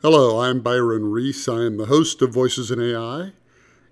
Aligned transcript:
Hello, 0.00 0.40
I'm 0.40 0.60
Byron 0.60 1.10
Reese. 1.10 1.48
I 1.48 1.64
am 1.64 1.76
the 1.76 1.86
host 1.86 2.22
of 2.22 2.32
Voices 2.32 2.70
in 2.70 2.80
AI. 2.80 3.32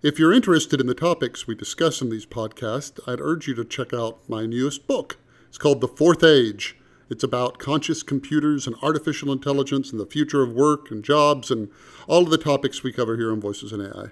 If 0.04 0.20
you're 0.20 0.32
interested 0.32 0.80
in 0.80 0.86
the 0.86 0.94
topics 0.94 1.48
we 1.48 1.56
discuss 1.56 2.00
in 2.00 2.10
these 2.10 2.24
podcasts, 2.24 3.00
I'd 3.08 3.20
urge 3.20 3.48
you 3.48 3.56
to 3.56 3.64
check 3.64 3.92
out 3.92 4.20
my 4.28 4.46
newest 4.46 4.86
book. 4.86 5.16
It's 5.48 5.58
called 5.58 5.80
The 5.80 5.88
Fourth 5.88 6.22
Age. 6.22 6.76
It's 7.10 7.24
about 7.24 7.58
conscious 7.58 8.04
computers 8.04 8.68
and 8.68 8.76
artificial 8.82 9.32
intelligence 9.32 9.90
and 9.90 9.98
the 9.98 10.06
future 10.06 10.44
of 10.44 10.52
work 10.52 10.92
and 10.92 11.02
jobs 11.02 11.50
and 11.50 11.70
all 12.06 12.22
of 12.22 12.30
the 12.30 12.38
topics 12.38 12.84
we 12.84 12.92
cover 12.92 13.16
here 13.16 13.32
on 13.32 13.40
Voices 13.40 13.72
in 13.72 13.80
AI. 13.80 14.10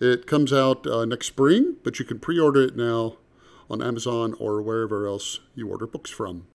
It 0.00 0.26
comes 0.26 0.54
out 0.54 0.86
uh, 0.86 1.04
next 1.04 1.26
spring, 1.26 1.76
but 1.84 1.98
you 1.98 2.06
can 2.06 2.18
pre 2.18 2.40
order 2.40 2.62
it 2.62 2.76
now 2.78 3.18
on 3.68 3.82
Amazon 3.82 4.34
or 4.38 4.62
wherever 4.62 5.06
else 5.06 5.40
you 5.54 5.68
order 5.68 5.86
books 5.86 6.08
from. 6.08 6.46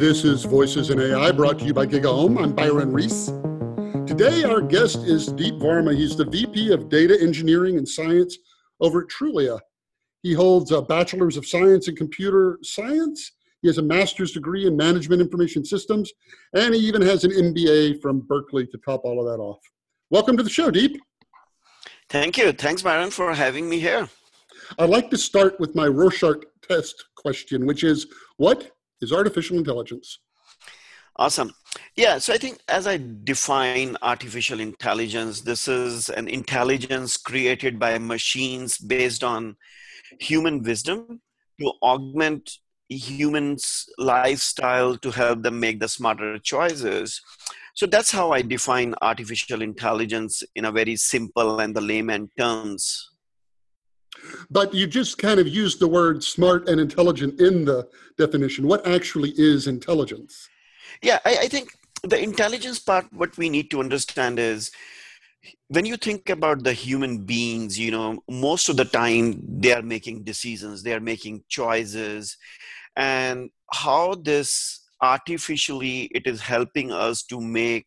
This 0.00 0.24
is 0.24 0.44
Voices 0.44 0.88
in 0.88 0.98
AI 0.98 1.30
brought 1.30 1.58
to 1.58 1.66
you 1.66 1.74
by 1.74 1.84
GigaOM. 1.84 2.42
I'm 2.42 2.54
Byron 2.54 2.90
Reese. 2.90 3.26
Today, 4.06 4.44
our 4.44 4.62
guest 4.62 5.00
is 5.04 5.26
Deep 5.26 5.56
Varma. 5.56 5.94
He's 5.94 6.16
the 6.16 6.24
VP 6.24 6.72
of 6.72 6.88
Data 6.88 7.20
Engineering 7.20 7.76
and 7.76 7.86
Science 7.86 8.38
over 8.80 9.02
at 9.02 9.08
Trulia. 9.08 9.60
He 10.22 10.32
holds 10.32 10.72
a 10.72 10.80
Bachelor's 10.80 11.36
of 11.36 11.46
Science 11.46 11.86
in 11.86 11.96
Computer 11.96 12.58
Science. 12.62 13.32
He 13.60 13.68
has 13.68 13.76
a 13.76 13.82
master's 13.82 14.32
degree 14.32 14.66
in 14.66 14.74
Management 14.74 15.20
Information 15.20 15.66
Systems, 15.66 16.10
and 16.54 16.74
he 16.74 16.80
even 16.80 17.02
has 17.02 17.24
an 17.24 17.32
MBA 17.32 18.00
from 18.00 18.20
Berkeley 18.22 18.66
to 18.68 18.78
top 18.78 19.02
all 19.04 19.20
of 19.20 19.26
that 19.26 19.42
off. 19.42 19.60
Welcome 20.08 20.34
to 20.38 20.42
the 20.42 20.48
show, 20.48 20.70
Deep. 20.70 20.98
Thank 22.08 22.38
you. 22.38 22.52
Thanks, 22.52 22.80
Byron, 22.80 23.10
for 23.10 23.34
having 23.34 23.68
me 23.68 23.78
here. 23.78 24.08
I'd 24.78 24.88
like 24.88 25.10
to 25.10 25.18
start 25.18 25.60
with 25.60 25.74
my 25.74 25.88
Rorschach 25.88 26.42
test 26.66 27.04
question, 27.16 27.66
which 27.66 27.84
is 27.84 28.06
what 28.38 28.70
is 29.00 29.12
artificial 29.12 29.56
intelligence. 29.56 30.18
Awesome. 31.16 31.52
Yeah, 31.96 32.18
so 32.18 32.32
I 32.32 32.38
think 32.38 32.58
as 32.68 32.86
I 32.86 32.98
define 33.24 33.96
artificial 34.00 34.60
intelligence, 34.60 35.42
this 35.42 35.68
is 35.68 36.08
an 36.08 36.28
intelligence 36.28 37.16
created 37.16 37.78
by 37.78 37.98
machines 37.98 38.78
based 38.78 39.22
on 39.22 39.56
human 40.18 40.62
wisdom 40.62 41.20
to 41.60 41.72
augment 41.82 42.58
humans' 42.88 43.86
lifestyle 43.98 44.96
to 44.96 45.10
help 45.10 45.42
them 45.42 45.60
make 45.60 45.78
the 45.78 45.88
smarter 45.88 46.38
choices. 46.38 47.20
So 47.74 47.86
that's 47.86 48.10
how 48.10 48.32
I 48.32 48.42
define 48.42 48.94
artificial 49.00 49.62
intelligence 49.62 50.42
in 50.54 50.64
a 50.64 50.72
very 50.72 50.96
simple 50.96 51.60
and 51.60 51.74
the 51.74 51.80
layman 51.80 52.30
terms. 52.38 53.10
But 54.50 54.74
you 54.74 54.86
just 54.86 55.18
kind 55.18 55.40
of 55.40 55.48
used 55.48 55.80
the 55.80 55.88
word 55.88 56.22
smart 56.24 56.68
and 56.68 56.80
intelligent 56.80 57.40
in 57.40 57.64
the 57.64 57.88
definition. 58.18 58.66
What 58.66 58.86
actually 58.86 59.32
is 59.36 59.66
intelligence? 59.66 60.48
Yeah, 61.02 61.18
I, 61.24 61.38
I 61.42 61.48
think 61.48 61.72
the 62.02 62.20
intelligence 62.20 62.78
part, 62.78 63.06
what 63.12 63.36
we 63.36 63.48
need 63.48 63.70
to 63.70 63.80
understand 63.80 64.38
is 64.38 64.70
when 65.68 65.86
you 65.86 65.96
think 65.96 66.28
about 66.28 66.64
the 66.64 66.72
human 66.72 67.24
beings, 67.24 67.78
you 67.78 67.90
know, 67.90 68.22
most 68.28 68.68
of 68.68 68.76
the 68.76 68.84
time 68.84 69.42
they 69.46 69.72
are 69.72 69.82
making 69.82 70.24
decisions, 70.24 70.82
they 70.82 70.92
are 70.92 71.00
making 71.00 71.44
choices, 71.48 72.36
and 72.96 73.50
how 73.72 74.14
this 74.14 74.80
artificially 75.00 76.10
it 76.12 76.26
is 76.26 76.40
helping 76.40 76.92
us 76.92 77.22
to 77.22 77.40
make 77.40 77.86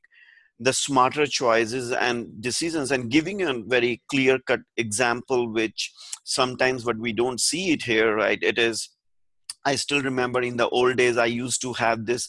the 0.60 0.74
smarter 0.74 1.26
choices 1.26 1.92
and 1.92 2.42
decisions 2.42 2.92
and 2.92 3.10
giving 3.10 3.42
a 3.42 3.54
very 3.66 4.02
clear 4.10 4.40
cut 4.40 4.62
example 4.78 5.52
which 5.52 5.92
sometimes 6.24 6.86
what 6.86 6.98
we 6.98 7.12
don't 7.12 7.42
see 7.42 7.72
it 7.72 7.84
here 7.84 8.16
right? 8.16 8.40
It 8.42 8.58
is 8.58 8.90
i 9.66 9.76
still 9.76 10.02
remember 10.02 10.42
in 10.42 10.58
the 10.58 10.68
old 10.70 10.98
days 10.98 11.18
i 11.18 11.26
used 11.26 11.62
to 11.62 11.72
have 11.74 12.06
this 12.06 12.28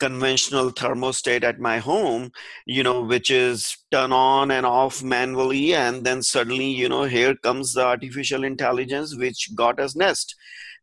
conventional 0.00 0.70
thermostat 0.72 1.44
at 1.44 1.60
my 1.60 1.78
home 1.78 2.30
you 2.66 2.82
know 2.82 3.02
which 3.02 3.30
is 3.30 3.76
turn 3.92 4.10
on 4.10 4.50
and 4.50 4.66
off 4.66 5.02
manually 5.02 5.74
and 5.74 6.04
then 6.04 6.22
suddenly 6.22 6.66
you 6.66 6.88
know 6.88 7.04
here 7.04 7.34
comes 7.36 7.74
the 7.74 7.84
artificial 7.84 8.42
intelligence 8.42 9.16
which 9.16 9.50
got 9.54 9.78
us 9.78 9.94
nest. 9.94 10.34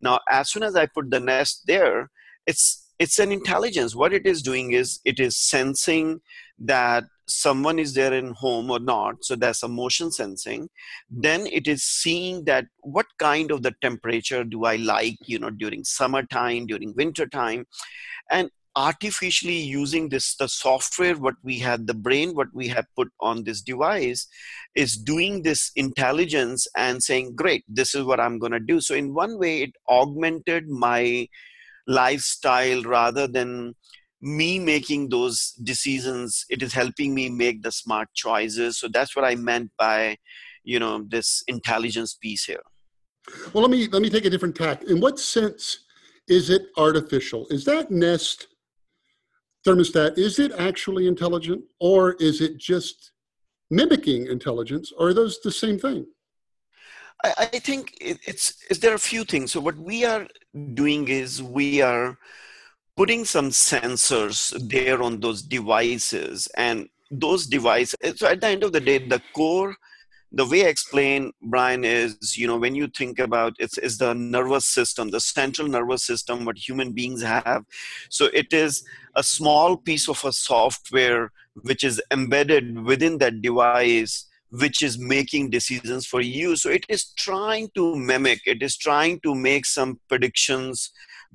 Now 0.02 0.20
as 0.30 0.50
soon 0.50 0.64
as 0.64 0.76
i 0.76 0.86
put 0.86 1.10
the 1.12 1.20
nest 1.20 1.64
there 1.68 2.10
it's 2.48 2.86
it's 3.00 3.18
an 3.18 3.32
intelligence. 3.32 3.96
What 3.96 4.14
it 4.14 4.26
is 4.26 4.42
doing 4.42 4.74
is 4.74 5.00
it 5.06 5.20
is 5.20 5.38
sensing 5.38 6.20
that 6.60 7.04
someone 7.28 7.78
is 7.78 7.94
there 7.94 8.14
in 8.14 8.32
home 8.32 8.72
or 8.72 8.80
not 8.80 9.16
so 9.22 9.36
there's 9.36 9.62
a 9.64 9.68
motion 9.68 10.12
sensing 10.12 10.68
then 11.10 11.46
it 11.48 11.68
is 11.68 11.84
seeing 11.84 12.44
that 12.46 12.66
what 12.82 13.06
kind 13.20 13.52
of 13.52 13.62
the 13.62 13.74
temperature 13.82 14.44
do 14.44 14.66
i 14.66 14.76
like 14.76 15.18
you 15.26 15.38
know 15.38 15.52
during 15.52 15.84
summertime 15.84 16.66
during 16.66 16.94
winter 16.96 17.28
time 17.28 17.66
and 18.32 18.50
artificially 18.76 19.58
using 19.58 20.10
this 20.10 20.36
the 20.36 20.48
software 20.48 21.16
what 21.16 21.36
we 21.44 21.58
had 21.58 21.88
the 21.88 21.94
brain 21.94 22.36
what 22.36 22.48
we 22.54 22.68
have 22.68 22.86
put 22.96 23.10
on 23.20 23.44
this 23.44 23.62
device 23.62 24.28
is 24.76 24.96
doing 24.96 25.42
this 25.42 25.72
intelligence 25.76 26.68
and 26.78 27.02
saying 27.04 27.36
great 27.36 27.64
this 27.68 27.96
is 27.96 28.04
what 28.04 28.20
i'm 28.20 28.38
going 28.40 28.52
to 28.52 28.60
do. 28.60 28.80
So 28.80 28.96
in 28.96 29.14
one 29.14 29.40
way 29.40 29.64
it 29.64 29.72
augmented 29.90 30.70
my 30.70 31.28
lifestyle 31.88 32.84
rather 32.84 33.28
than 33.28 33.76
me 34.22 34.60
making 34.60 35.10
those 35.10 35.54
decisions 35.64 36.46
it 36.50 36.62
is 36.62 36.74
helping 36.74 37.14
me 37.14 37.30
make 37.30 37.62
the 37.62 37.72
smart 37.72 38.10
choices. 38.14 38.78
So 38.78 38.88
that's 38.88 39.16
what 39.16 39.26
i 39.26 39.36
meant 39.36 39.72
by 39.78 40.18
you 40.64 40.80
know 40.80 41.06
this 41.08 41.44
intelligence 41.48 42.16
piece 42.16 42.46
here. 42.46 42.64
Well 43.54 43.64
let 43.64 43.72
me 43.72 43.88
let 43.88 44.02
me 44.02 44.10
take 44.10 44.26
a 44.26 44.30
different 44.30 44.56
tack. 44.56 44.84
In 44.84 45.00
what 45.00 45.20
sense 45.20 45.86
is 46.28 46.50
it 46.50 46.68
artificial? 46.78 47.48
Is 47.50 47.66
that 47.66 47.92
nest 47.92 48.48
thermostat 49.66 50.18
is 50.18 50.40
it 50.40 50.52
actually 50.58 51.08
intelligent 51.08 51.62
or 51.80 52.14
is 52.14 52.42
it 52.42 52.58
just 52.58 53.12
mimicking 53.70 54.28
intelligence 54.28 54.92
or 54.98 55.10
are 55.10 55.14
those 55.14 55.40
the 55.42 55.52
same 55.52 55.78
thing? 55.78 56.06
I, 57.24 57.34
I 57.54 57.60
think 57.60 57.98
it's, 58.00 58.64
is 58.70 58.80
there 58.80 58.96
a 58.96 59.00
few 59.00 59.24
things. 59.24 59.52
So 59.52 59.60
what 59.60 59.78
we 59.78 60.06
are 60.06 60.28
doing 60.74 61.08
is 61.08 61.44
we 61.44 61.82
are 61.82 62.18
putting 63.00 63.24
some 63.24 63.50
sensors 63.50 64.38
there 64.70 65.02
on 65.02 65.22
those 65.22 65.42
devices 65.42 66.50
and 66.58 66.90
those 67.10 67.48
devices. 67.48 67.96
So 68.18 68.28
at 68.28 68.42
the 68.42 68.48
end 68.48 68.62
of 68.62 68.74
the 68.74 68.82
day, 68.82 68.98
the 68.98 69.22
core 69.34 69.74
the 70.32 70.46
way 70.46 70.66
I 70.66 70.70
explain, 70.70 71.32
Byron, 71.42 71.84
is 71.84 72.38
you 72.38 72.46
know 72.46 72.58
when 72.58 72.76
you 72.76 72.88
think 72.88 73.18
about 73.18 73.56
it's 73.58 73.78
is 73.78 73.98
the 73.98 74.14
nervous 74.14 74.66
system, 74.66 75.10
the 75.10 75.20
central 75.20 75.68
nervous 75.68 76.04
system, 76.04 76.46
what 76.46 76.58
human 76.58 76.92
beings 76.92 77.24
have. 77.24 77.64
So 78.10 78.26
it 78.34 78.54
is 78.54 78.84
a 79.16 79.24
small 79.24 79.78
piece 79.78 80.08
of 80.08 80.24
a 80.24 80.32
software 80.32 81.32
which 81.64 81.84
is 81.84 82.02
embedded 82.12 82.86
within 82.86 83.18
that 83.20 83.42
device 83.42 84.26
which 84.52 84.82
is 84.82 84.98
making 84.98 85.52
decisions 85.52 86.08
for 86.08 86.22
you. 86.22 86.56
So 86.56 86.70
it 86.70 86.86
is 86.90 87.14
trying 87.14 87.70
to 87.76 87.96
mimic, 87.96 88.42
it 88.46 88.64
is 88.64 88.76
trying 88.78 89.20
to 89.22 89.36
make 89.36 89.66
some 89.66 90.00
predictions 90.08 90.92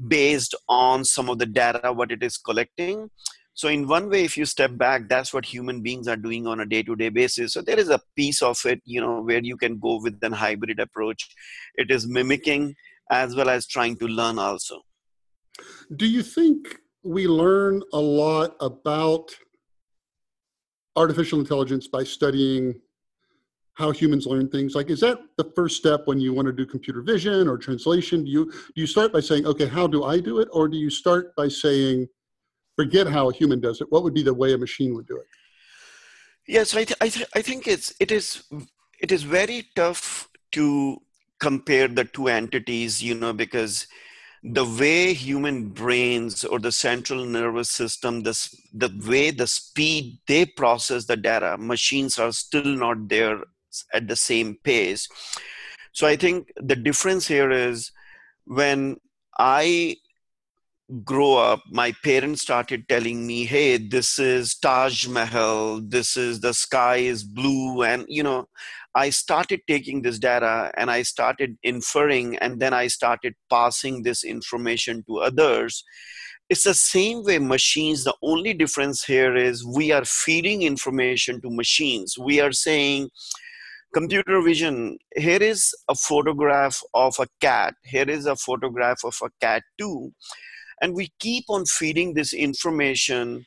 based 0.09 0.55
on 0.69 1.05
some 1.05 1.29
of 1.31 1.39
the 1.39 1.47
data 1.47 1.93
what 1.93 2.11
it 2.11 2.23
is 2.23 2.37
collecting. 2.37 3.11
So 3.57 3.69
in 3.69 3.87
one 3.87 4.11
way, 4.11 4.25
if 4.25 4.37
you 4.37 4.47
step 4.47 4.77
back, 4.77 5.09
that's 5.09 5.33
what 5.33 5.45
human 5.45 5.81
beings 5.81 6.09
are 6.09 6.17
doing 6.17 6.47
on 6.49 6.59
a 6.59 6.67
day-to-day 6.67 7.11
basis. 7.11 7.53
So 7.53 7.63
there 7.63 7.79
is 7.79 7.89
a 7.89 8.01
piece 8.17 8.43
of 8.43 8.59
it, 8.65 8.81
you 8.85 9.01
know, 9.01 9.23
where 9.23 9.39
you 9.39 9.57
can 9.57 9.79
go 9.79 10.01
with 10.03 10.19
an 10.23 10.33
hybrid 10.33 10.81
approach. 10.81 11.29
It 11.77 11.93
is 11.93 12.09
mimicking 12.09 12.75
as 13.11 13.37
well 13.37 13.49
as 13.49 13.67
trying 13.69 13.97
to 13.99 14.09
learn 14.09 14.41
also. 14.41 14.81
Do 15.95 16.07
you 16.07 16.25
think 16.25 16.81
we 17.05 17.29
learn 17.29 17.83
a 17.93 18.01
lot 18.01 18.57
about 18.61 19.31
artificial 20.97 21.39
intelligence 21.39 21.87
by 21.87 22.03
studying 22.03 22.75
how 23.75 23.91
humans 23.91 24.27
learn 24.27 24.49
things. 24.49 24.75
Like 24.75 24.91
is 24.91 25.01
that 25.01 25.19
the 25.37 25.51
first 25.57 25.77
step 25.77 26.03
when 26.07 26.21
you 26.21 26.33
want 26.33 26.47
to 26.47 26.53
do 26.53 26.65
computer 26.65 27.03
vision 27.03 27.49
or 27.49 27.59
translation? 27.59 28.25
Do 28.25 28.31
you 28.31 28.51
do 28.51 28.81
you 28.81 28.87
start 28.87 29.13
by 29.13 29.21
saying 29.21 29.47
okay 29.47 29.67
how 29.67 29.87
do 29.87 30.05
i 30.05 30.21
do 30.21 30.39
it? 30.39 30.49
Or 30.53 30.69
do 30.69 30.77
you 30.77 30.91
start 30.91 31.35
by 31.37 31.49
saying 31.49 32.09
forget 32.77 33.07
how 33.07 33.31
a 33.31 33.33
human 33.33 33.61
does 33.61 33.81
it. 33.81 33.91
What 33.91 34.03
would 34.03 34.15
be 34.15 34.23
the 34.23 34.35
way 34.35 34.53
a 34.53 34.59
machine 34.59 34.95
would 34.95 35.07
do 35.07 35.17
it? 35.17 35.27
Yes 36.47 36.75
i, 36.75 36.85
th- 36.85 36.99
I, 37.01 37.09
th- 37.09 37.29
I 37.35 37.43
think 37.43 37.67
it's 37.67 37.95
it 37.99 38.11
is 38.13 38.45
it 39.01 39.11
is 39.11 39.23
very 39.23 39.69
tough 39.75 40.29
to 40.53 41.01
compare 41.41 41.89
the 41.89 42.05
two 42.05 42.29
entities 42.29 43.03
you 43.03 43.15
know 43.15 43.33
because 43.33 43.87
the 44.45 44.65
way 44.65 45.15
human 45.15 45.69
brains 45.71 46.45
or 46.45 46.59
the 46.59 46.71
central 46.71 47.25
nervous 47.25 47.71
system 47.71 48.23
this 48.23 48.55
the 48.75 48.91
way 49.09 49.31
the 49.31 49.47
speed 49.47 50.19
they 50.29 50.45
process 50.45 51.07
the 51.07 51.17
data 51.17 51.57
machines 51.59 52.19
are 52.19 52.31
still 52.31 52.77
not 52.85 53.09
there 53.09 53.41
at 53.93 54.09
the 54.09 54.17
same 54.17 54.57
pace. 54.63 55.09
So 55.93 56.07
I 56.07 56.17
think 56.17 56.53
the 56.57 56.77
difference 56.77 57.27
here 57.27 57.51
is 57.51 57.93
when 58.47 58.97
I 59.39 59.97
grow 61.05 61.35
up, 61.37 61.63
my 61.71 61.93
parents 62.05 62.43
started 62.43 62.89
telling 62.89 63.27
me, 63.27 63.45
hey, 63.45 63.79
this 63.79 64.19
is 64.19 64.57
Taj 64.57 65.07
Mahal, 65.07 65.81
this 65.81 66.17
is 66.17 66.41
the 66.41 66.53
sky 66.53 66.97
is 66.97 67.25
blue. 67.25 67.83
And, 67.83 68.05
you 68.09 68.23
know, 68.23 68.49
I 68.95 69.11
started 69.11 69.61
taking 69.67 70.03
this 70.03 70.19
data 70.19 70.71
and 70.77 70.91
I 70.91 71.03
started 71.03 71.57
inferring, 71.63 72.37
and 72.39 72.61
then 72.61 72.73
I 72.73 72.89
started 72.89 73.35
passing 73.51 74.03
this 74.03 74.25
information 74.25 75.05
to 75.09 75.21
others 75.21 75.85
it's 76.51 76.65
the 76.65 76.75
same 76.75 77.25
way 77.25 77.39
machines 77.39 78.05
the 78.05 78.15
only 78.23 78.53
difference 78.53 79.05
here 79.05 79.35
is 79.35 79.65
we 79.65 79.93
are 79.93 80.05
feeding 80.05 80.63
information 80.63 81.41
to 81.41 81.51
machines 81.51 82.19
we 82.19 82.41
are 82.41 82.53
saying 82.53 83.09
computer 83.95 84.43
vision. 84.43 84.99
Here 85.17 85.43
is 85.43 85.73
a 85.89 85.95
photograph 85.95 86.83
of 86.93 87.15
a 87.21 87.27
cat. 87.41 87.75
Here 87.85 88.11
is 88.11 88.27
a 88.27 88.37
photograph 88.37 88.99
of 89.05 89.17
a 89.23 89.31
cat 89.41 89.63
too. 89.79 90.13
And 90.83 90.95
we 90.95 91.13
keep 91.21 91.45
on 91.49 91.65
feeding 91.65 92.15
this 92.15 92.35
information 92.35 93.47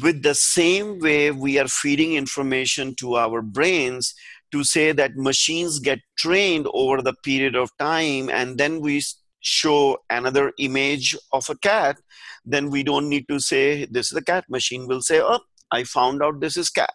with 0.00 0.22
the 0.22 0.34
same 0.34 1.00
way 1.00 1.32
we 1.32 1.58
are 1.58 1.68
feeding 1.68 2.14
information 2.14 2.94
to 3.00 3.16
our 3.16 3.42
brains 3.42 4.14
to 4.52 4.64
say 4.64 4.92
that 4.92 5.16
machines 5.16 5.80
get 5.80 5.98
trained 6.16 6.66
over 6.72 7.02
the 7.02 7.14
period 7.24 7.56
of 7.56 7.76
time 7.78 8.30
and 8.30 8.58
then 8.58 8.80
we 8.80 9.02
show 9.40 9.98
another 10.08 10.52
image 10.58 11.16
of 11.32 11.50
a 11.50 11.58
cat. 11.58 11.96
Then 12.44 12.70
we 12.70 12.82
don't 12.84 13.08
need 13.08 13.26
to 13.28 13.40
say 13.40 13.86
this 13.90 14.12
is 14.12 14.16
a 14.16 14.24
cat. 14.24 14.44
Machine 14.48 14.86
will 14.86 15.02
say 15.02 15.20
oh 15.20 15.40
i 15.72 15.84
found 15.84 16.22
out 16.22 16.40
this 16.40 16.56
is 16.56 16.70
cat. 16.70 16.94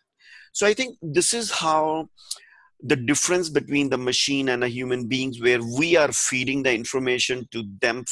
So 0.53 0.65
i 0.65 0.73
think 0.73 0.97
this 1.01 1.33
is 1.33 1.51
how 1.51 2.09
the 2.81 2.95
difference 2.95 3.49
between 3.49 3.89
the 3.89 3.97
machine 3.97 4.49
and 4.49 4.63
a 4.63 4.67
human 4.67 5.07
beings 5.07 5.41
where 5.41 5.61
we 5.61 5.95
are 5.97 6.11
feeding 6.11 6.63
the 6.63 6.73
information 6.73 7.47
to 7.51 7.63
them 7.81 8.05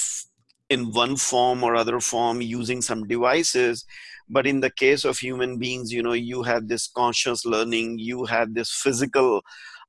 in 0.70 0.92
one 0.92 1.16
form 1.16 1.64
or 1.64 1.76
other 1.76 2.00
form 2.00 2.42
using 2.42 2.82
some 2.82 3.08
devices. 3.08 3.86
But 4.28 4.48
in 4.48 4.60
the 4.60 4.72
case 4.72 5.06
of 5.06 5.20
human 5.20 5.60
beings 5.60 5.92
you 5.92 6.02
know 6.02 6.14
you 6.14 6.42
have 6.44 6.68
this 6.68 6.88
conscious 6.88 7.46
learning 7.46 8.00
you 8.00 8.26
have 8.26 8.56
this 8.56 8.72
physical 8.72 9.42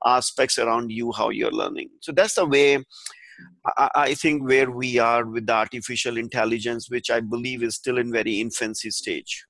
aspects 0.04 0.58
around 0.58 0.92
you 0.92 1.12
how 1.12 1.30
you're 1.30 1.50
learning. 1.50 1.88
So 2.00 2.12
that's 2.12 2.34
the 2.34 2.46
way 2.46 2.84
I, 3.76 4.14
think 4.14 4.44
where 4.44 4.70
we 4.70 4.98
are 4.98 5.26
with 5.26 5.46
the 5.46 5.52
artificial 5.52 6.16
intelligence 6.16 6.88
which 6.88 7.10
i 7.10 7.20
believe 7.20 7.62
is 7.62 7.74
still 7.74 7.98
in 7.98 8.10
very 8.10 8.40
infancy 8.40 8.90
stage. 8.90 9.44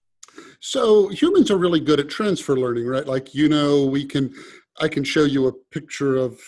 So 0.61 1.09
humans 1.09 1.51
are 1.51 1.57
really 1.57 1.81
good 1.81 2.01
at 2.01 2.09
transfer 2.09 2.57
learning 2.57 2.87
right? 2.87 3.07
Like 3.07 3.35
you 3.35 3.49
know 3.49 3.85
we 3.85 4.05
can 4.05 4.33
I 4.81 4.89
can 4.89 5.05
show 5.05 5.25
you 5.25 5.49
a 5.49 5.53
picture 5.73 6.17
of 6.17 6.41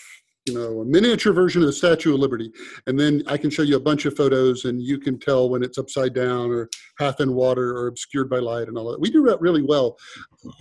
you 0.46 0.54
know 0.54 0.80
a 0.80 0.84
miniature 0.84 1.32
version 1.32 1.62
of 1.62 1.66
the 1.66 1.72
Statue 1.72 2.14
of 2.14 2.20
Liberty, 2.20 2.50
and 2.86 2.98
then 2.98 3.22
I 3.26 3.36
can 3.36 3.50
show 3.50 3.62
you 3.62 3.76
a 3.76 3.80
bunch 3.80 4.06
of 4.06 4.16
photos, 4.16 4.64
and 4.64 4.82
you 4.82 4.98
can 4.98 5.19
tell 5.19 5.50
when 5.50 5.62
it's 5.62 5.78
upside 5.78 6.14
down 6.14 6.50
or 6.50 6.69
half 6.98 7.20
in 7.20 7.34
water 7.34 7.76
or 7.76 7.86
obscured 7.86 8.30
by 8.30 8.38
light 8.38 8.69
and 8.69 8.76
all 8.76 8.90
that. 8.90 9.00
We 9.00 9.10
do 9.10 9.25
that 9.25 9.40
really 9.40 9.62
well. 9.62 9.96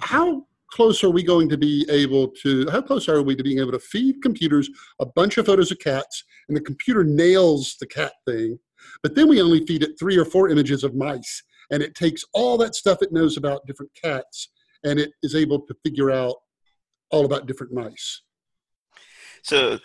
How 0.02 0.46
close 0.72 1.04
are 1.04 1.10
we 1.10 1.24
going 1.24 1.48
to 1.50 1.58
be 1.58 1.86
able 1.90 2.30
to? 2.44 2.70
How 2.70 2.82
close 2.82 3.08
are 3.08 3.22
we 3.22 3.36
to 3.36 3.44
being 3.44 3.60
able 3.60 3.72
to 3.72 3.80
feed 3.80 4.22
computers 4.22 4.70
a 5.00 5.06
bunch 5.06 5.38
of 5.38 5.46
photos 5.46 5.72
of 5.72 5.80
cats, 5.80 6.24
and 6.48 6.58
the 6.58 6.62
computer 6.62 7.04
nails 7.04 7.76
the 7.80 7.88
cat 7.88 8.14
thing, 8.26 8.60
but 9.04 9.16
then 9.16 9.28
we 9.28 9.42
only 9.42 9.66
feed 9.66 9.84
it 9.84 10.00
three 10.00 10.18
or 10.18 10.26
four 10.26 10.50
images 10.50 10.84
of 10.84 10.96
mice, 10.96 11.44
and 11.72 11.82
it 11.82 11.96
takes 11.96 12.24
all 12.34 12.58
that 12.58 12.76
stuff 12.76 13.02
it 13.02 13.12
knows 13.12 13.38
about 13.38 13.66
different 13.68 13.92
cats, 14.02 14.50
and 14.84 15.00
it 15.00 15.12
is 15.24 15.36
able 15.36 15.60
to 15.62 15.76
figure 15.84 16.12
out 16.12 16.36
all 17.12 17.26
about 17.26 17.48
different 17.48 17.74
mice. 17.74 18.22
So, 19.44 19.80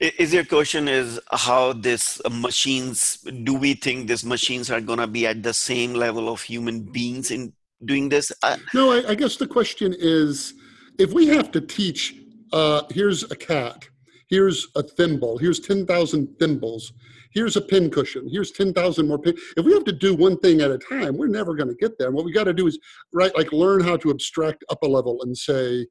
is 0.00 0.32
your 0.32 0.44
question 0.44 0.86
is 0.86 1.20
how 1.32 1.72
this 1.72 2.20
machines? 2.30 3.18
Do 3.42 3.54
we 3.54 3.74
think 3.74 4.06
these 4.06 4.24
machines 4.24 4.70
are 4.70 4.80
going 4.80 5.00
to 5.00 5.06
be 5.08 5.26
at 5.26 5.42
the 5.42 5.54
same 5.54 5.94
level 5.94 6.28
of 6.28 6.40
human 6.42 6.82
beings 6.82 7.30
in 7.30 7.52
doing 7.84 8.08
this? 8.08 8.30
no, 8.74 8.92
I, 8.92 9.10
I, 9.10 9.14
guess 9.14 9.36
the 9.36 9.46
question 9.46 9.94
is, 9.98 10.54
if 10.98 11.12
we 11.12 11.26
have 11.28 11.50
to 11.52 11.60
teach, 11.60 12.14
uh, 12.52 12.82
here's 12.90 13.24
a 13.30 13.36
cat, 13.36 13.88
here's 14.28 14.68
a 14.76 14.82
thimble, 14.82 15.36
here's 15.38 15.58
ten 15.58 15.84
thousand 15.84 16.28
thimbles, 16.38 16.92
here's 17.32 17.56
a 17.56 17.60
pin 17.60 17.90
cushion, 17.90 18.28
here's 18.30 18.50
10,000 18.52 19.06
more 19.06 19.18
pin. 19.18 19.36
If 19.56 19.64
we 19.64 19.72
have 19.72 19.84
to 19.84 19.92
do 19.92 20.14
one 20.14 20.38
thing 20.38 20.60
at 20.60 20.70
a 20.70 20.78
time, 20.78 21.16
we're 21.16 21.28
never 21.28 21.54
going 21.54 21.68
to 21.68 21.74
get 21.74 21.98
there. 21.98 22.08
And 22.08 22.16
what 22.16 22.24
we 22.24 22.32
got 22.32 22.44
to 22.44 22.54
do 22.54 22.66
is, 22.66 22.78
right, 23.12 23.34
like 23.36 23.52
learn 23.52 23.80
how 23.80 23.96
to 23.98 24.10
abstract 24.10 24.64
up 24.70 24.82
a 24.82 24.86
level 24.86 25.22
and 25.22 25.36
say, 25.36 25.86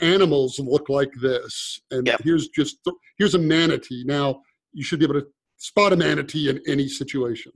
animals 0.00 0.58
look 0.58 0.88
like 0.88 1.12
this 1.20 1.80
and 1.90 2.06
yep. 2.06 2.20
here's 2.22 2.48
just 2.48 2.78
here's 3.18 3.34
a 3.34 3.38
manatee. 3.38 4.04
Now 4.04 4.42
you 4.72 4.84
should 4.84 4.98
be 4.98 5.06
able 5.06 5.20
to 5.20 5.26
spot 5.56 5.92
a 5.92 5.96
manatee 5.96 6.50
in 6.50 6.60
any 6.66 6.88
situation. 6.88 7.52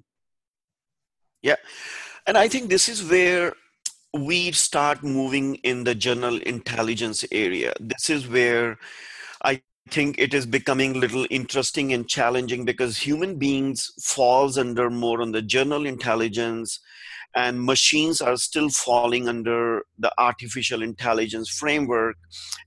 Yeah. 1.42 1.56
And 2.26 2.36
i 2.36 2.48
think 2.48 2.68
this 2.68 2.88
is 2.88 3.08
where 3.08 3.52
we 4.12 4.52
start 4.52 5.02
moving 5.02 5.54
in 5.56 5.84
the 5.84 5.94
general 5.94 6.38
intelligence 6.38 7.24
area. 7.30 7.72
This 7.80 8.10
is 8.10 8.28
where 8.28 8.78
i 9.42 9.62
think 9.90 10.18
it 10.18 10.34
is 10.34 10.46
becoming 10.46 10.94
a 10.94 10.98
little 10.98 11.26
interesting 11.30 11.92
and 11.92 12.08
challenging 12.08 12.64
because 12.64 12.96
human 12.96 13.36
beings 13.36 13.90
falls 14.02 14.56
under 14.58 14.88
more 14.90 15.20
on 15.20 15.32
the 15.32 15.42
general 15.42 15.86
intelligence 15.86 16.78
and 17.34 17.62
machines 17.62 18.20
are 18.20 18.36
still 18.36 18.68
falling 18.68 19.28
under 19.28 19.82
the 19.98 20.12
artificial 20.18 20.82
intelligence 20.82 21.48
framework. 21.48 22.16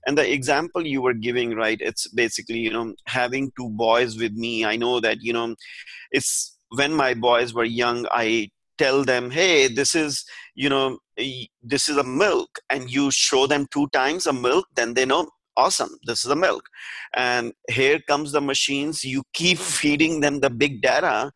And 0.06 0.16
the 0.16 0.30
example 0.30 0.86
you 0.86 1.02
were 1.02 1.14
giving 1.14 1.54
right 1.54 1.78
it's 1.80 2.06
basically 2.08 2.58
you 2.58 2.70
know 2.70 2.94
having 3.06 3.52
two 3.58 3.70
boys 3.70 4.16
with 4.16 4.32
me. 4.32 4.64
I 4.64 4.76
know 4.76 5.00
that 5.00 5.18
you 5.20 5.32
know 5.32 5.54
it's 6.10 6.56
when 6.70 6.92
my 6.92 7.14
boys 7.14 7.54
were 7.54 7.64
young 7.64 8.04
i 8.10 8.50
tell 8.78 9.04
them 9.04 9.30
hey 9.30 9.68
this 9.68 9.94
is 9.94 10.24
you 10.56 10.68
know 10.68 10.98
this 11.62 11.88
is 11.88 11.96
a 11.96 12.02
milk 12.02 12.58
and 12.70 12.90
you 12.90 13.08
show 13.12 13.46
them 13.46 13.66
two 13.70 13.86
times 13.92 14.26
a 14.26 14.32
milk 14.32 14.66
then 14.74 14.94
they 14.94 15.04
know 15.04 15.28
awesome 15.56 15.90
this 16.04 16.24
is 16.24 16.28
the 16.28 16.36
milk. 16.36 16.68
And 17.14 17.52
here 17.68 18.00
comes 18.08 18.32
the 18.32 18.40
machines. 18.40 19.04
You 19.04 19.22
keep 19.32 19.58
feeding 19.58 20.20
them 20.20 20.40
the 20.40 20.50
big 20.50 20.82
data 20.82 21.32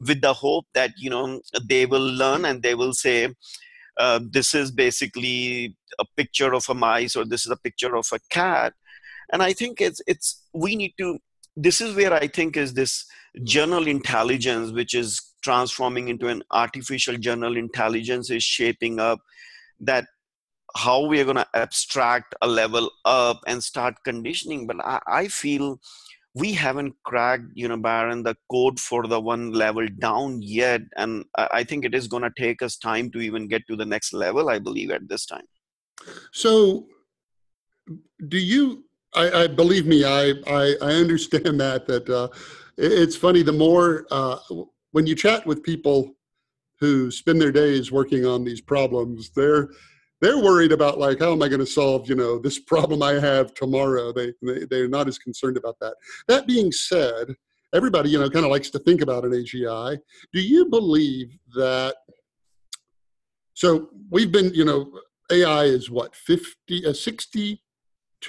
with 0.00 0.20
the 0.20 0.32
hope 0.32 0.66
that 0.74 0.92
you 0.96 1.10
know 1.10 1.40
they 1.68 1.86
will 1.86 2.00
learn 2.22 2.44
and 2.44 2.62
they 2.62 2.74
will 2.74 2.92
say 2.92 3.28
uh, 3.98 4.20
this 4.30 4.54
is 4.54 4.70
basically 4.70 5.76
a 5.98 6.04
picture 6.16 6.54
of 6.54 6.68
a 6.68 6.74
mice 6.74 7.16
or 7.16 7.24
this 7.24 7.44
is 7.44 7.52
a 7.52 7.56
picture 7.56 7.96
of 7.96 8.06
a 8.12 8.18
cat. 8.30 8.72
And 9.32 9.42
i 9.42 9.52
think 9.52 9.80
it's 9.80 10.00
it's 10.06 10.42
we 10.52 10.74
need 10.74 10.94
to 10.98 11.18
this 11.56 11.80
is 11.80 11.94
where 11.94 12.12
i 12.12 12.26
think 12.26 12.56
is 12.56 12.74
this 12.74 13.04
general 13.44 13.86
intelligence 13.86 14.72
which 14.72 14.92
is 14.92 15.20
transforming 15.42 16.08
into 16.08 16.26
an 16.26 16.42
artificial 16.50 17.16
general 17.16 17.56
intelligence 17.56 18.30
is 18.30 18.42
shaping 18.42 18.98
up 18.98 19.20
that 19.78 20.06
how 20.76 21.06
we 21.06 21.20
are 21.20 21.24
going 21.24 21.36
to 21.36 21.46
abstract 21.54 22.34
a 22.42 22.46
level 22.46 22.90
up 23.04 23.40
and 23.46 23.62
start 23.62 23.94
conditioning. 24.04 24.66
But 24.66 24.76
I, 24.84 25.00
I 25.06 25.28
feel 25.28 25.80
we 26.34 26.52
haven't 26.52 26.94
cracked 27.04 27.44
you 27.54 27.66
know 27.68 27.76
Byron 27.76 28.22
the 28.22 28.36
code 28.50 28.78
for 28.78 29.06
the 29.06 29.20
one 29.20 29.52
level 29.52 29.86
down 29.98 30.40
yet 30.42 30.82
and 30.96 31.24
I 31.36 31.64
think 31.64 31.84
it 31.84 31.94
is 31.94 32.06
going 32.06 32.22
to 32.22 32.32
take 32.38 32.62
us 32.62 32.76
time 32.76 33.10
to 33.12 33.20
even 33.20 33.48
get 33.48 33.66
to 33.68 33.76
the 33.76 33.86
next 33.86 34.12
level 34.12 34.48
I 34.48 34.58
believe 34.58 34.90
at 34.90 35.08
this 35.08 35.26
time. 35.26 35.46
So 36.32 36.86
do 38.28 38.38
you 38.38 38.84
I, 39.14 39.42
I 39.42 39.46
believe 39.48 39.86
me 39.86 40.04
I, 40.04 40.34
I, 40.46 40.76
I 40.80 40.92
understand 40.92 41.60
that 41.60 41.86
that 41.86 42.08
uh, 42.08 42.28
it's 42.76 43.16
funny 43.16 43.42
the 43.42 43.52
more 43.52 44.06
uh, 44.10 44.38
when 44.92 45.06
you 45.06 45.14
chat 45.16 45.46
with 45.46 45.62
people 45.62 46.14
who 46.78 47.10
spend 47.10 47.40
their 47.42 47.52
days 47.52 47.90
working 47.90 48.24
on 48.24 48.44
these 48.44 48.60
problems 48.60 49.30
they're 49.30 49.70
they're 50.20 50.38
worried 50.38 50.72
about 50.72 50.98
like 50.98 51.18
how 51.18 51.32
am 51.32 51.42
i 51.42 51.48
going 51.48 51.60
to 51.60 51.66
solve 51.66 52.08
you 52.08 52.14
know 52.14 52.38
this 52.38 52.58
problem 52.58 53.02
i 53.02 53.14
have 53.14 53.54
tomorrow? 53.54 54.12
They, 54.12 54.32
they 54.42 54.64
they're 54.64 54.88
not 54.88 55.08
as 55.08 55.18
concerned 55.18 55.56
about 55.56 55.78
that. 55.80 55.94
That 56.28 56.46
being 56.46 56.72
said 56.72 57.34
everybody 57.74 58.10
you 58.10 58.18
know 58.18 58.28
kind 58.30 58.44
of 58.44 58.50
likes 58.50 58.70
to 58.70 58.78
think 58.80 59.00
about 59.00 59.24
an 59.24 59.30
agi 59.30 59.98
do 60.32 60.40
you 60.40 60.66
believe 60.66 61.38
that 61.54 61.94
so 63.54 63.90
we've 64.10 64.32
been 64.32 64.52
you 64.54 64.64
know 64.64 64.90
ai 65.30 65.64
is 65.64 65.90
what 65.90 66.16
50 66.16 66.86
uh, 66.86 66.92
62 66.92 67.60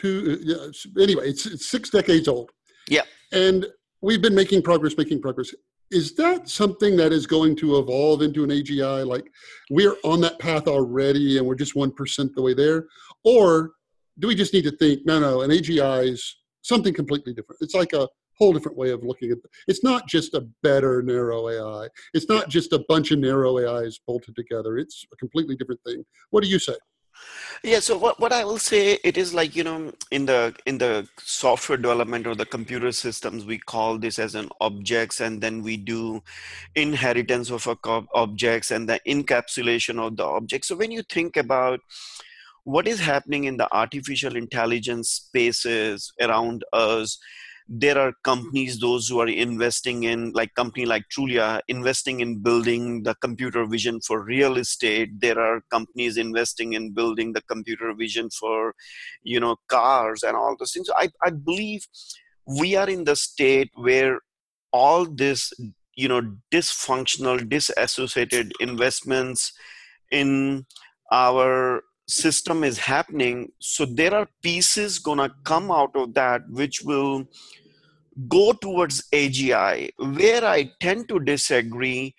uh, 0.04 1.02
anyway 1.02 1.30
it's, 1.30 1.46
it's 1.46 1.66
six 1.66 1.90
decades 1.90 2.28
old. 2.28 2.52
Yeah. 2.90 3.04
And 3.32 3.66
we've 4.02 4.22
been 4.22 4.36
making 4.36 4.62
progress 4.62 4.96
making 4.98 5.22
progress 5.22 5.54
is 5.92 6.16
that 6.16 6.50
something 6.50 6.96
that 6.96 7.12
is 7.12 7.28
going 7.28 7.56
to 7.58 7.78
evolve 7.78 8.22
into 8.22 8.44
an 8.44 8.50
AGI? 8.50 9.06
Like 9.06 9.30
we're 9.70 9.96
on 10.04 10.22
that 10.22 10.40
path 10.40 10.68
already 10.68 11.38
and 11.38 11.46
we're 11.46 11.56
just 11.56 11.76
1% 11.76 12.34
the 12.34 12.42
way 12.42 12.54
there? 12.54 12.88
Or 13.24 13.74
do 14.20 14.28
we 14.28 14.36
just 14.36 14.54
need 14.54 14.64
to 14.64 14.72
think, 14.72 15.06
no, 15.06 15.20
no, 15.20 15.42
an 15.42 15.52
AGI 15.52 16.10
is 16.10 16.38
something 16.62 16.94
completely 16.94 17.34
different? 17.34 17.62
It's 17.62 17.76
like 17.76 17.94
a 17.94 18.08
whole 18.38 18.54
different 18.54 18.78
way 18.78 18.90
of 18.90 19.04
looking 19.04 19.32
at 19.32 19.38
it. 19.38 19.44
It's 19.68 19.84
not 19.84 20.08
just 20.08 20.34
a 20.34 20.48
better 20.64 21.02
narrow 21.02 21.50
AI. 21.50 21.88
It's 22.14 22.30
not 22.30 22.50
just 22.50 22.74
a 22.74 22.84
bunch 22.88 23.12
of 23.12 23.20
narrow 23.20 23.60
AIs 23.60 24.00
bolted 24.08 24.36
together. 24.36 24.78
It's 24.78 25.06
a 25.14 25.16
completely 25.18 25.56
different 25.56 25.82
thing. 25.86 26.04
What 26.32 26.44
do 26.44 26.50
you 26.50 26.58
say? 26.58 26.76
Yeah 27.64 27.80
so 27.80 27.98
what, 27.98 28.20
what 28.20 28.34
i 28.34 28.44
will 28.44 28.58
say 28.58 28.98
it 29.04 29.18
is 29.18 29.34
like 29.34 29.56
you 29.56 29.64
know 29.64 29.92
in 30.12 30.26
the 30.26 30.54
in 30.66 30.78
the 30.78 31.08
software 31.18 31.78
development 31.78 32.26
or 32.26 32.36
the 32.36 32.46
computer 32.46 32.92
systems 32.92 33.46
we 33.46 33.58
call 33.58 33.98
this 33.98 34.20
as 34.20 34.36
an 34.36 34.50
objects 34.62 35.20
and 35.22 35.42
then 35.42 35.62
we 35.62 35.78
do 35.78 36.22
inheritance 36.76 37.50
of 37.52 37.68
a 37.68 37.78
objects 38.14 38.72
and 38.72 38.88
the 38.88 39.00
encapsulation 39.08 40.00
of 40.00 40.18
the 40.18 40.24
objects. 40.26 40.68
So 40.68 40.76
when 40.76 40.92
you 40.92 41.04
think 41.04 41.38
about 41.38 41.80
what 42.64 42.88
is 42.88 43.00
happening 43.00 43.46
in 43.46 43.58
the 43.58 43.74
artificial 43.76 44.36
intelligence 44.36 45.10
spaces 45.10 46.12
around 46.22 46.64
us 46.74 47.18
there 47.68 47.98
are 47.98 48.14
companies 48.24 48.80
those 48.80 49.08
who 49.08 49.20
are 49.20 49.28
investing 49.28 50.04
in 50.04 50.32
like 50.34 50.54
company 50.56 50.86
like 50.86 51.04
trulia 51.16 51.62
investing 51.68 52.20
in 52.20 52.40
building 52.42 53.04
the 53.04 53.16
computer 53.16 53.66
vision 53.66 54.00
for 54.02 54.22
real 54.22 54.58
estate. 54.58 55.20
There 55.20 55.40
are 55.40 55.62
companies 55.72 56.18
investing 56.18 56.74
in 56.74 56.92
building 56.94 57.34
the 57.34 57.42
computer 57.44 57.94
vision 57.94 58.30
for 58.30 58.74
you 59.24 59.40
know 59.40 59.56
cars 59.68 60.24
and 60.24 60.36
all 60.36 60.56
those 60.58 60.74
things. 60.74 60.90
I, 60.96 61.10
I 61.24 61.30
believe 61.30 61.86
we 62.46 62.76
are 62.76 62.90
in 62.90 63.04
the 63.04 63.16
state 63.16 63.72
where 63.76 64.20
all 64.72 65.06
this 65.06 65.54
you 65.96 66.08
know 66.08 66.36
dysfunctional 66.52 67.48
disassociated 67.48 68.54
investments 68.60 69.54
in 70.12 70.66
our 71.12 71.84
system 72.12 72.64
is 72.64 72.78
happening 72.78 73.50
so 73.60 73.86
there 73.86 74.14
are 74.14 74.28
pieces 74.44 75.00
gonna 75.00 75.30
come 75.44 75.72
out 75.72 75.96
of 75.96 76.14
that 76.14 76.42
which 76.50 76.82
will 76.82 77.26
go 78.28 78.52
towards 78.54 79.04
agi 79.14 79.90
where 80.20 80.44
i 80.46 80.70
tend 80.82 81.08
to 81.08 81.20
disagree 81.20 82.14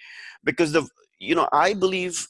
because 0.45 0.73
the 0.73 0.87
you 1.19 1.35
know 1.35 1.49
i 1.53 1.75
believe 1.75 2.27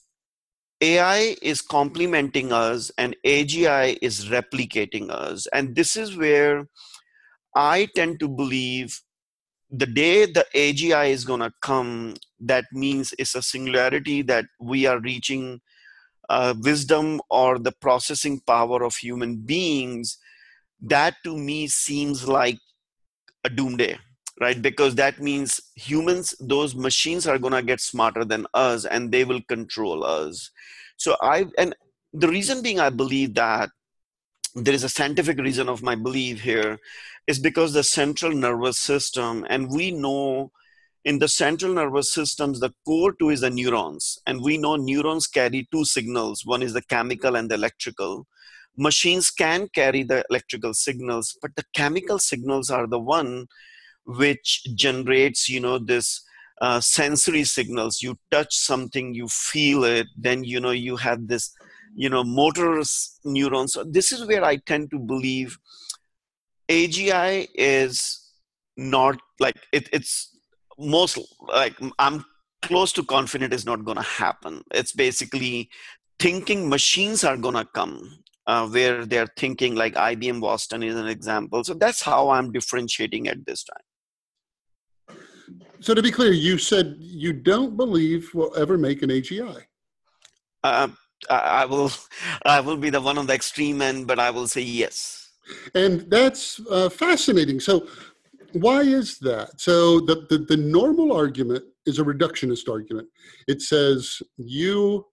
ai 0.83 1.37
is 1.41 1.63
complementing 1.63 2.53
us 2.53 2.91
and 2.99 3.17
agi 3.25 3.97
is 4.03 4.29
replicating 4.29 5.11
us. 5.11 5.47
And 5.53 5.77
this 5.77 5.97
is 5.97 6.17
where 6.17 6.67
i 7.55 7.89
tend 7.95 8.19
to 8.21 8.29
believe 8.29 9.01
the 9.71 9.87
day 9.87 10.27
the 10.27 10.45
agi 10.55 11.11
is 11.11 11.25
going 11.25 11.41
to 11.41 11.53
come 11.63 12.15
that 12.41 12.65
means 12.73 13.15
it's 13.19 13.35
a 13.35 13.43
singularity 13.43 14.23
that 14.23 14.45
we 14.61 14.87
are 14.87 15.01
reaching 15.01 15.61
uh, 16.33 16.55
wisdom 16.61 17.21
or 17.29 17.59
the 17.59 17.73
processing 17.73 18.41
power 18.47 18.83
of 18.83 18.97
human 18.97 19.37
beings, 19.37 20.17
that 20.81 21.15
to 21.25 21.37
me 21.37 21.69
seems 21.69 22.27
like 22.27 22.59
a 23.45 23.51
doomsday, 23.51 23.99
right? 24.41 24.63
Because 24.63 24.95
that 24.95 25.21
means 25.21 25.61
humans, 25.77 26.35
those 26.41 26.75
machines 26.75 27.27
are 27.27 27.39
going 27.39 27.53
to 27.53 27.63
get 27.63 27.81
smarter 27.83 28.25
than 28.25 28.47
us 28.55 28.87
and 28.87 29.13
they 29.13 29.25
will 29.25 29.43
control 29.43 30.05
us. 30.05 30.51
So 30.97 31.17
I, 31.21 31.47
and 31.59 31.77
the 32.15 32.29
reason 32.29 32.63
being, 32.63 32.81
I 32.81 32.89
believe 32.89 33.35
that 33.35 33.69
there 34.55 34.75
is 34.75 34.85
a 34.85 34.89
scientific 34.89 35.39
reason 35.39 35.69
of 35.69 35.83
my 35.83 35.95
belief 35.95 36.41
here 36.41 36.79
is 37.27 37.39
because 37.39 37.75
the 37.75 37.85
central 37.85 38.33
nervous 38.33 38.79
system, 38.79 39.47
and 39.51 39.71
we 39.71 39.91
know 39.91 40.51
in 41.05 41.19
the 41.19 41.29
central 41.29 41.75
nervous 41.75 42.13
systems, 42.13 42.61
the 42.61 42.73
core 42.87 43.13
to 43.15 43.31
is 43.31 43.41
the 43.41 43.51
neurons. 43.51 44.19
And 44.27 44.43
we 44.43 44.57
know 44.57 44.77
neurons 44.77 45.27
carry 45.27 45.69
two 45.73 45.85
signals 45.85 46.47
one 46.47 46.63
is 46.63 46.73
the 46.73 46.83
chemical 46.83 47.37
and 47.37 47.51
the 47.51 47.55
electrical. 47.55 48.27
Machines 48.77 49.31
can 49.31 49.69
carry 49.69 50.03
the 50.03 50.25
electrical 50.31 50.73
signals, 50.73 51.37
but 51.43 51.55
the 51.57 51.65
chemical 51.75 52.19
signals 52.19 52.71
are 52.71 52.87
the 52.87 52.99
one 52.99 53.47
which 54.07 54.65
generates, 54.75 55.49
you 55.49 55.61
know, 55.61 55.79
this 55.79 56.23
uh, 56.61 56.81
sensory 56.81 57.45
signals. 57.45 58.01
You 58.01 58.17
touch 58.31 58.57
something, 58.57 59.13
you 59.13 59.29
feel 59.29 59.85
it, 59.85 60.07
then, 60.17 60.45
you 60.45 60.61
know, 60.61 60.71
you 60.71 60.97
have 60.97 61.29
this, 61.29 61.53
you 61.95 62.09
know, 62.09 62.25
motor 62.25 62.83
neurons. 63.25 63.77
This 63.91 64.13
is 64.13 64.27
where 64.27 64.45
I 64.45 64.57
tend 64.57 64.91
to 64.93 64.99
believe 64.99 65.59
AGI 66.69 67.49
is 67.55 68.33
not 68.77 69.21
like 69.39 69.57
it, 69.73 69.89
it's 69.93 70.32
most 70.83 71.19
like 71.49 71.77
i'm 71.99 72.25
close 72.63 72.93
to 72.93 73.03
confident 73.05 73.53
is 73.53 73.67
not 73.67 73.85
going 73.85 73.97
to 73.97 74.03
happen. 74.03 74.63
It's 74.73 74.93
basically 74.93 75.69
thinking 76.19 76.69
machines 76.69 77.25
are 77.25 77.37
going 77.37 77.57
to 77.57 77.65
come 77.75 78.19
uh, 78.47 78.69
where 78.69 79.05
they're 79.05 79.29
thinking 79.37 79.75
like 79.75 79.95
ibm 79.95 80.41
Watson 80.41 80.83
is 80.83 80.97
an 80.97 81.09
example. 81.09 81.63
So 81.65 81.75
that's 81.75 82.03
how 82.03 82.31
i'm 82.31 82.53
differentiating 82.53 83.29
at 83.29 83.45
this 83.45 83.65
time. 83.65 85.17
So 85.81 85.95
to 85.95 86.03
be 86.03 86.13
clear 86.13 86.33
you 86.33 86.59
said 86.59 86.97
you 86.99 87.33
don't 87.33 87.77
believe 87.77 88.31
we'll 88.35 88.57
ever 88.57 88.79
make 88.79 89.03
an 89.03 89.11
agi 89.11 89.41
uh, 90.65 90.89
i 91.29 91.65
will 91.65 91.91
i 92.47 92.61
will 92.61 92.77
be 92.77 92.91
the 92.91 93.01
one 93.01 93.19
on 93.19 93.27
the 93.27 93.35
extreme 93.35 93.83
end 93.83 94.07
but 94.07 94.19
i 94.19 94.31
will 94.31 94.47
say 94.47 94.61
yes. 94.61 95.19
And 95.75 96.09
that's 96.09 96.61
uh, 96.71 96.89
fascinating. 96.89 97.59
So 97.59 97.89
why 98.55 98.83
is 98.83 99.19
that? 99.19 99.61
So 99.61 100.01
the, 100.01 100.27
the, 100.29 100.39
the 100.39 100.57
normal 100.57 101.13
argument 101.13 101.65
is 101.87 101.99
a 101.99 102.05
reductionist 102.05 102.71
argument. 102.71 103.09
It 103.49 103.63
says 103.63 104.23
you 104.37 105.07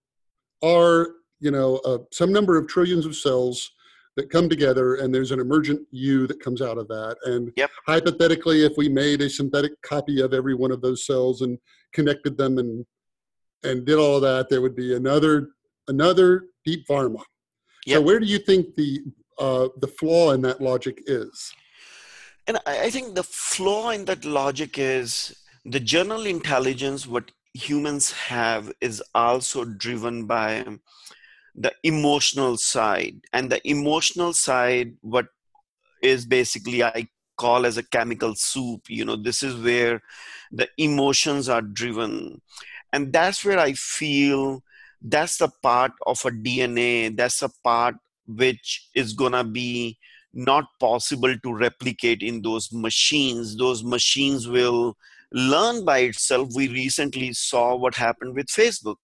are, 0.62 1.08
you 1.40 1.50
know, 1.50 1.76
uh, 1.84 1.98
some 2.12 2.32
number 2.32 2.56
of 2.56 2.68
trillions 2.68 3.06
of 3.06 3.16
cells 3.16 3.70
that 4.16 4.30
come 4.30 4.48
together 4.48 4.96
and 4.96 5.14
there's 5.14 5.30
an 5.30 5.40
emergent 5.40 5.80
you 5.90 6.26
that 6.26 6.40
comes 6.40 6.60
out 6.60 6.78
of 6.78 6.88
that 6.88 7.16
and 7.24 7.52
yep. 7.56 7.70
hypothetically 7.86 8.64
if 8.64 8.72
we 8.76 8.88
made 8.88 9.22
a 9.22 9.30
synthetic 9.30 9.72
copy 9.82 10.20
of 10.20 10.34
every 10.34 10.54
one 10.54 10.70
of 10.70 10.82
those 10.82 11.06
cells 11.06 11.42
and 11.42 11.58
connected 11.92 12.36
them 12.36 12.58
and 12.58 12.84
and 13.62 13.84
did 13.86 13.98
all 13.98 14.20
that 14.20 14.48
there 14.50 14.60
would 14.60 14.74
be 14.74 14.94
another 14.94 15.50
another 15.88 16.46
deep 16.64 16.86
Varma 16.88 17.22
yep. 17.86 17.96
so 17.96 18.00
where 18.02 18.18
do 18.20 18.26
you 18.26 18.38
think 18.38 18.74
the 18.74 19.00
uh, 19.38 19.68
the 19.80 19.86
flaw 19.86 20.32
in 20.32 20.42
that 20.42 20.60
logic 20.60 21.02
is 21.06 21.52
and 22.50 22.58
I 22.66 22.90
think 22.90 23.14
the 23.14 23.22
flaw 23.22 23.90
in 23.90 24.06
that 24.06 24.24
logic 24.24 24.76
is 24.76 25.36
the 25.64 25.78
general 25.78 26.26
intelligence, 26.26 27.06
what 27.06 27.30
humans 27.54 28.10
have, 28.10 28.72
is 28.80 29.00
also 29.14 29.64
driven 29.64 30.26
by 30.26 30.66
the 31.54 31.72
emotional 31.84 32.56
side. 32.56 33.20
And 33.32 33.50
the 33.50 33.60
emotional 33.68 34.32
side, 34.32 34.94
what 35.00 35.26
is 36.02 36.26
basically 36.26 36.82
I 36.82 37.06
call 37.38 37.66
as 37.66 37.76
a 37.76 37.84
chemical 37.84 38.34
soup. 38.34 38.82
You 38.88 39.04
know, 39.04 39.14
this 39.14 39.44
is 39.44 39.54
where 39.54 40.02
the 40.50 40.68
emotions 40.76 41.48
are 41.48 41.62
driven. 41.62 42.40
And 42.92 43.12
that's 43.12 43.44
where 43.44 43.60
I 43.60 43.74
feel 43.74 44.64
that's 45.00 45.38
the 45.38 45.50
part 45.62 45.92
of 46.04 46.20
a 46.24 46.30
DNA, 46.30 47.16
that's 47.16 47.42
a 47.42 47.50
part 47.62 47.94
which 48.26 48.88
is 48.96 49.12
gonna 49.12 49.44
be 49.44 49.98
not 50.32 50.66
possible 50.78 51.34
to 51.36 51.54
replicate 51.54 52.22
in 52.22 52.42
those 52.42 52.72
machines. 52.72 53.56
Those 53.56 53.82
machines 53.82 54.48
will 54.48 54.96
learn 55.32 55.84
by 55.84 55.98
itself. 56.00 56.50
We 56.54 56.68
recently 56.68 57.32
saw 57.32 57.76
what 57.76 57.94
happened 57.94 58.34
with 58.34 58.46
Facebook, 58.46 58.96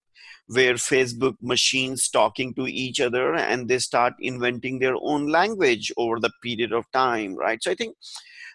where 0.47 0.75
Facebook 0.75 1.35
machines 1.41 2.09
talking 2.09 2.53
to 2.55 2.67
each 2.67 2.99
other 2.99 3.35
and 3.35 3.67
they 3.67 3.79
start 3.79 4.13
inventing 4.19 4.79
their 4.79 4.95
own 5.01 5.27
language 5.27 5.91
over 5.97 6.19
the 6.19 6.31
period 6.41 6.71
of 6.73 6.89
time, 6.91 7.35
right? 7.35 7.61
So 7.61 7.71
I 7.71 7.75
think 7.75 7.95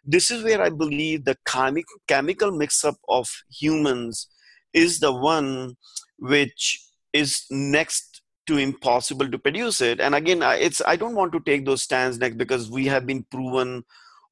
this 0.05 0.31
is 0.31 0.43
where 0.43 0.61
I 0.61 0.71
believe 0.71 1.25
the 1.25 1.37
chemi- 1.47 1.85
chemical 2.09 2.51
mix 2.51 2.85
up 2.85 2.97
of 3.09 3.29
humans 3.51 4.29
is 4.73 5.01
the 5.01 5.13
one 5.13 5.77
which 6.19 6.85
is 7.13 7.45
next 7.51 8.12
to 8.47 8.59
impossible 8.59 9.31
to 9.31 9.39
produce 9.39 9.81
it. 9.81 10.01
And 10.01 10.15
again 10.15 10.43
it's 10.43 10.83
i 10.87 10.97
don't 10.97 11.15
want 11.15 11.33
to 11.33 11.41
take 11.41 11.65
those 11.65 11.83
stands 11.83 12.19
next 12.19 12.37
because 12.37 12.71
we 12.71 12.87
have 12.87 13.07
been 13.07 13.25
proven 13.31 13.85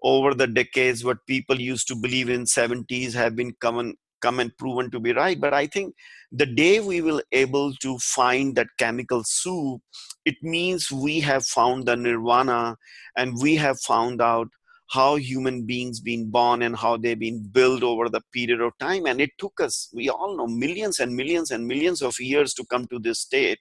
over 0.03 0.35
the 0.35 0.47
decades 0.47 1.05
what 1.05 1.27
people 1.27 1.61
used 1.61 1.87
to 1.89 1.95
believe 1.95 2.29
in. 2.29 2.45
70s 2.45 3.13
have 3.15 3.37
been 3.37 3.55
come 3.61 3.79
and 3.79 3.95
come 4.21 4.39
and 4.41 4.57
proven 4.59 4.91
to 4.91 5.01
be 5.01 5.13
right. 5.13 5.41
But 5.41 5.55
i 5.55 5.67
think 5.67 5.95
the 6.33 6.47
day 6.47 6.81
we 6.81 7.01
will 7.01 7.23
able 7.33 7.75
to 7.77 7.99
find 7.99 8.55
that 8.57 8.69
chemical 8.79 9.23
soup 9.25 9.81
it 10.25 10.37
means 10.43 10.93
we 10.93 11.21
have 11.21 11.45
found 11.47 11.87
the 11.87 11.97
nirvana 11.97 12.77
and 13.17 13.35
we 13.41 13.57
have 13.57 13.81
found 13.81 14.21
out 14.21 14.49
how 14.91 15.17
human 15.17 15.65
beings 15.67 16.01
been 16.01 16.31
born 16.31 16.63
and 16.63 16.77
how 16.77 16.97
they've 16.97 17.19
been 17.19 17.43
built 17.53 17.83
over 17.83 18.09
the 18.09 18.21
period 18.33 18.61
of 18.61 18.77
time. 18.79 19.07
And 19.07 19.21
it 19.21 19.31
took 19.39 19.61
us 19.61 19.89
we 19.95 20.09
all 20.09 20.37
know 20.37 20.47
millions 20.47 20.99
and 20.99 21.15
millions 21.15 21.53
and 21.53 21.67
millions 21.67 22.03
of 22.03 22.19
years 22.19 22.53
to 22.55 22.65
come 22.67 22.87
to 22.89 22.99
this 22.99 23.21
state 23.21 23.61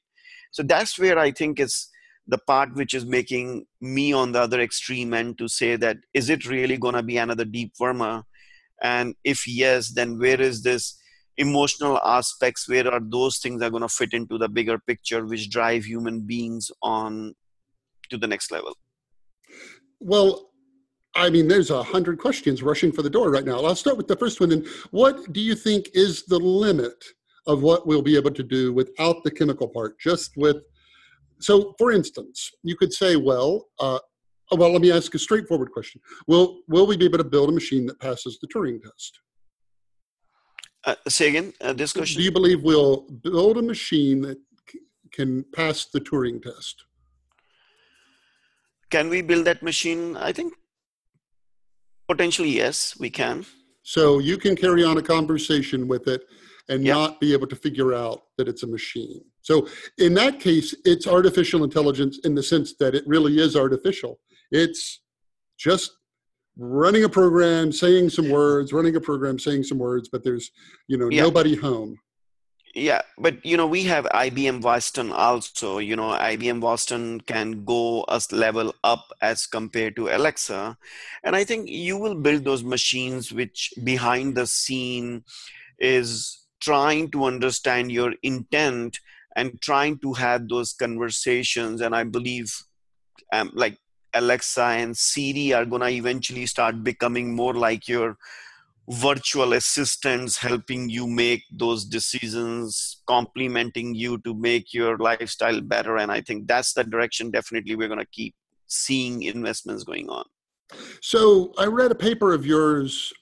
so 0.52 0.64
that's 0.64 0.98
where 0.98 1.18
i 1.20 1.32
think 1.32 1.60
is 1.60 1.90
the 2.30 2.38
part 2.38 2.74
which 2.76 2.94
is 2.94 3.06
making 3.06 3.66
me 3.82 4.14
on 4.14 4.32
the 4.32 4.40
other 4.40 4.62
extreme 4.62 5.14
end 5.14 5.38
to 5.38 5.48
say 5.48 5.76
that 5.76 5.98
is 6.14 6.30
it 6.30 6.48
really 6.48 6.78
going 6.78 6.94
to 6.94 7.04
be 7.04 7.18
another 7.18 7.46
deep 7.46 7.74
Varma 7.80 8.24
and 8.82 9.16
if 9.24 9.48
yes 9.48 9.92
then 9.94 10.20
where 10.20 10.40
is 10.40 10.62
this 10.64 10.98
emotional 11.38 11.98
aspects 12.06 12.70
where 12.70 12.92
are 12.94 13.02
those 13.02 13.40
things 13.40 13.62
are 13.62 13.70
going 13.70 13.82
to 13.82 13.90
fit 13.90 14.14
into 14.14 14.38
the 14.38 14.48
bigger 14.48 14.78
picture 14.78 15.26
which 15.26 15.50
drive 15.50 15.86
human 15.86 16.22
beings 16.22 16.70
on 16.84 17.34
to 18.10 18.18
the 18.18 18.28
next 18.28 18.52
level? 18.52 18.76
Well 20.00 20.50
i 21.16 21.30
mean 21.30 21.48
there's 21.48 21.72
a 21.72 21.82
hundred 21.82 22.20
questions 22.20 22.62
rushing 22.62 22.92
for 22.92 23.02
the 23.02 23.10
door 23.10 23.32
right 23.32 23.46
now. 23.46 23.60
I'll 23.66 23.76
start 23.76 23.98
with 23.98 24.08
the 24.08 24.18
first 24.18 24.40
one 24.40 24.52
and 24.52 24.68
what 24.92 25.34
do 25.34 25.42
you 25.42 25.56
think 25.56 25.90
is 25.94 26.24
the 26.26 26.40
limit 26.40 27.04
of 27.50 27.64
what 27.64 27.88
we'll 27.88 28.02
be 28.02 28.16
able 28.16 28.32
to 28.32 28.44
do 28.44 28.72
without 28.74 29.24
the 29.24 29.32
chemical 29.32 29.68
part, 29.68 30.00
just 30.00 30.38
with. 30.38 30.58
So, 31.40 31.74
for 31.80 31.92
instance, 31.92 32.52
you 32.64 32.76
could 32.76 32.94
say, 32.94 33.16
well, 33.16 33.68
uh, 33.80 34.00
well, 34.52 34.72
let 34.72 34.82
me 34.82 34.92
ask 34.92 35.14
a 35.16 35.20
straightforward 35.20 35.72
question. 35.72 36.00
Will, 36.28 36.60
will 36.68 36.86
we 36.86 36.96
be 36.96 37.06
able 37.06 37.18
to 37.18 37.24
build 37.24 37.50
a 37.50 37.52
machine 37.52 37.86
that 37.88 38.00
passes 38.00 38.40
the 38.40 38.48
Turing 38.48 38.82
test? 38.82 39.20
Uh, 40.86 40.96
say 41.08 41.30
again, 41.30 41.54
uh, 41.62 41.74
this 41.74 41.94
question. 41.94 42.20
Do 42.20 42.24
you 42.24 42.32
believe 42.32 42.62
we'll 42.62 43.02
build 43.24 43.58
a 43.58 43.62
machine 43.62 44.22
that 44.22 44.38
c- 44.70 44.80
can 45.12 45.44
pass 45.54 45.86
the 45.86 46.00
Turing 46.00 46.42
test? 46.42 46.86
Can 48.90 49.10
we 49.10 49.22
build 49.22 49.46
that 49.46 49.62
machine? 49.62 50.18
I 50.18 50.32
think 50.32 50.54
Potentially, 52.10 52.50
yes, 52.50 52.98
we 53.00 53.12
can. 53.12 53.46
So 53.84 54.18
you 54.18 54.38
can 54.38 54.56
carry 54.56 54.84
on 54.84 54.98
a 54.98 55.02
conversation 55.02 55.88
with 55.88 56.08
it 56.08 56.24
and 56.70 56.86
Yep. 56.86 56.96
not 56.96 57.20
be 57.20 57.34
able 57.34 57.48
to 57.48 57.56
figure 57.56 57.94
out 57.94 58.24
that 58.38 58.48
it's 58.48 58.64
a 58.64 58.68
machine. 58.68 59.22
So 59.42 59.68
in 59.98 60.14
that 60.16 60.40
case, 60.40 60.76
it's 60.86 61.08
artificial 61.08 61.64
intelligence 61.64 62.20
in 62.24 62.36
the 62.36 62.44
sense 62.44 62.76
that 62.80 62.96
it 62.96 63.04
really 63.08 63.40
is 63.40 63.56
artificial. 63.56 64.20
It's 64.52 65.02
just 65.58 65.92
running 66.58 67.04
a 67.04 67.10
program, 67.10 67.72
saying 67.72 68.10
some 68.10 68.30
words, 68.30 68.72
running 68.74 68.96
a 68.96 69.02
program, 69.02 69.40
saying 69.40 69.64
some 69.64 69.80
words, 69.80 70.10
but 70.10 70.24
there's 70.24 70.52
you 70.88 70.98
know 70.98 71.10
Yeah. 71.10 71.24
nobody 71.24 71.56
home. 71.56 71.98
Yeah, 72.76 73.02
but 73.18 73.44
you 73.44 73.58
know, 73.58 73.66
we 73.66 73.84
have 73.86 74.06
IBM 74.14 74.62
Watson 74.62 75.12
also. 75.12 75.80
You 75.80 75.96
know, 75.96 76.10
IBM 76.12 76.62
Watson 76.62 77.20
can 77.22 77.66
go 77.66 78.06
a 78.08 78.22
level 78.32 78.76
up 78.84 79.06
as 79.22 79.48
compared 79.48 79.96
to 79.96 80.10
Alexa. 80.10 80.78
And 81.24 81.36
I 81.36 81.44
think 81.46 81.68
you 81.68 81.98
will 81.98 82.14
build 82.16 82.44
those 82.44 82.64
machines 82.64 83.32
which 83.34 83.74
behind 83.84 84.36
the 84.36 84.46
scene 84.46 85.24
is 85.80 86.46
trying 86.70 87.10
to 87.10 87.26
understand 87.26 87.92
your 87.92 88.14
intent 88.22 89.00
and 89.36 89.60
trying 89.62 89.98
to 90.00 90.14
have 90.14 90.48
those 90.48 90.74
conversations. 90.74 91.82
And 91.82 91.96
I 91.96 92.04
believe 92.04 92.54
um, 93.34 93.52
like 93.54 93.78
Alexa 94.14 94.68
and 94.82 94.96
Siri 94.96 95.54
are 95.54 95.66
going 95.66 95.82
to 95.82 95.90
eventually 95.90 96.46
start 96.46 96.84
becoming 96.84 97.36
more 97.36 97.56
like 97.56 97.88
your 97.88 98.18
virtual 98.90 99.54
assistants 99.54 100.38
helping 100.38 100.90
you 100.90 101.08
make 101.08 101.44
those 101.52 101.86
decisions 101.86 103.02
complementing 103.08 103.96
you 103.96 104.18
to 104.20 104.34
make 104.34 104.74
your 104.74 104.98
lifestyle 104.98 105.62
better 105.62 105.98
and 105.98 106.12
i 106.12 106.20
think 106.20 106.48
that's 106.48 106.74
the 106.74 106.84
direction 106.84 107.30
definitely 107.30 107.76
we're 107.76 107.94
going 107.94 108.00
to 108.00 108.18
keep 108.20 108.34
seeing 108.66 109.22
investments 109.22 109.84
going 109.84 110.10
on 110.10 110.26
So 111.02 111.54
I 111.58 111.66
read 111.66 111.92
a 111.92 111.96
paper 111.96 112.34
of 112.34 112.46
yours 112.46 113.14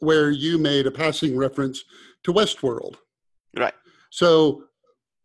where 0.00 0.30
you 0.30 0.58
made 0.58 0.86
a 0.86 0.90
passing 0.90 1.36
reference 1.36 1.84
to 2.28 2.32
Westworld. 2.38 2.96
right 3.56 3.74
So 4.10 4.64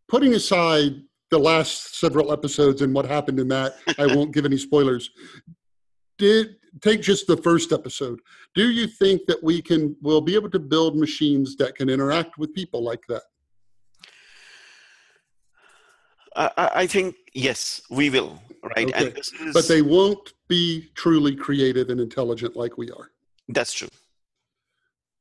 putting 0.08 0.34
aside 0.34 0.94
the 1.32 1.38
last 1.40 1.96
several 2.00 2.32
episodes 2.32 2.82
and 2.82 2.94
what 2.94 3.06
happened 3.06 3.40
in 3.40 3.48
that, 3.50 3.76
I 3.98 4.06
won't 4.08 4.34
give 4.34 4.46
any 4.46 4.58
spoilers. 4.58 5.10
Did 6.18 6.56
take 6.82 7.02
just 7.02 7.28
the 7.28 7.38
first 7.38 7.72
episode. 7.72 8.20
Do 8.56 8.70
you 8.70 8.88
think 8.88 9.26
that 9.28 9.44
we 9.44 9.62
can 9.62 9.96
will 10.02 10.22
be 10.22 10.36
able 10.36 10.50
to 10.52 10.60
build 10.60 10.96
machines 10.96 11.56
that 11.58 11.76
can 11.76 11.90
interact 11.90 12.38
with 12.38 12.54
people 12.54 12.82
like 12.84 13.04
that? 13.10 13.24
I, 16.36 16.52
I 16.58 16.70
I 16.84 16.88
think 16.88 17.16
yes 17.34 17.82
we 17.90 18.10
will 18.10 18.42
right 18.76 18.88
Okay. 18.88 19.06
and 19.08 19.16
this 19.16 19.32
is 19.34 19.54
But 19.54 19.68
they 19.68 19.82
won't 19.82 20.34
be 20.48 20.90
truly 20.96 21.36
creative 21.36 21.90
and 21.90 22.00
intelligent 22.00 22.56
like 22.56 22.78
we 22.78 22.90
are. 22.92 23.08
that's 23.50 23.74
true 23.74 23.90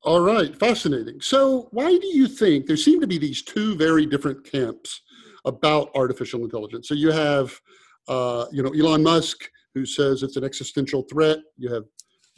All 0.04 0.20
right, 0.20 0.58
fascinating. 0.58 1.20
So, 1.20 1.68
why 1.70 1.96
do 1.96 2.06
you 2.08 2.26
think 2.26 2.66
there 2.66 2.76
seem 2.76 3.00
to 3.00 3.06
be 3.06 3.18
these 3.18 3.42
two 3.42 3.76
very 3.76 4.04
different 4.04 4.44
camps 4.50 5.00
about 5.44 5.90
artificial 5.94 6.42
intelligence? 6.42 6.88
So, 6.88 6.94
you 6.94 7.12
have, 7.12 7.52
uh, 8.08 8.46
you 8.50 8.64
know, 8.64 8.70
Elon 8.70 9.04
Musk 9.04 9.48
who 9.74 9.86
says 9.86 10.24
it's 10.24 10.36
an 10.36 10.42
existential 10.42 11.02
threat. 11.02 11.38
You 11.56 11.72
have 11.72 11.84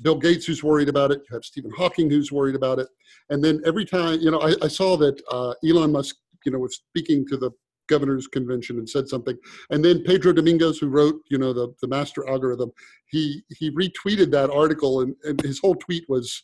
Bill 0.03 0.19
Gates 0.19 0.45
who's 0.45 0.63
worried 0.63 0.91
about 0.91 1.11
it. 1.11 1.23
You 1.29 1.35
have 1.35 1.45
Stephen 1.45 1.71
Hawking 1.75 2.11
who's 2.11 2.31
worried 2.31 2.55
about 2.55 2.81
it. 2.81 2.89
And 3.31 3.43
then 3.43 3.63
every 3.65 3.87
time, 3.87 4.21
you 4.21 4.31
know, 4.31 4.41
I, 4.41 4.55
I 4.61 4.69
saw 4.69 4.99
that 4.99 5.21
uh, 5.31 5.55
Elon 5.67 5.91
Musk, 5.91 6.17
you 6.45 6.53
know, 6.53 6.59
was 6.59 6.77
speaking 6.77 7.27
to 7.29 7.39
the 7.39 7.51
governor's 7.89 8.27
convention 8.27 8.77
and 8.77 8.89
said 8.89 9.09
something. 9.09 9.37
And 9.71 9.83
then 9.83 10.05
Pedro 10.05 10.35
Domingos, 10.35 10.79
who 10.79 10.89
wrote, 10.89 11.21
you 11.31 11.39
know, 11.39 11.55
the 11.55 11.75
the 11.81 11.89
master 11.89 12.29
algorithm, 12.29 12.73
he 13.07 13.43
he 13.49 13.71
retweeted 13.71 14.31
that 14.33 14.51
article, 14.51 15.01
and, 15.01 15.15
and 15.25 15.41
his 15.41 15.59
whole 15.61 15.77
tweet 15.77 16.05
was 16.11 16.43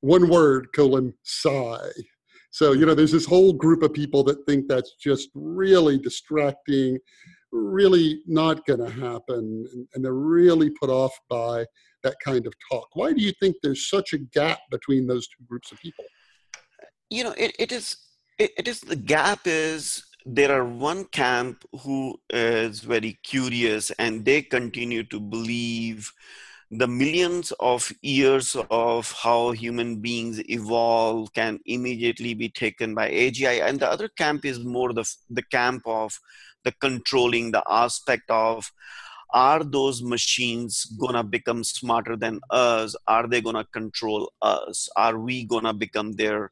one 0.00 0.28
word 0.28 0.68
colon 0.74 1.14
sigh. 1.22 1.90
So 2.50 2.72
you 2.72 2.86
know 2.86 2.94
there's 2.94 3.12
this 3.12 3.26
whole 3.26 3.52
group 3.52 3.82
of 3.82 3.92
people 3.92 4.22
that 4.24 4.44
think 4.46 4.68
that's 4.68 4.94
just 4.94 5.28
really 5.34 5.98
distracting 5.98 6.98
really 7.52 8.20
not 8.26 8.66
going 8.66 8.80
to 8.80 8.90
happen 8.90 9.66
and, 9.94 10.04
they're 10.04 10.12
really 10.12 10.70
put 10.70 10.90
off 10.90 11.18
by 11.28 11.64
that 12.02 12.14
kind 12.24 12.46
of 12.46 12.52
talk. 12.70 12.88
Why 12.94 13.12
do 13.12 13.20
you 13.20 13.32
think 13.40 13.56
there's 13.62 13.88
such 13.88 14.12
a 14.12 14.18
gap 14.18 14.58
between 14.70 15.06
those 15.06 15.26
two 15.26 15.44
groups 15.48 15.72
of 15.72 15.78
people? 15.78 16.04
You 17.10 17.24
know 17.24 17.34
it, 17.36 17.56
it 17.58 17.72
is 17.72 17.96
it, 18.38 18.52
it 18.56 18.68
is 18.68 18.80
the 18.80 18.96
gap 18.96 19.40
is 19.46 20.04
there 20.26 20.52
are 20.52 20.64
one 20.64 21.06
camp 21.06 21.64
who 21.80 22.20
is 22.30 22.80
very 22.80 23.18
curious 23.22 23.90
and 23.92 24.24
they 24.24 24.42
continue 24.42 25.02
to 25.04 25.18
believe 25.18 26.12
the 26.70 26.86
millions 26.86 27.50
of 27.60 27.90
years 28.02 28.54
of 28.70 29.10
how 29.12 29.52
human 29.52 29.96
beings 30.00 30.38
evolve 30.50 31.32
can 31.32 31.58
immediately 31.64 32.34
be 32.34 32.48
taken 32.48 32.94
by 32.94 33.10
AGI 33.10 33.66
and 33.66 33.80
the 33.80 33.90
other 33.90 34.08
camp 34.08 34.44
is 34.44 34.60
more 34.60 34.92
the 34.92 35.04
the 35.30 35.42
camp 35.42 35.82
of 35.86 36.18
the 36.64 36.72
controlling 36.72 37.50
the 37.52 37.62
aspect 37.70 38.30
of 38.30 38.70
are 39.32 39.62
those 39.62 40.02
machines 40.02 40.84
gonna 40.98 41.22
become 41.22 41.62
smarter 41.62 42.16
than 42.16 42.40
us? 42.50 42.96
Are 43.06 43.28
they 43.28 43.42
gonna 43.42 43.66
control 43.72 44.32
us? 44.40 44.88
Are 44.96 45.18
we 45.18 45.44
gonna 45.44 45.74
become 45.74 46.12
their 46.12 46.50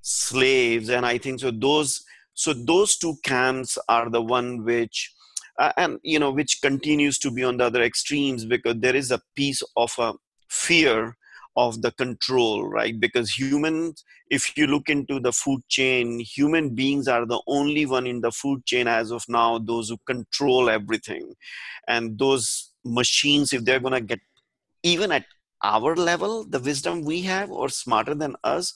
slaves? 0.00 0.88
And 0.88 1.04
i 1.04 1.18
think 1.18 1.40
so 1.40 1.50
those 1.50 2.04
so 2.34 2.52
those 2.52 2.96
two 2.96 3.16
camps 3.22 3.78
are 3.88 4.10
the 4.10 4.22
one 4.22 4.64
which 4.64 5.12
uh, 5.58 5.72
and 5.76 5.98
you 6.02 6.18
know 6.18 6.30
which 6.30 6.60
continues 6.62 7.18
to 7.18 7.30
be 7.30 7.42
on 7.42 7.56
the 7.56 7.64
other 7.64 7.82
extremes 7.82 8.44
because 8.44 8.76
there 8.78 8.96
is 8.96 9.10
a 9.10 9.22
piece 9.34 9.62
of 9.76 9.92
a 9.98 10.14
fear 10.48 11.16
of 11.56 11.80
the 11.80 11.90
control 11.92 12.68
right? 12.68 12.98
Because 13.00 13.30
humans 13.30 14.04
if 14.30 14.56
you 14.56 14.66
look 14.66 14.88
into 14.88 15.18
the 15.18 15.32
food 15.32 15.62
chain 15.68 16.18
human 16.20 16.74
beings 16.74 17.08
are 17.08 17.24
the 17.24 17.40
only 17.46 17.86
one 17.86 18.06
in 18.06 18.20
the 18.20 18.30
food 18.30 18.64
chain 18.66 18.86
as 18.86 19.10
of 19.10 19.24
now 19.28 19.58
those 19.58 19.88
who 19.88 19.96
control 20.06 20.68
everything. 20.68 21.34
And 21.88 22.18
those 22.18 22.72
machines 22.84 23.52
if 23.52 23.64
they're 23.64 23.80
going 23.80 23.94
to 23.94 24.00
get 24.00 24.20
even 24.82 25.10
at 25.12 25.24
our 25.64 25.96
level 25.96 26.44
the 26.44 26.60
wisdom 26.60 27.02
we 27.02 27.22
have 27.22 27.50
or 27.50 27.68
smarter 27.68 28.14
than 28.14 28.36
us 28.44 28.74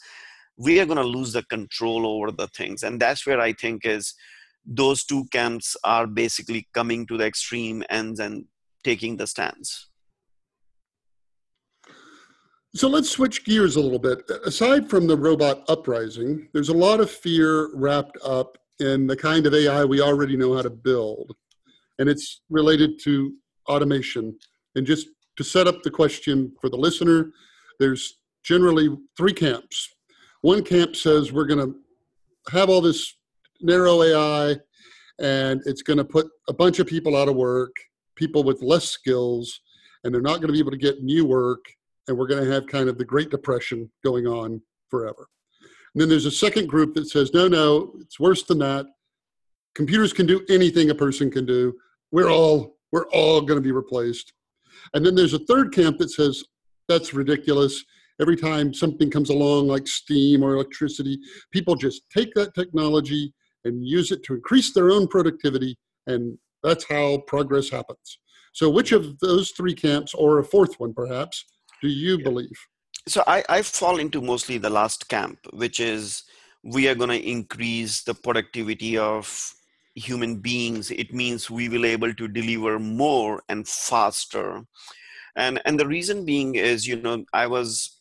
we 0.57 0.81
are 0.81 0.87
going 0.87 0.97
to 0.97 1.05
lose 1.05 1.33
the 1.33 1.43
control 1.45 2.07
over 2.07 2.31
the 2.33 2.49
things. 2.49 2.83
And 2.83 2.99
that's 2.99 3.27
where 3.27 3.40
i 3.40 3.53
think 3.53 3.85
is 3.85 4.14
those 4.64 5.05
two 5.05 5.25
camps 5.33 5.77
are 5.85 6.07
basically 6.07 6.68
coming 6.75 7.07
to 7.07 7.16
the 7.16 7.27
extreme 7.27 7.83
ends 7.90 8.20
and 8.20 8.44
taking 8.85 9.16
the 9.16 9.27
stance. 9.27 9.88
So 12.75 12.88
let's 12.88 13.11
switch 13.11 13.44
gears 13.44 13.75
a 13.77 13.81
little 13.81 13.99
bit. 13.99 14.23
Aside 14.44 14.88
from 14.88 15.07
the 15.07 15.16
robot 15.16 15.64
uprising 15.68 16.49
there's 16.53 16.68
a 16.68 16.77
lot 16.77 17.01
of 17.01 17.11
fear 17.11 17.75
wrapped 17.75 18.16
up 18.25 18.59
in 18.79 19.07
the 19.07 19.16
kind 19.16 19.46
of 19.46 19.55
ai 19.55 19.85
we 19.85 20.01
already 20.01 20.37
know 20.37 20.55
how 20.55 20.62
to 20.62 20.70
build. 20.70 21.35
And 21.99 22.09
it's 22.09 22.42
related 22.49 23.01
to 23.01 23.35
automation. 23.68 24.38
And 24.77 24.87
just 24.87 25.09
to 25.37 25.44
set 25.44 25.66
up 25.66 25.83
the 25.83 25.90
question 25.90 26.53
for 26.61 26.70
the 26.70 26.77
listener 26.77 27.33
there's 27.81 28.18
generally 28.44 28.88
three 29.16 29.33
camps. 29.33 29.88
One 30.42 30.62
camp 30.62 30.94
says 30.94 31.33
we're 31.33 31.46
going 31.46 31.66
to 31.66 31.75
have 32.53 32.70
all 32.70 32.81
this 32.81 33.16
narrow 33.62 34.03
AI 34.03 34.57
and 35.20 35.61
it's 35.66 35.83
going 35.83 35.99
to 35.99 36.05
put 36.05 36.29
a 36.49 36.53
bunch 36.53 36.79
of 36.79 36.87
people 36.87 37.16
out 37.16 37.29
of 37.29 37.37
work, 37.37 37.75
people 38.16 38.42
with 38.42 38.62
less 38.62 38.88
skills, 38.88 39.61
and 40.03 40.14
they're 40.14 40.23
not 40.23 40.37
going 40.37 40.49
to 40.49 40.53
be 40.53 40.59
able 40.59 40.70
to 40.70 40.77
get 40.77 41.03
new 41.03 41.27
work. 41.27 41.64
And 42.09 42.16
we're 42.16 42.27
going 42.27 42.42
to 42.42 42.51
have 42.51 42.66
kind 42.66 42.88
of 42.88 42.96
the 42.96 43.05
Great 43.05 43.31
Depression 43.31 43.90
going 44.03 44.27
on 44.27 44.61
forever. 44.88 45.29
And 45.94 46.01
then 46.01 46.09
there's 46.09 46.27
a 46.27 46.31
second 46.31 46.68
group 46.68 46.94
that 46.94 47.09
says, 47.09 47.33
no, 47.35 47.49
no, 47.49 47.92
it's 48.01 48.18
worse 48.18 48.44
than 48.44 48.59
that. 48.61 48.87
Computers 49.75 50.12
can 50.12 50.27
do 50.27 50.44
anything 50.49 50.90
a 50.90 50.94
person 50.94 51.31
can 51.31 51.46
do. 51.46 51.75
We're 52.11 52.31
all 52.31 52.77
we're 52.92 53.09
all 53.11 53.40
going 53.40 53.59
to 53.59 53.62
be 53.62 53.70
replaced. 53.70 54.33
And 54.94 55.07
then 55.07 55.14
there's 55.14 55.35
a 55.35 55.38
third 55.40 55.73
camp 55.73 55.99
that 55.99 56.11
says 56.11 56.42
that's 56.88 57.14
ridiculous 57.14 57.85
every 58.20 58.37
time 58.37 58.75
something 58.75 59.11
comes 59.11 59.31
along 59.31 59.66
like 59.66 59.88
steam 59.88 60.42
or 60.42 60.55
electricity, 60.55 61.18
people 61.51 61.75
just 61.75 62.03
take 62.11 62.35
that 62.35 62.55
technology 62.55 63.33
and 63.64 63.87
use 63.87 64.11
it 64.11 64.23
to 64.25 64.35
increase 64.35 64.73
their 64.73 64.90
own 64.90 65.07
productivity, 65.09 65.77
and 66.07 66.38
that's 66.62 66.85
how 66.85 67.18
progress 67.27 67.70
happens. 67.70 68.18
So, 68.53 68.68
which 68.68 68.92
of 68.92 69.18
those 69.20 69.51
three 69.51 69.75
camps, 69.75 70.14
or 70.14 70.38
a 70.38 70.44
fourth 70.44 70.79
one 70.79 70.94
perhaps, 70.94 71.44
do 71.83 71.88
you 71.88 72.16
Yeah. 72.18 72.25
believe? 72.25 72.59
so 73.09 73.25
I, 73.27 73.42
I 73.49 73.62
fall 73.62 73.99
into 73.99 74.20
mostly 74.20 74.59
the 74.59 74.70
last 74.70 75.09
camp 75.09 75.38
which 75.53 75.81
is 75.81 76.23
we 76.62 76.87
are 76.88 76.94
going 76.94 77.11
to 77.11 77.29
increase 77.29 78.03
the 78.03 78.14
productivity 78.14 78.99
of 78.99 79.55
human 79.94 80.37
beings 80.37 80.90
it 80.90 81.12
means 81.12 81.51
we 81.51 81.68
will 81.68 81.87
able 81.87 82.12
to 82.14 82.29
deliver 82.29 82.79
more 82.79 83.42
and 83.49 83.66
faster 83.66 84.62
and 85.37 85.61
and 85.64 85.81
the 85.81 85.87
reason 85.87 86.25
being 86.25 86.55
is 86.57 86.87
you 86.87 87.01
know 87.01 87.25
i 87.33 87.46
was 87.46 88.00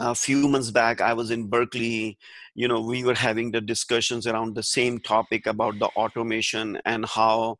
a 0.00 0.14
few 0.14 0.48
months 0.48 0.70
back 0.70 1.00
i 1.00 1.12
was 1.12 1.30
in 1.30 1.46
berkeley 1.46 2.18
you 2.54 2.66
know 2.66 2.80
we 2.80 3.04
were 3.04 3.14
having 3.14 3.50
the 3.50 3.60
discussions 3.60 4.26
around 4.26 4.54
the 4.54 4.62
same 4.62 4.98
topic 4.98 5.46
about 5.46 5.78
the 5.78 5.86
automation 5.88 6.78
and 6.84 7.04
how 7.06 7.56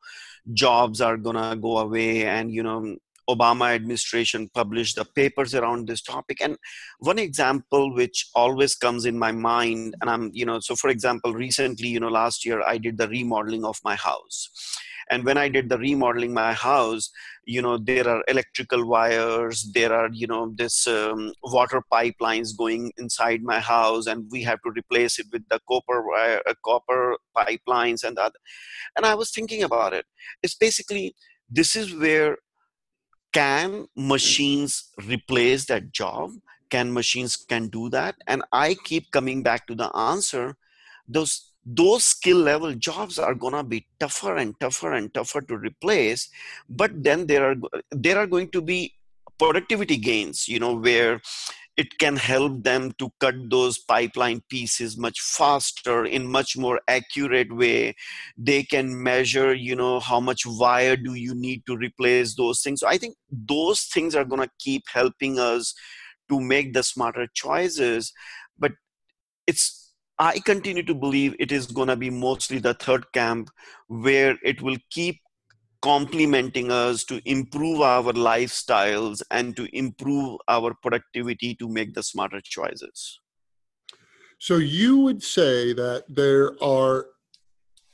jobs 0.55 1.01
are 1.01 1.17
gonna 1.17 1.55
go 1.57 1.79
away 1.79 2.27
and 2.27 2.53
you 2.53 2.63
know 2.63 2.97
Obama 3.29 3.73
administration 3.75 4.51
published 4.53 4.97
the 4.97 5.05
papers 5.05 5.55
around 5.55 5.87
this 5.87 6.03
topic. 6.03 6.41
And 6.41 6.57
one 6.99 7.19
example 7.19 7.95
which 7.95 8.29
always 8.35 8.75
comes 8.75 9.05
in 9.05 9.17
my 9.19 9.31
mind, 9.31 9.95
and 10.01 10.11
I'm, 10.11 10.31
you 10.33 10.45
know, 10.45 10.59
so 10.59 10.75
for 10.75 10.91
example, 10.91 11.33
recently, 11.33 11.89
you 11.89 12.01
know, 12.01 12.09
last 12.09 12.45
year 12.45 12.61
I 12.67 12.79
did 12.79 12.99
the 12.99 13.09
remodeling 13.09 13.65
of 13.65 13.79
my 13.85 13.95
house. 13.95 14.51
And 15.11 15.25
when 15.25 15.37
I 15.37 15.49
did 15.49 15.69
the 15.69 15.79
remodeling 15.79 16.33
my 16.33 16.53
house, 16.53 17.11
you 17.45 17.61
know, 17.61 17.79
there 17.79 18.09
are 18.09 18.23
electrical 18.29 18.87
wires, 18.87 19.71
there 19.75 19.93
are, 19.93 20.09
you 20.13 20.27
know, 20.27 20.53
this 20.57 20.87
um, 20.87 21.33
water 21.43 21.83
pipelines 21.93 22.57
going 22.57 22.93
inside 22.97 23.43
my 23.43 23.59
house, 23.59 24.07
and 24.07 24.27
we 24.31 24.43
have 24.45 24.63
to 24.63 24.71
replace 24.71 25.19
it 25.19 25.27
with 25.33 25.43
the 25.49 25.61
copper 25.69 26.07
wire, 26.07 26.41
uh, 26.47 26.55
copper 26.65 27.17
pipelines 27.37 28.05
and 28.05 28.17
that. 28.17 28.33
And 28.97 29.05
I 29.05 29.15
was 29.15 29.31
thinking 29.31 29.65
about 29.65 29.93
it. 29.93 30.07
It's 30.43 30.55
basically 30.55 31.17
this 31.51 31.75
is 31.75 31.95
where 31.95 32.37
can 33.33 33.87
machines 33.97 34.91
replace 35.07 35.67
that 35.67 35.93
job 35.93 36.31
can 36.71 36.93
machines 36.93 37.37
can 37.37 37.69
do 37.69 37.89
that 37.91 38.17
and 38.27 38.43
i 38.53 38.75
keep 38.85 39.11
coming 39.11 39.43
back 39.43 39.67
to 39.67 39.75
the 39.75 39.95
answer 39.97 40.57
those 41.09 41.50
those 41.65 42.05
skill 42.05 42.39
level 42.39 42.75
jobs 42.75 43.19
are 43.19 43.35
going 43.35 43.53
to 43.53 43.63
be 43.63 43.87
tougher 43.99 44.37
and 44.37 44.59
tougher 44.61 44.93
and 44.93 45.13
tougher 45.13 45.41
to 45.43 45.57
replace 45.57 46.29
but 46.69 46.91
then 47.03 47.27
there 47.27 47.51
are 47.51 47.57
there 47.91 48.19
are 48.19 48.27
going 48.27 48.49
to 48.51 48.63
be 48.63 48.95
productivity 49.39 49.97
gains 49.97 50.49
you 50.49 50.59
know 50.59 50.75
where 50.75 51.21
it 51.77 51.99
can 51.99 52.17
help 52.17 52.63
them 52.63 52.93
to 52.99 53.11
cut 53.21 53.35
those 53.49 53.79
pipeline 53.79 54.43
pieces 54.51 54.99
much 54.99 55.19
faster 55.21 56.05
in 56.05 56.27
much 56.27 56.57
more 56.57 56.79
accurate 56.89 57.51
way. 57.57 57.95
They 58.37 58.65
can 58.65 59.03
measure 59.03 59.55
you 59.55 59.77
know 59.77 59.99
how 59.99 60.21
much 60.21 60.45
wire 60.45 60.97
do 60.97 61.15
you 61.15 61.35
need 61.35 61.65
to 61.67 61.77
replace 61.77 62.35
those 62.35 62.61
things. 62.61 62.81
So 62.81 62.89
i 62.89 62.99
think 62.99 63.17
those 63.31 63.85
things 63.85 64.15
are 64.15 64.25
going 64.25 64.43
to 64.43 64.51
keep 64.59 64.83
helping 64.93 65.39
us 65.39 65.75
to 66.29 66.41
make 66.41 66.75
the 66.75 66.83
smarter 66.83 67.27
choices 67.35 68.13
but 68.59 68.73
it's 69.47 69.80
i 70.21 70.39
continue 70.39 70.83
to 70.83 70.95
believe 70.95 71.35
it 71.39 71.51
is 71.51 71.67
going 71.67 71.89
to 71.89 71.97
be 71.97 72.11
mostly 72.11 72.59
the 72.59 72.75
third 72.75 73.11
camp 73.13 73.51
where 73.89 74.37
it 74.45 74.61
will 74.63 74.77
keep 74.91 75.19
complementing 75.83 76.71
us 76.71 77.05
to 77.05 77.21
improve 77.25 77.81
our 77.81 78.13
lifestyles 78.13 79.23
and 79.31 79.57
to 79.57 79.67
improve 79.77 80.39
our 80.49 80.75
productivity 80.83 81.55
to 81.55 81.69
make 81.69 81.95
the 81.95 82.03
smarter 82.03 82.41
choices. 82.45 83.21
So 84.39 84.57
you 84.57 84.99
would 84.99 85.23
say 85.23 85.73
that 85.73 86.05
there 86.09 86.53
are, 86.63 87.07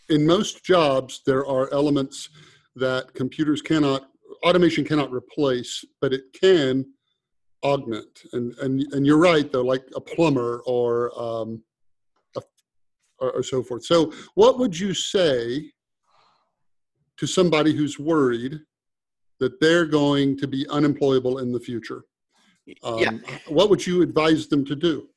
in 0.08 0.26
most 0.26 0.64
jobs, 0.64 1.22
there 1.26 1.46
are 1.46 1.72
elements 1.72 2.28
that 2.74 3.14
computers 3.14 3.62
cannot, 3.62 4.08
automation 4.44 4.84
cannot 4.84 5.12
replace, 5.12 5.84
but 6.00 6.12
it 6.12 6.24
can 6.40 6.86
augment. 7.64 8.22
And 8.32 8.54
and 8.58 8.92
and 8.92 9.06
you're 9.06 9.18
right 9.18 9.50
though, 9.50 9.64
like 9.64 9.84
a 9.94 10.00
plumber 10.00 10.62
or 10.66 11.10
um, 11.20 11.62
or, 13.18 13.32
or 13.32 13.42
so 13.42 13.62
forth. 13.62 13.84
So 13.84 14.12
what 14.34 14.58
would 14.58 14.78
you 14.78 14.94
say? 14.94 15.72
to 17.18 17.26
somebody 17.26 17.74
who's 17.74 17.98
worried 17.98 18.60
that 19.40 19.60
they're 19.60 19.86
going 19.86 20.36
to 20.38 20.46
be 20.46 20.66
unemployable 20.68 21.38
in 21.38 21.52
the 21.52 21.60
future? 21.60 22.04
Um, 22.82 22.98
yeah. 22.98 23.10
What 23.48 23.70
would 23.70 23.86
you 23.86 24.02
advise 24.02 24.48
them 24.48 24.64
to 24.66 24.76
do? 24.76 25.08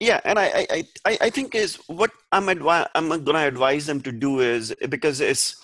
Yeah, 0.00 0.20
and 0.24 0.38
I, 0.38 0.66
I, 0.70 0.84
I, 1.04 1.18
I 1.22 1.30
think 1.30 1.56
is 1.56 1.76
what 1.88 2.12
I'm 2.30 2.46
advi- 2.46 2.88
I'm 2.94 3.08
going 3.08 3.24
to 3.24 3.48
advise 3.48 3.86
them 3.86 4.00
to 4.02 4.12
do 4.12 4.40
is 4.40 4.72
because 4.88 5.20
it's 5.20 5.56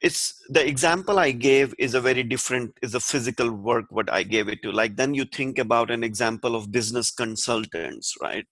it's 0.00 0.42
the 0.48 0.66
example 0.66 1.18
I 1.18 1.30
gave 1.32 1.74
is 1.78 1.92
a 1.92 2.00
very 2.00 2.22
different 2.22 2.72
is 2.80 2.94
a 2.94 3.00
physical 3.00 3.50
work 3.50 3.84
what 3.90 4.10
I 4.10 4.22
gave 4.22 4.48
it 4.48 4.62
to. 4.62 4.72
Like 4.72 4.96
then 4.96 5.12
you 5.12 5.26
think 5.26 5.58
about 5.58 5.90
an 5.90 6.02
example 6.02 6.56
of 6.56 6.72
business 6.72 7.10
consultants, 7.10 8.16
right? 8.22 8.46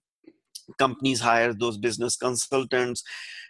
Companies 0.78 1.20
hire 1.20 1.52
those 1.52 1.78
business 1.78 2.16
consultants. 2.16 3.02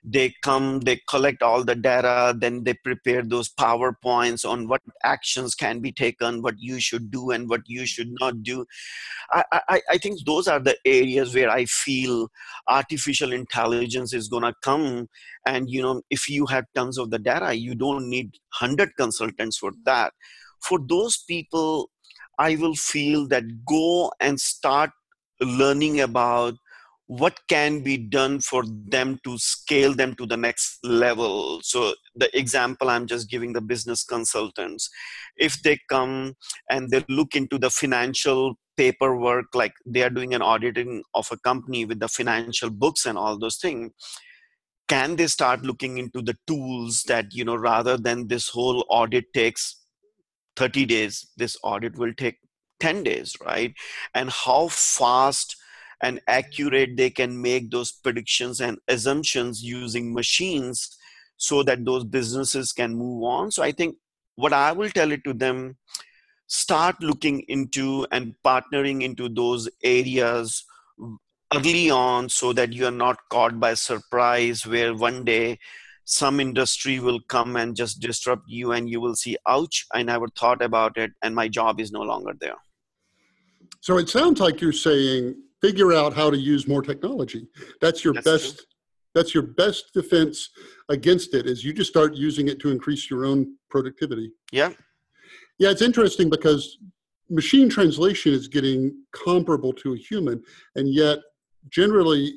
They 0.05 0.33
come 0.43 0.81
they 0.81 1.01
collect 1.09 1.43
all 1.43 1.65
the 1.65 1.75
data 1.75 2.35
then 2.39 2.63
they 2.63 2.75
prepare 2.75 3.23
those 3.23 3.49
powerpoints 3.49 4.49
on 4.49 4.69
what 4.69 4.81
actions 5.03 5.57
can 5.57 5.81
be 5.81 5.91
taken 5.91 6.41
what 6.41 6.55
you 6.59 6.79
should 6.79 7.11
do 7.11 7.31
and 7.31 7.49
what 7.49 7.63
you 7.67 7.85
should 7.85 8.11
not 8.21 8.43
do. 8.45 8.65
I 9.33 9.45
i, 9.53 9.81
I 9.91 9.99
think 9.99 10.25
those 10.25 10.47
are 10.47 10.61
the 10.61 10.77
areas 10.85 11.35
where 11.35 11.51
i 11.51 11.65
feel 11.65 12.29
artificial 12.69 13.33
intelligence 13.33 14.15
is 14.15 14.29
going 14.29 14.45
to 14.45 14.55
come. 14.63 15.09
And 15.47 15.69
you 15.69 15.83
know 15.83 16.03
if 16.11 16.31
you 16.31 16.47
have 16.47 16.67
tons 16.75 16.99
of 16.99 17.11
the 17.11 17.19
data 17.19 17.55
you 17.55 17.75
don't 17.75 18.09
need 18.09 18.31
100 18.61 18.97
consultants 18.97 19.59
for 19.59 19.73
that. 19.85 20.13
For 20.63 20.79
those 20.79 21.25
people 21.29 21.91
i 22.39 22.55
will 22.55 22.75
feel 22.77 23.27
that 23.29 23.45
go 23.65 24.13
and 24.21 24.39
start 24.39 24.91
learning 25.41 26.01
about 26.01 26.55
what 27.09 27.41
can 27.49 27.83
be 27.83 27.97
done 27.97 28.39
for 28.39 28.63
them 28.67 29.19
to 29.25 29.37
scale 29.39 29.95
them 29.95 30.15
to 30.15 30.27
the 30.27 30.37
next 30.37 30.79
level? 30.85 31.61
So 31.63 31.95
the 32.19 32.37
example 32.37 32.91
i'm 32.91 33.07
just 33.07 33.31
giving 33.31 33.53
the 33.53 33.61
business 33.61 34.05
consultants 34.05 34.91
if 35.37 35.63
they 35.63 35.79
come 35.89 36.35
and 36.71 36.91
they 36.91 37.05
look 37.09 37.35
into 37.35 37.59
the 37.59 37.71
financial 37.71 38.55
paperwork 38.77 39.47
like 39.55 39.73
they 39.87 40.03
are 40.03 40.11
doing 40.11 40.35
an 40.35 40.43
auditing 40.43 41.03
of 41.15 41.29
a 41.33 41.39
company 41.39 41.85
with 41.85 42.01
the 42.01 42.09
financial 42.09 42.71
books 42.71 43.07
and 43.07 43.17
all 43.17 43.39
those 43.39 43.57
things 43.57 43.93
can 44.89 45.17
they 45.17 45.27
start 45.27 45.63
looking 45.63 45.99
into 45.99 46.23
the 46.23 46.37
tools 46.47 47.03
that 47.07 47.27
you 47.33 47.45
know 47.45 47.57
rather 47.57 47.97
than 47.97 48.27
this 48.29 48.49
whole 48.49 48.85
audit 48.89 49.33
takes 49.33 49.77
30 50.57 50.87
days 50.87 51.27
this 51.37 51.57
audit 51.63 51.97
will 51.97 52.15
take 52.15 52.39
10 52.81 53.03
days 53.03 53.37
right? 53.45 53.75
And 54.15 54.31
how 54.31 54.69
fast 54.69 55.57
and 56.03 56.21
accurate 56.29 56.97
they 56.97 57.11
can 57.11 57.41
make 57.41 57.71
those 57.71 57.93
predictions 57.93 58.61
and 58.61 58.79
assumptions 58.89 59.63
using 59.63 60.13
machines 60.13 60.97
so 61.37 61.63
that 61.63 61.85
those 61.85 62.05
businesses 62.05 62.73
can 62.73 62.95
move 62.95 63.23
on. 63.23 63.51
So 63.51 63.63
i 63.63 63.73
think 63.73 63.97
what 64.37 64.53
i 64.53 64.73
will 64.73 64.91
tell 64.91 65.13
it 65.13 65.25
to 65.25 65.33
them 65.33 65.77
start 66.47 66.97
looking 67.03 67.41
into 67.49 68.07
and 68.13 68.35
partnering 68.45 69.03
into 69.03 69.29
those 69.29 69.69
areas 69.83 70.65
early 71.55 71.91
on 71.91 72.29
so 72.29 72.53
that 72.53 72.73
you 72.73 72.87
are 72.87 72.99
not 73.07 73.19
caught 73.31 73.59
by 73.59 73.75
surprise 73.75 74.65
where 74.67 74.95
one 74.95 75.25
day 75.25 75.59
some 76.05 76.41
industry 76.41 77.01
will 77.01 77.21
come 77.29 77.57
and 77.57 77.77
just 77.77 78.01
disrupt 78.01 78.45
you 78.47 78.73
and 78.73 78.89
you 78.89 79.01
will 79.01 79.15
see 79.15 79.37
ouch 79.47 79.87
i 79.93 80.03
never 80.03 80.29
thought 80.29 80.63
about 80.63 80.97
it 80.97 81.11
and 81.23 81.35
my 81.35 81.49
job 81.49 81.81
is 81.81 81.93
no 81.93 82.01
longer 82.03 82.33
there. 82.41 82.57
So 83.81 83.99
it 83.99 84.09
sounds 84.09 84.41
like 84.41 84.61
you're 84.61 84.73
saying 84.73 85.37
figure 85.61 85.93
out 85.93 86.15
how 86.15 86.31
to 86.31 86.37
use 86.37 86.69
more 86.69 86.83
technology. 86.83 87.47
That's 87.81 88.05
your 88.05 88.15
that's 88.15 88.25
best. 88.25 88.57
True. 88.57 88.65
That's 89.15 89.35
your 89.35 89.43
best 89.43 89.93
defense 89.95 90.51
against 90.89 91.35
it. 91.35 91.47
Is 91.47 91.65
you 91.65 91.73
just 91.73 91.91
start 91.91 92.15
using 92.15 92.49
it 92.49 92.61
to 92.61 92.71
increase 92.71 93.11
your 93.11 93.25
own 93.25 93.57
productivity. 93.71 94.31
Yeah. 94.53 94.71
Yeah, 95.59 95.71
it's 95.71 95.83
interesting 95.83 96.31
because 96.31 96.79
machine 97.31 97.69
translation 97.69 98.33
is 98.33 98.49
getting 98.49 98.97
comparable 99.13 99.73
to 99.75 99.95
a 99.95 99.97
human, 99.97 100.43
and 100.77 100.89
yet 100.89 101.19
generally 101.69 102.35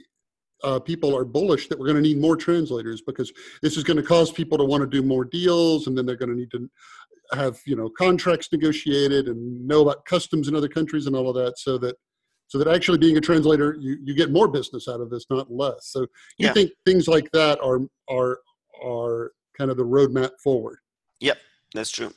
uh, 0.63 0.79
people 0.79 1.15
are 1.15 1.25
bullish 1.25 1.67
that 1.67 1.77
we're 1.77 1.85
going 1.85 2.01
to 2.01 2.01
need 2.01 2.19
more 2.19 2.35
translators 2.35 3.01
because 3.01 3.31
this 3.61 3.77
is 3.77 3.83
going 3.83 3.97
to 3.97 4.03
cause 4.03 4.31
people 4.31 4.57
to 4.57 4.63
want 4.63 4.81
to 4.81 4.87
do 4.87 5.05
more 5.05 5.25
deals, 5.25 5.87
and 5.87 5.97
then 5.97 6.05
they're 6.05 6.15
going 6.15 6.29
to 6.29 6.35
need 6.35 6.51
to 6.51 6.69
have 7.33 7.59
you 7.65 7.75
know 7.75 7.89
contracts 7.89 8.49
negotiated 8.51 9.27
and 9.27 9.67
know 9.67 9.81
about 9.81 10.05
customs 10.05 10.47
in 10.47 10.55
other 10.55 10.67
countries 10.67 11.05
and 11.05 11.15
all 11.15 11.29
of 11.29 11.35
that, 11.35 11.59
so 11.59 11.77
that 11.77 11.95
so 12.51 12.57
that 12.57 12.67
actually 12.67 12.97
being 12.97 13.15
a 13.15 13.21
translator 13.21 13.77
you, 13.79 13.97
you 14.03 14.13
get 14.13 14.29
more 14.29 14.45
business 14.45 14.89
out 14.89 14.99
of 14.99 15.09
this 15.09 15.25
not 15.29 15.49
less. 15.49 15.87
So 15.87 16.01
you 16.01 16.47
yeah. 16.47 16.53
think 16.53 16.71
things 16.85 17.07
like 17.07 17.31
that 17.31 17.57
are 17.61 17.79
are 18.09 18.39
are 18.83 19.31
kind 19.57 19.71
of 19.71 19.77
the 19.77 19.85
roadmap 19.85 20.31
forward? 20.43 20.79
Yep 21.21 21.37
that's 21.73 21.91
true. 21.91 22.11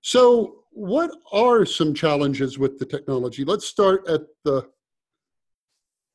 So 0.00 0.62
what 0.70 1.10
are 1.32 1.66
some 1.66 1.92
challenges 1.92 2.56
with 2.56 2.78
the 2.78 2.86
technology? 2.86 3.44
Let's 3.44 3.66
start 3.66 4.08
at 4.08 4.20
the 4.44 4.68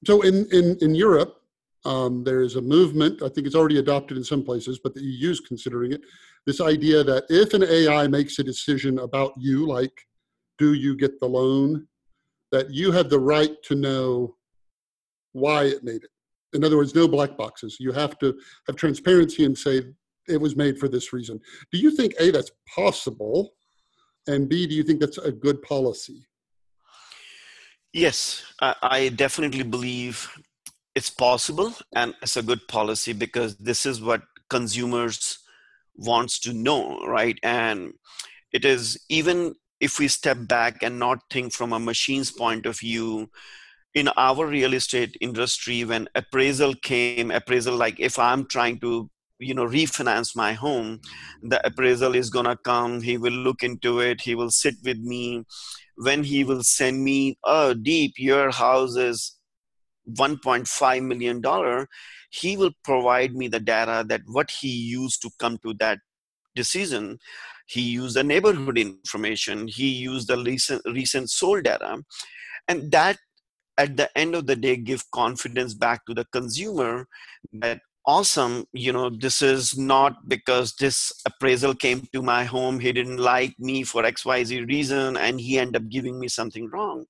so 0.06 0.22
in 0.22 0.46
in 0.54 0.78
in 0.82 0.96
europe 0.96 1.42
um, 1.86 2.24
there's 2.24 2.58
a 2.58 2.62
movement 2.62 3.22
i 3.24 3.30
think 3.30 3.48
it's 3.48 3.56
already 3.56 3.80
adopted 3.80 4.18
in 4.18 4.24
some 4.24 4.44
places 4.44 4.80
but 4.84 4.94
the 4.94 5.02
eu 5.02 5.32
is 5.32 5.40
considering 5.40 5.94
it 5.94 6.02
this 6.46 6.62
idea 6.62 7.04
that 7.04 7.24
if 7.30 7.54
an 7.54 7.64
ai 7.64 8.06
makes 8.08 8.38
a 8.38 8.44
decision 8.44 9.00
about 9.00 9.34
you 9.38 9.66
like 9.66 10.06
do 10.58 10.74
you 10.74 10.96
get 10.96 11.20
the 11.20 11.26
loan 11.26 11.88
that 12.52 12.72
you 12.72 12.92
have 12.92 13.10
the 13.10 13.20
right 13.20 13.52
to 13.64 13.76
know 13.76 14.36
why 15.34 15.64
it 15.64 15.84
made 15.84 16.04
it. 16.04 16.10
In 16.54 16.64
other 16.64 16.78
words, 16.78 16.96
no 16.96 17.08
black 17.08 17.36
boxes. 17.38 17.78
You 17.80 17.92
have 17.92 18.18
to 18.20 18.38
have 18.68 18.76
transparency 18.76 19.44
and 19.46 19.58
say 19.58 19.82
it 20.28 20.40
was 20.40 20.56
made 20.56 20.80
for 20.80 20.88
this 20.88 21.12
reason. 21.12 21.40
Do 21.72 21.78
you 21.78 21.92
think 21.92 22.14
A, 22.20 22.32
that's 22.32 22.52
possible? 22.74 23.54
And 24.28 24.48
B, 24.48 24.66
do 24.66 24.74
you 24.74 24.84
think 24.84 25.00
that's 25.00 25.18
a 25.18 25.32
good 25.32 25.62
policy? 25.62 26.26
Yes, 27.94 28.44
I 28.60 29.10
definitely 29.10 29.64
believe 29.64 30.30
it's 30.96 31.10
possible 31.10 31.74
and 31.94 32.14
it's 32.22 32.38
a 32.38 32.44
good 32.44 32.68
policy 32.68 33.14
because 33.14 33.58
this 33.58 33.86
is 33.86 34.02
what 34.02 34.22
consumers 34.50 35.40
wants 35.96 36.40
to 36.40 36.54
know, 36.54 37.00
right? 37.06 37.38
And 37.44 37.94
it 38.52 38.66
is 38.66 38.98
even 39.10 39.56
if 39.80 40.00
we 40.00 40.08
step 40.08 40.38
back 40.48 40.84
and 40.84 41.00
not 41.00 41.20
think 41.30 41.54
from 41.54 41.74
a 41.74 41.80
machine's 41.80 42.32
point 42.32 42.66
of 42.66 42.80
view 42.80 43.30
in 43.94 44.10
our 44.18 44.46
real 44.46 44.74
estate 44.74 45.16
industry 45.22 45.84
when 45.84 46.08
appraisal 46.16 46.74
came 46.76 47.32
appraisal 47.32 47.76
like 47.76 48.00
if 48.00 48.20
i'm 48.20 48.46
trying 48.46 48.80
to 48.80 49.10
you 49.40 49.54
know 49.54 49.66
refinance 49.66 50.36
my 50.36 50.54
home 50.54 51.00
the 51.44 51.66
appraisal 51.66 52.16
is 52.16 52.30
going 52.30 52.46
to 52.46 52.58
come 52.58 53.02
he 53.02 53.18
will 53.18 53.34
look 53.34 53.64
into 53.64 54.00
it 54.00 54.22
he 54.22 54.36
will 54.36 54.52
sit 54.52 54.76
with 54.84 54.98
me. 55.00 55.44
When 55.98 56.24
he 56.24 56.44
will 56.44 56.62
send 56.62 57.04
me 57.04 57.38
oh 57.46 57.74
deep 57.74 58.16
your 58.18 58.52
house 58.52 58.98
is 58.98 59.38
1.5 60.10 61.06
million 61.06 61.42
dollar 61.42 61.88
he 62.30 62.58
will 62.58 62.72
provide 62.84 63.34
me 63.34 63.48
the 63.48 63.62
data 63.62 64.06
that 64.08 64.22
what 64.28 64.52
he 64.52 64.68
used 64.68 65.22
to 65.22 65.30
come 65.40 65.58
to 65.60 65.74
that 65.76 66.00
decision 66.54 67.18
he 67.66 67.82
used 67.82 68.16
the 68.16 68.24
neighborhood 68.24 68.78
information 68.78 69.68
he 69.68 69.88
used 69.88 70.28
the 70.28 70.38
recent 70.38 70.82
recent 70.86 71.30
sold 71.30 71.64
data 71.64 72.02
and 72.68 72.92
that 72.92 73.18
at 73.78 73.98
the 73.98 74.10
end 74.18 74.36
of 74.36 74.48
the 74.48 74.56
day 74.56 74.76
give 74.76 75.10
confidence 75.12 75.74
back 75.74 76.06
to 76.06 76.14
the 76.14 76.26
consumer 76.32 77.08
that 77.54 77.80
awesome 78.06 78.66
you 78.74 78.94
know 78.94 79.10
this 79.10 79.42
is 79.42 79.78
not 79.78 80.28
because 80.28 80.76
this 80.76 81.12
appraisal 81.26 81.74
came 81.74 82.08
to 82.14 82.22
my 82.22 82.44
home 82.44 82.80
he 82.80 82.92
didn't 82.92 83.18
like 83.18 83.54
me 83.58 83.84
for 83.84 84.04
xyz 84.04 84.68
reason 84.68 85.18
and 85.18 85.42
he 85.42 85.58
ended 85.58 85.82
up 85.82 85.90
giving 85.90 86.20
me 86.20 86.28
something 86.28 86.70
wrong. 86.70 87.06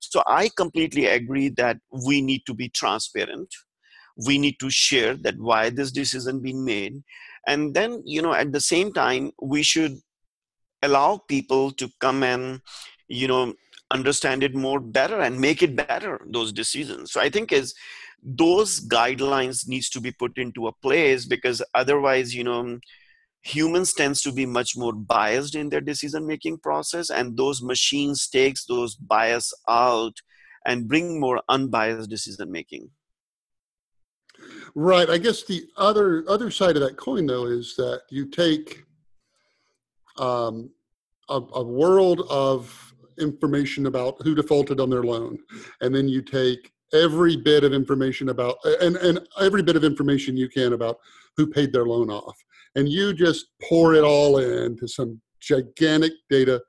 So 0.00 0.22
i 0.26 0.50
completely 0.56 1.06
agree 1.06 1.50
that 1.50 1.78
we 2.06 2.20
need 2.20 2.42
to 2.46 2.54
be 2.54 2.68
transparent. 2.68 3.48
We 4.26 4.38
need 4.38 4.56
to 4.60 4.70
share 4.70 5.14
that 5.16 5.38
why 5.38 5.70
this 5.70 5.90
decision 5.90 6.40
being 6.40 6.64
made 6.64 7.02
and 7.46 7.74
then 7.74 8.02
you 8.04 8.22
know 8.22 8.32
at 8.32 8.52
the 8.52 8.60
same 8.60 8.92
time 8.92 9.30
we 9.40 9.62
should 9.62 9.98
allow 10.82 11.18
people 11.28 11.70
to 11.72 11.88
come 12.00 12.22
and 12.22 12.60
you 13.08 13.28
know 13.28 13.54
understand 13.90 14.42
it 14.42 14.54
more 14.54 14.80
better 14.80 15.20
and 15.20 15.40
make 15.40 15.62
it 15.62 15.76
better 15.76 16.20
those 16.26 16.52
decisions. 16.52 17.12
So 17.12 17.20
i 17.20 17.28
think 17.28 17.52
is 17.52 17.74
those 18.24 18.80
guidelines 18.88 19.68
needs 19.68 19.90
to 19.90 20.00
be 20.00 20.10
put 20.10 20.38
into 20.38 20.66
a 20.66 20.72
place 20.72 21.26
because 21.26 21.62
otherwise 21.74 22.34
you 22.34 22.44
know 22.44 22.78
humans 23.42 23.92
tends 23.92 24.22
to 24.22 24.32
be 24.32 24.46
much 24.46 24.74
more 24.76 24.94
biased 24.94 25.54
in 25.54 25.68
their 25.68 25.82
decision 25.82 26.26
making 26.26 26.58
process 26.58 27.10
and 27.10 27.36
those 27.36 27.62
machines 27.62 28.26
takes 28.26 28.64
those 28.64 28.94
bias 28.96 29.52
out 29.68 30.16
and 30.64 30.88
bring 30.88 31.20
more 31.20 31.42
unbiased 31.50 32.08
decision 32.08 32.50
making 32.50 32.88
right 34.74 35.08
i 35.10 35.18
guess 35.18 35.44
the 35.44 35.66
other 35.76 36.24
other 36.28 36.50
side 36.50 36.76
of 36.76 36.82
that 36.82 36.96
coin 36.96 37.26
though 37.26 37.46
is 37.46 37.76
that 37.76 38.02
you 38.10 38.26
take 38.26 38.84
um, 40.18 40.70
a, 41.28 41.40
a 41.54 41.64
world 41.64 42.22
of 42.30 42.94
information 43.18 43.86
about 43.86 44.16
who 44.22 44.34
defaulted 44.34 44.80
on 44.80 44.90
their 44.90 45.02
loan 45.02 45.38
and 45.80 45.94
then 45.94 46.08
you 46.08 46.22
take 46.22 46.72
every 46.92 47.36
bit 47.36 47.64
of 47.64 47.72
information 47.72 48.28
about 48.28 48.56
and, 48.80 48.96
and 48.96 49.20
every 49.40 49.62
bit 49.62 49.76
of 49.76 49.84
information 49.84 50.36
you 50.36 50.48
can 50.48 50.72
about 50.72 50.98
who 51.36 51.46
paid 51.46 51.72
their 51.72 51.86
loan 51.86 52.10
off 52.10 52.36
and 52.76 52.88
you 52.88 53.12
just 53.12 53.46
pour 53.68 53.94
it 53.94 54.04
all 54.04 54.38
into 54.38 54.86
some 54.86 55.20
gigantic 55.40 56.12
data 56.30 56.60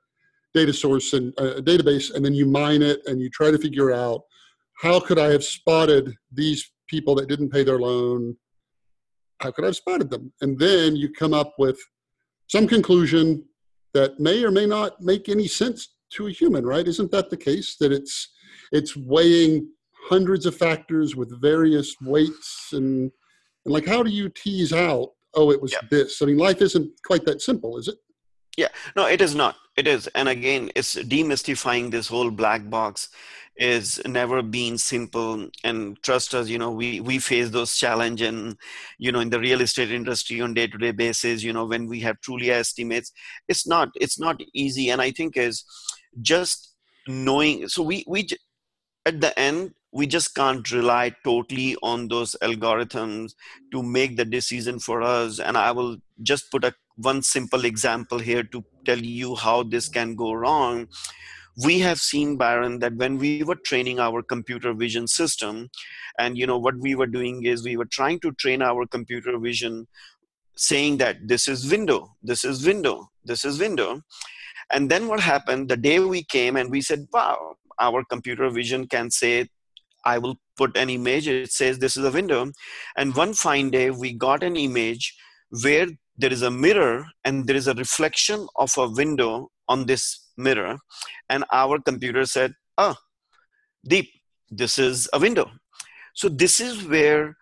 data 0.54 0.72
source 0.72 1.12
and 1.12 1.32
uh, 1.38 1.60
database 1.60 2.14
and 2.14 2.24
then 2.24 2.34
you 2.34 2.46
mine 2.46 2.82
it 2.82 3.00
and 3.06 3.20
you 3.20 3.28
try 3.30 3.50
to 3.50 3.58
figure 3.58 3.92
out 3.92 4.22
how 4.80 4.98
could 4.98 5.18
i 5.18 5.26
have 5.26 5.44
spotted 5.44 6.14
these 6.32 6.72
people 6.88 7.14
that 7.14 7.28
didn't 7.28 7.50
pay 7.50 7.64
their 7.64 7.78
loan 7.78 8.36
how 9.40 9.50
could 9.50 9.64
i 9.64 9.68
have 9.68 9.76
spotted 9.76 10.10
them? 10.10 10.32
And 10.40 10.58
then 10.58 10.96
you 10.96 11.12
come 11.12 11.34
up 11.34 11.54
with 11.58 11.78
some 12.48 12.66
conclusion 12.66 13.44
that 13.94 14.18
may 14.20 14.44
or 14.44 14.50
may 14.50 14.66
not 14.66 15.00
make 15.00 15.28
any 15.28 15.48
sense 15.48 15.94
to 16.12 16.28
a 16.28 16.30
human 16.30 16.64
right? 16.64 16.86
Isn't 16.86 17.10
that 17.10 17.30
the 17.30 17.36
case? 17.36 17.76
That 17.80 17.92
it's 17.92 18.28
it's 18.72 18.96
weighing 18.96 19.68
hundreds 20.08 20.46
of 20.46 20.56
factors 20.56 21.16
with 21.16 21.40
various 21.40 21.94
weights 22.00 22.68
and 22.72 23.10
and 23.64 23.74
like 23.74 23.86
how 23.86 24.02
do 24.02 24.10
you 24.10 24.28
tease 24.28 24.72
out 24.72 25.10
oh 25.34 25.50
it 25.50 25.60
was 25.60 25.72
yeah. 25.72 25.80
this? 25.90 26.22
I 26.22 26.26
mean 26.26 26.38
life 26.38 26.62
isn't 26.62 26.90
quite 27.04 27.24
that 27.26 27.42
simple 27.42 27.78
is 27.78 27.88
it? 27.88 27.96
Yeah. 28.56 28.68
No 28.94 29.06
it 29.06 29.20
is 29.20 29.34
not. 29.34 29.56
It 29.76 29.86
is. 29.86 30.06
And 30.08 30.28
again 30.28 30.70
it's 30.74 30.94
demystifying 30.94 31.90
this 31.90 32.08
whole 32.08 32.30
black 32.30 32.70
box 32.70 33.08
is 33.58 34.00
never 34.06 34.42
been 34.42 34.78
simple. 34.78 35.48
And 35.64 36.00
trust 36.02 36.34
us 36.34 36.48
you 36.48 36.58
know 36.58 36.70
we 36.70 37.00
we 37.00 37.18
face 37.18 37.50
those 37.50 37.76
challenge 37.76 38.22
and 38.22 38.56
you 38.98 39.12
know 39.12 39.20
in 39.20 39.30
the 39.30 39.40
real 39.40 39.60
estate 39.60 39.90
industry 39.90 40.40
on 40.40 40.54
day 40.54 40.66
to 40.66 40.78
day 40.78 40.90
basis 40.92 41.42
you 41.42 41.52
know 41.52 41.64
when 41.64 41.86
we 41.86 42.00
have 42.00 42.20
Trulia 42.20 42.52
estimates 42.52 43.12
it's 43.48 43.66
not 43.66 43.90
it's 43.94 44.18
not 44.18 44.40
easy. 44.54 44.90
And 44.90 45.00
i 45.00 45.10
think 45.10 45.36
is 45.36 45.64
just 46.20 46.74
knowing 47.08 47.68
so 47.68 47.82
we 47.82 48.04
we 48.06 48.26
at 49.04 49.20
the 49.20 49.38
end 49.38 49.72
we 49.92 50.06
just 50.06 50.34
can't 50.34 50.70
rely 50.72 51.14
totally 51.24 51.76
on 51.82 52.08
those 52.08 52.36
algorithms 52.42 53.32
to 53.72 53.82
make 53.82 54.16
the 54.16 54.24
decision 54.24 54.78
for 54.78 55.02
us. 55.02 55.38
And 55.38 55.56
i 55.56 55.70
will 55.70 55.96
just 56.22 56.50
put 56.50 56.64
a 56.64 56.74
one 56.96 57.22
simple 57.22 57.64
example 57.64 58.18
here 58.18 58.42
to 58.42 58.64
tell 58.84 58.98
you 58.98 59.34
how 59.34 59.62
this 59.62 59.88
can 59.88 60.14
go 60.14 60.32
wrong 60.32 60.88
we 61.64 61.78
have 61.80 61.98
seen 61.98 62.36
byron 62.36 62.78
that 62.80 62.94
when 62.96 63.18
we 63.18 63.42
were 63.42 63.54
training 63.54 63.98
our 63.98 64.22
computer 64.22 64.74
vision 64.74 65.06
system 65.06 65.68
and 66.18 66.36
you 66.36 66.46
know 66.46 66.58
what 66.58 66.76
we 66.78 66.94
were 66.94 67.06
doing 67.06 67.44
is 67.44 67.64
we 67.64 67.76
were 67.76 67.86
trying 67.86 68.20
to 68.20 68.32
train 68.32 68.62
our 68.62 68.86
computer 68.86 69.38
vision 69.38 69.86
saying 70.56 70.96
that 70.98 71.16
this 71.26 71.48
is 71.48 71.70
window 71.70 72.14
this 72.22 72.44
is 72.44 72.66
window 72.66 73.08
this 73.24 73.44
is 73.44 73.58
window 73.58 74.00
and 74.70 74.90
then 74.90 75.08
what 75.08 75.20
happened 75.20 75.68
the 75.68 75.76
day 75.76 75.98
we 75.98 76.22
came 76.24 76.56
and 76.56 76.70
we 76.70 76.80
said 76.80 77.06
wow 77.12 77.54
our 77.78 78.04
computer 78.04 78.50
vision 78.50 78.86
can 78.86 79.10
say 79.10 79.46
I 80.06 80.18
will 80.18 80.36
put 80.56 80.76
an 80.76 80.88
image. 80.88 81.26
It 81.28 81.52
says 81.52 81.78
this 81.78 81.96
is 81.96 82.04
a 82.04 82.10
window. 82.10 82.52
And 82.96 83.14
one 83.14 83.34
fine 83.34 83.70
day, 83.70 83.90
we 83.90 84.12
got 84.12 84.42
an 84.44 84.56
image 84.56 85.14
where 85.62 85.88
there 86.16 86.32
is 86.32 86.42
a 86.42 86.50
mirror 86.50 87.06
and 87.24 87.46
there 87.46 87.56
is 87.56 87.66
a 87.66 87.74
reflection 87.74 88.46
of 88.56 88.72
a 88.78 88.88
window 88.88 89.50
on 89.68 89.86
this 89.86 90.25
mirror. 90.36 90.78
And 91.28 91.44
our 91.52 91.78
computer 91.80 92.26
said, 92.26 92.54
oh, 92.78 92.96
Deep, 93.86 94.10
this 94.50 94.78
is 94.78 95.08
a 95.12 95.18
window. 95.18 95.50
So 96.14 96.28
this 96.28 96.60
is 96.60 96.84
where 96.84 97.36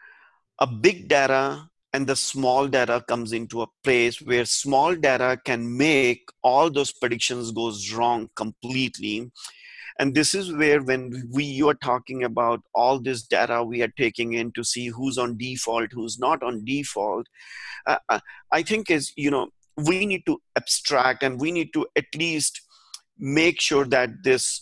a 0.58 0.66
big 0.66 1.08
data 1.08 1.68
and 1.92 2.06
the 2.06 2.16
small 2.16 2.66
data 2.66 3.04
comes 3.06 3.32
into 3.32 3.62
a 3.62 3.68
place 3.84 4.20
where 4.20 4.44
small 4.44 4.94
data 4.96 5.38
can 5.44 5.76
make 5.76 6.28
all 6.42 6.70
those 6.70 6.92
predictions 6.92 7.52
goes 7.52 7.92
wrong 7.92 8.28
completely 8.34 9.30
and 9.98 10.14
this 10.14 10.34
is 10.34 10.52
where 10.52 10.82
when 10.82 11.28
we 11.32 11.44
you 11.44 11.68
are 11.68 11.80
talking 11.90 12.24
about 12.24 12.60
all 12.74 12.98
this 12.98 13.22
data 13.22 13.62
we 13.62 13.82
are 13.82 13.92
taking 13.96 14.32
in 14.32 14.50
to 14.52 14.64
see 14.64 14.88
who's 14.88 15.18
on 15.18 15.36
default 15.36 15.92
who's 15.92 16.18
not 16.18 16.42
on 16.42 16.64
default 16.64 17.26
uh, 17.86 17.98
uh, 18.08 18.18
i 18.50 18.62
think 18.62 18.90
is 18.90 19.12
you 19.16 19.30
know 19.30 19.48
we 19.76 20.06
need 20.06 20.24
to 20.26 20.40
abstract 20.56 21.22
and 21.22 21.40
we 21.40 21.52
need 21.52 21.72
to 21.72 21.86
at 21.96 22.06
least 22.16 22.60
make 23.18 23.60
sure 23.60 23.84
that 23.84 24.10
this 24.22 24.60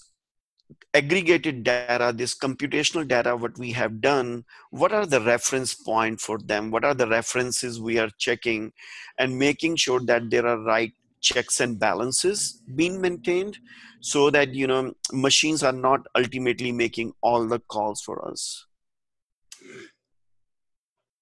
aggregated 0.95 1.65
data 1.65 2.13
this 2.15 2.35
computational 2.35 3.07
data 3.07 3.35
what 3.37 3.57
we 3.59 3.73
have 3.73 4.01
done 4.01 4.45
what 4.71 4.93
are 4.93 5.07
the 5.07 5.21
reference 5.21 5.75
point 5.75 6.21
for 6.21 6.39
them? 6.39 6.71
What 6.71 6.85
are 6.85 6.95
the 6.95 7.07
references 7.07 7.81
we 7.81 7.99
are 7.99 8.11
checking? 8.19 8.73
And 9.19 9.39
making 9.39 9.77
sure 9.77 10.01
that 10.07 10.31
there 10.31 10.47
are 10.47 10.59
right 10.59 10.93
checks 11.21 11.61
and 11.61 11.79
balances 11.79 12.63
being 12.75 13.01
maintained 13.01 13.59
so 14.01 14.31
that 14.31 14.55
you 14.55 14.67
know 14.67 14.93
machines 15.13 15.63
are 15.63 15.73
not 15.73 16.01
ultimately 16.17 16.73
making 16.73 17.13
all 17.23 17.47
the 17.47 17.61
calls 17.61 18.01
for 18.03 18.29
us. 18.29 18.67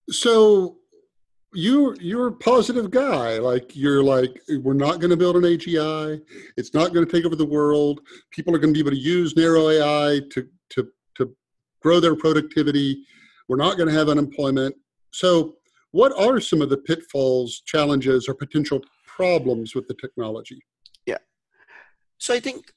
So 0.08 0.78
you 1.52 1.96
you're 2.00 2.28
a 2.28 2.32
positive 2.32 2.90
guy. 2.90 3.38
Like 3.38 3.74
you're 3.74 4.02
like 4.02 4.40
we're 4.62 4.74
not 4.74 5.00
going 5.00 5.10
to 5.10 5.16
build 5.16 5.36
an 5.36 5.42
agi 5.42 6.20
it's 6.56 6.74
not 6.74 6.92
going 6.92 7.06
to 7.06 7.10
take 7.12 7.24
over 7.24 7.36
the 7.36 7.46
world. 7.46 8.00
People 8.30 8.54
are 8.54 8.58
going 8.58 8.72
to 8.72 8.78
be 8.78 8.86
able 8.86 8.96
to 8.96 9.02
use 9.02 9.36
narrow 9.36 9.68
ai 9.68 10.20
to 10.30 10.46
to 10.70 10.88
to 11.16 11.34
grow 11.82 12.00
their 12.00 12.14
productivity. 12.14 13.04
We're 13.48 13.56
not 13.56 13.76
going 13.76 13.88
to 13.88 13.94
have 13.94 14.08
unemployment. 14.08 14.76
So 15.10 15.56
what 15.90 16.12
are 16.16 16.38
some 16.40 16.62
of 16.62 16.70
the 16.70 16.76
pitfalls 16.76 17.62
challenges 17.66 18.28
or 18.28 18.34
potential 18.34 18.80
problems 19.06 19.74
with 19.74 19.88
the 19.88 19.94
technology? 19.94 20.60
Yeah. 21.06 21.18
So 22.18 22.32
i 22.34 22.40
think 22.40 22.72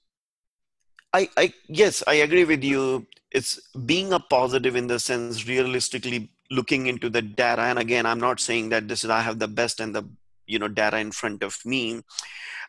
i 1.13 1.29
i 1.37 1.53
yes 1.67 2.03
i 2.07 2.15
agree 2.15 2.45
with 2.45 2.63
you. 2.63 3.05
It's 3.31 3.59
being 3.85 4.13
a 4.13 4.19
positive 4.19 4.75
in 4.75 4.85
the 4.87 4.99
sense 4.99 5.47
realistically 5.47 6.29
looking 6.51 6.87
into 6.87 7.09
the 7.09 7.21
data. 7.21 7.61
And 7.61 7.79
again 7.79 8.05
i'm 8.05 8.19
not 8.19 8.39
saying 8.39 8.69
that 8.69 8.87
this 8.87 9.03
is 9.03 9.09
i 9.09 9.21
have 9.21 9.39
the 9.39 9.47
best 9.47 9.79
and 9.79 9.95
the 9.95 10.03
you 10.45 10.59
know 10.59 10.67
data 10.67 10.97
in 10.97 11.11
front 11.11 11.43
of 11.43 11.57
me. 11.65 12.01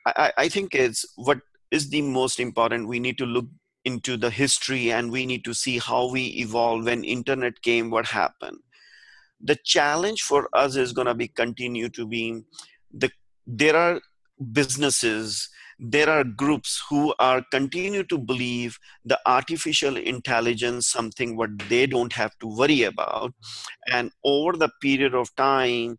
I 0.06 0.32
i 0.36 0.48
think 0.48 0.74
it's 0.74 1.04
what 1.16 1.40
is 1.70 1.90
the 1.90 2.02
most 2.02 2.38
important 2.38 2.88
we 2.88 3.00
need 3.00 3.18
to 3.18 3.26
look 3.26 3.46
into 3.84 4.16
the 4.16 4.30
history 4.30 4.90
and 4.90 5.10
we 5.10 5.26
need 5.26 5.44
to 5.44 5.54
see 5.54 5.78
how 5.78 6.10
we 6.10 6.26
evolved 6.44 6.86
when 6.86 7.04
internet 7.04 7.60
came 7.62 7.90
what 7.90 8.06
happened. 8.06 8.58
The 9.40 9.56
challenge 9.62 10.22
for 10.22 10.48
us 10.54 10.76
is 10.76 10.92
going 10.92 11.06
to 11.06 11.14
be 11.14 11.28
continue 11.28 11.90
to 11.90 12.06
be 12.06 12.42
the 12.92 13.10
there 13.46 13.76
are 13.76 14.00
businesses 14.52 15.50
there 15.78 16.08
are 16.08 16.24
groups 16.24 16.82
who 16.88 17.14
are 17.18 17.42
continue 17.50 18.04
to 18.04 18.18
believe 18.18 18.78
the 19.04 19.18
artificial 19.26 19.96
intelligence 19.96 20.88
something 20.88 21.36
what 21.36 21.50
they 21.68 21.86
don't 21.86 22.12
have 22.12 22.36
to 22.38 22.46
worry 22.46 22.82
about. 22.82 23.32
And 23.90 24.10
over 24.24 24.56
the 24.56 24.70
period 24.80 25.14
of 25.14 25.34
time 25.36 25.98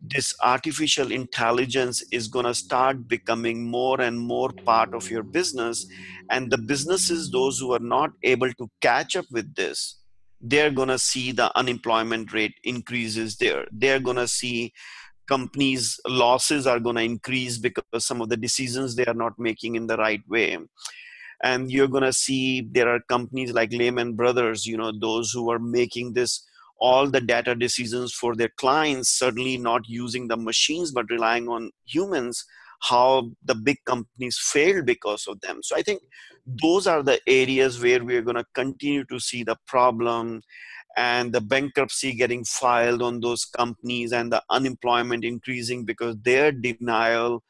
this 0.00 0.34
artificial 0.44 1.10
intelligence 1.10 2.04
is 2.12 2.28
going 2.28 2.44
to 2.44 2.54
start 2.54 3.08
becoming 3.08 3.68
more 3.68 4.00
and 4.00 4.20
more 4.20 4.50
part 4.64 4.94
of 4.94 5.10
your 5.10 5.22
business. 5.22 5.86
And 6.30 6.50
the 6.50 6.58
businesses 6.58 7.30
those 7.30 7.58
who 7.58 7.72
are 7.72 7.80
not 7.80 8.10
able 8.22 8.52
to 8.52 8.68
catch 8.80 9.16
up 9.16 9.24
with 9.32 9.54
this 9.54 9.98
they're 10.40 10.70
going 10.70 10.88
to 10.88 10.98
see 10.98 11.32
the 11.32 11.56
unemployment 11.58 12.32
rate 12.32 12.54
increases 12.64 13.36
there. 13.36 13.66
They're 13.72 14.00
going 14.00 14.16
to 14.16 14.28
see 14.28 14.72
companies 15.28 16.00
losses 16.06 16.66
are 16.66 16.80
going 16.80 16.96
to 16.96 17.02
increase 17.02 17.58
because 17.58 17.84
some 17.98 18.20
of 18.20 18.28
the 18.28 18.36
decisions 18.36 18.94
they 18.94 19.04
are 19.04 19.14
not 19.14 19.38
making 19.38 19.76
in 19.76 19.86
the 19.86 19.96
right 19.96 20.22
way. 20.28 20.58
And 21.42 21.70
you're 21.70 21.88
going 21.88 22.02
to 22.02 22.12
see 22.12 22.68
there 22.72 22.88
are 22.88 23.00
companies 23.08 23.52
like 23.52 23.72
lehman 23.72 24.14
brothers 24.14 24.66
you 24.66 24.76
know 24.76 24.92
those 25.00 25.30
who 25.30 25.50
are 25.50 25.60
making 25.60 26.14
this 26.14 26.44
all 26.80 27.08
the 27.08 27.20
data 27.20 27.54
decisions 27.54 28.12
for 28.12 28.34
their 28.34 28.50
clients 28.56 29.08
certainly 29.08 29.56
not 29.56 29.82
using 29.88 30.26
the 30.26 30.36
machines 30.36 30.90
but 30.90 31.10
relying 31.10 31.48
on 31.48 31.70
humans 31.86 32.44
how 32.80 33.30
the 33.44 33.54
big 33.54 33.78
companies 33.84 34.38
failed 34.40 34.86
because 34.86 35.26
of 35.28 35.40
them. 35.40 35.60
So 35.62 35.76
i 35.76 35.82
think 35.82 36.02
those 36.62 36.86
are 36.86 37.02
the 37.02 37.20
areas 37.26 37.80
where 37.80 38.02
we're 38.02 38.22
going 38.22 38.36
to 38.36 38.44
continue 38.54 39.04
to 39.04 39.20
see 39.20 39.44
the 39.44 39.56
problem 39.66 40.40
and 40.96 41.32
the 41.32 41.40
bankruptcy 41.40 42.12
getting 42.14 42.44
filed 42.44 43.02
on 43.02 43.20
those 43.20 43.44
companies 43.44 44.12
and 44.12 44.32
the 44.32 44.42
unemployment 44.50 45.24
increasing 45.24 45.84
because 45.84 46.16
their 46.22 46.50
denial 46.50 47.42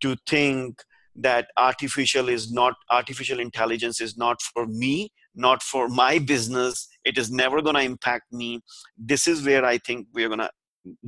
to 0.00 0.16
think 0.26 0.82
that 1.16 1.48
artificial 1.56 2.28
is 2.28 2.52
not 2.52 2.74
artificial 2.90 3.40
intelligence 3.40 4.00
is 4.00 4.16
not 4.16 4.40
for 4.42 4.66
me 4.66 5.10
not 5.34 5.62
for 5.62 5.88
my 5.88 6.18
business 6.18 6.88
it 7.04 7.16
is 7.16 7.30
never 7.30 7.62
going 7.62 7.76
to 7.76 7.82
impact 7.82 8.32
me. 8.32 8.60
This 8.96 9.26
is 9.26 9.44
where 9.44 9.64
i 9.64 9.78
think 9.78 10.06
we're 10.14 10.28
going 10.28 10.40
to 10.40 10.50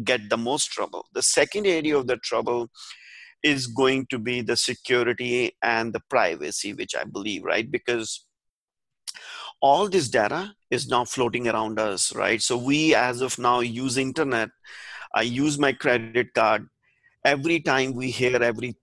get 0.05 0.29
the 0.29 0.37
most 0.37 0.67
trouble. 0.67 1.07
The 1.15 1.23
second 1.23 1.67
area 1.67 1.97
of 1.97 2.07
the 2.07 2.19
trouble 2.19 2.69
is 3.43 3.67
going 3.67 4.07
to 4.11 4.19
be 4.19 4.43
the 4.43 4.57
security 4.57 5.57
and 5.63 5.93
the 5.93 6.01
privacy 6.09 6.75
which 6.75 6.95
i 6.95 7.05
believe 7.05 7.43
right? 7.45 7.71
Because 7.71 8.27
all 9.63 9.89
this 9.89 10.09
data 10.09 10.55
is 10.71 10.89
now 10.89 11.05
floating 11.05 11.49
around 11.49 11.79
us 11.79 12.15
right? 12.15 12.43
So 12.43 12.57
we 12.57 12.95
as 12.95 13.21
of 13.21 13.39
now 13.39 13.61
use 13.61 13.97
internet. 13.97 14.51
I 15.15 15.23
use 15.23 15.59
my 15.59 15.73
credit 15.73 16.35
card. 16.35 16.69
Every 17.25 17.61
time 17.61 17.95
we 17.95 18.11
hear 18.11 18.43
every 18.43 18.77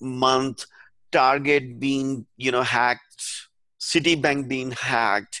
month 0.00 0.66
target 1.10 1.78
being 1.78 2.26
you 2.36 2.50
know 2.50 2.62
hacked 2.62 3.48
citibank 3.80 4.48
being 4.48 4.72
hacked 4.72 5.40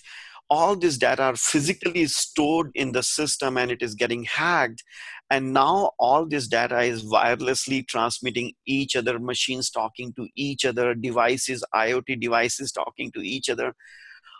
all 0.50 0.76
this 0.76 0.98
data 0.98 1.22
are 1.22 1.36
physically 1.36 2.06
stored 2.06 2.70
in 2.74 2.92
the 2.92 3.02
system 3.02 3.56
and 3.56 3.70
it 3.70 3.82
is 3.82 3.94
getting 3.94 4.24
hacked. 4.24 4.84
And 5.30 5.52
now 5.52 5.92
all 5.98 6.26
this 6.26 6.46
data 6.46 6.82
is 6.82 7.04
wirelessly 7.04 7.86
transmitting 7.88 8.52
each 8.66 8.94
other 8.94 9.18
machines 9.18 9.70
talking 9.70 10.12
to 10.14 10.28
each 10.36 10.64
other 10.64 10.94
devices 10.94 11.64
iot 11.74 12.20
devices 12.20 12.70
talking 12.72 13.10
to 13.12 13.20
each 13.20 13.48
other 13.48 13.74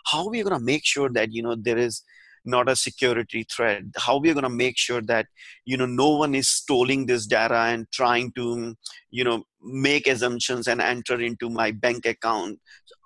how 0.05 0.25
are 0.25 0.29
we 0.29 0.43
going 0.43 0.57
to 0.57 0.63
make 0.63 0.85
sure 0.85 1.09
that 1.09 1.33
you 1.33 1.43
know 1.43 1.55
there 1.55 1.77
is 1.77 2.03
not 2.45 2.69
a 2.69 2.75
security 2.75 3.45
threat? 3.51 3.83
How 3.97 4.17
we 4.17 4.29
are 4.29 4.33
going 4.33 4.43
to 4.43 4.49
make 4.49 4.77
sure 4.77 5.01
that 5.01 5.27
you 5.65 5.77
know 5.77 5.85
no 5.85 6.09
one 6.09 6.35
is 6.35 6.47
stealing 6.47 7.05
this 7.05 7.25
data 7.25 7.55
and 7.55 7.91
trying 7.91 8.31
to 8.33 8.75
you 9.11 9.23
know 9.23 9.43
make 9.61 10.07
assumptions 10.07 10.67
and 10.67 10.81
enter 10.81 11.19
into 11.19 11.49
my 11.49 11.71
bank 11.71 12.05
account? 12.05 12.59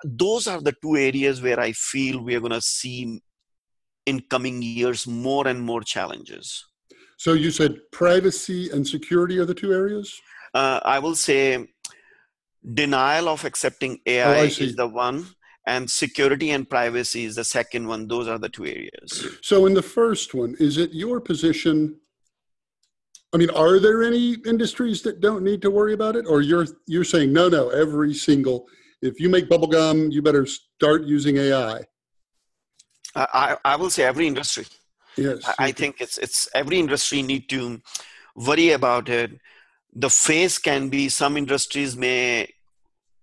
Those 0.03 0.47
are 0.47 0.61
the 0.61 0.75
two 0.81 0.95
areas 0.95 1.41
where 1.41 1.59
i 1.59 1.71
feel 1.73 2.23
we 2.23 2.35
are 2.35 2.39
going 2.39 2.51
to 2.51 2.61
see 2.61 3.21
in 4.05 4.21
coming 4.29 4.61
years 4.61 5.05
more 5.05 5.47
and 5.47 5.61
more 5.61 5.81
challenges. 5.81 6.65
So 7.17 7.33
you 7.33 7.51
said 7.51 7.77
privacy 7.91 8.69
and 8.71 8.87
security 8.87 9.37
are 9.39 9.45
the 9.45 9.53
two 9.53 9.73
areas? 9.73 10.19
Uh, 10.53 10.79
i 10.83 10.97
will 10.99 11.15
say 11.15 11.67
denial 12.73 13.29
of 13.29 13.45
accepting 13.45 13.99
ai 14.05 14.39
oh, 14.39 14.43
is 14.43 14.75
the 14.75 14.87
one 14.87 15.25
and 15.69 15.89
security 15.89 16.49
and 16.49 16.67
privacy 16.67 17.25
is 17.25 17.35
the 17.35 17.43
second 17.43 17.87
one. 17.87 18.07
Those 18.07 18.27
are 18.27 18.39
the 18.39 18.49
two 18.49 18.65
areas. 18.65 19.09
So 19.41 19.67
in 19.67 19.73
the 19.75 19.83
first 19.83 20.33
one 20.33 20.55
is 20.59 20.77
it 20.77 20.91
your 20.93 21.21
position 21.21 21.77
i 23.33 23.37
mean 23.37 23.51
are 23.51 23.77
there 23.85 24.01
any 24.11 24.25
industries 24.53 25.03
that 25.03 25.21
don't 25.27 25.43
need 25.49 25.61
to 25.61 25.69
worry 25.69 25.93
about 25.99 26.15
it? 26.19 26.25
Or 26.27 26.41
you're 26.41 26.67
you're 26.93 27.09
saying 27.13 27.31
no 27.39 27.45
no 27.57 27.69
every 27.69 28.13
single 28.13 28.57
if 29.09 29.19
you 29.21 29.29
make 29.29 29.47
bubble 29.53 29.71
gum 29.77 29.97
you 30.15 30.21
better 30.29 30.45
start 30.47 31.03
using 31.03 31.37
ai 31.37 31.79
i. 33.15 33.57
I 33.71 33.75
will 33.79 33.91
say 33.95 34.03
every 34.03 34.27
industry. 34.33 34.65
Yes. 35.17 35.39
I, 35.47 35.53
I 35.67 35.71
think 35.79 36.01
it's 36.03 36.17
it's 36.25 36.39
every 36.61 36.77
industry 36.85 37.21
need 37.21 37.45
to 37.55 37.61
worry 38.35 38.71
about 38.79 39.09
it. 39.21 39.29
The 40.05 40.09
phase 40.09 40.57
can 40.69 40.89
be 40.89 41.03
some 41.09 41.33
industries 41.43 41.95
may 42.05 42.47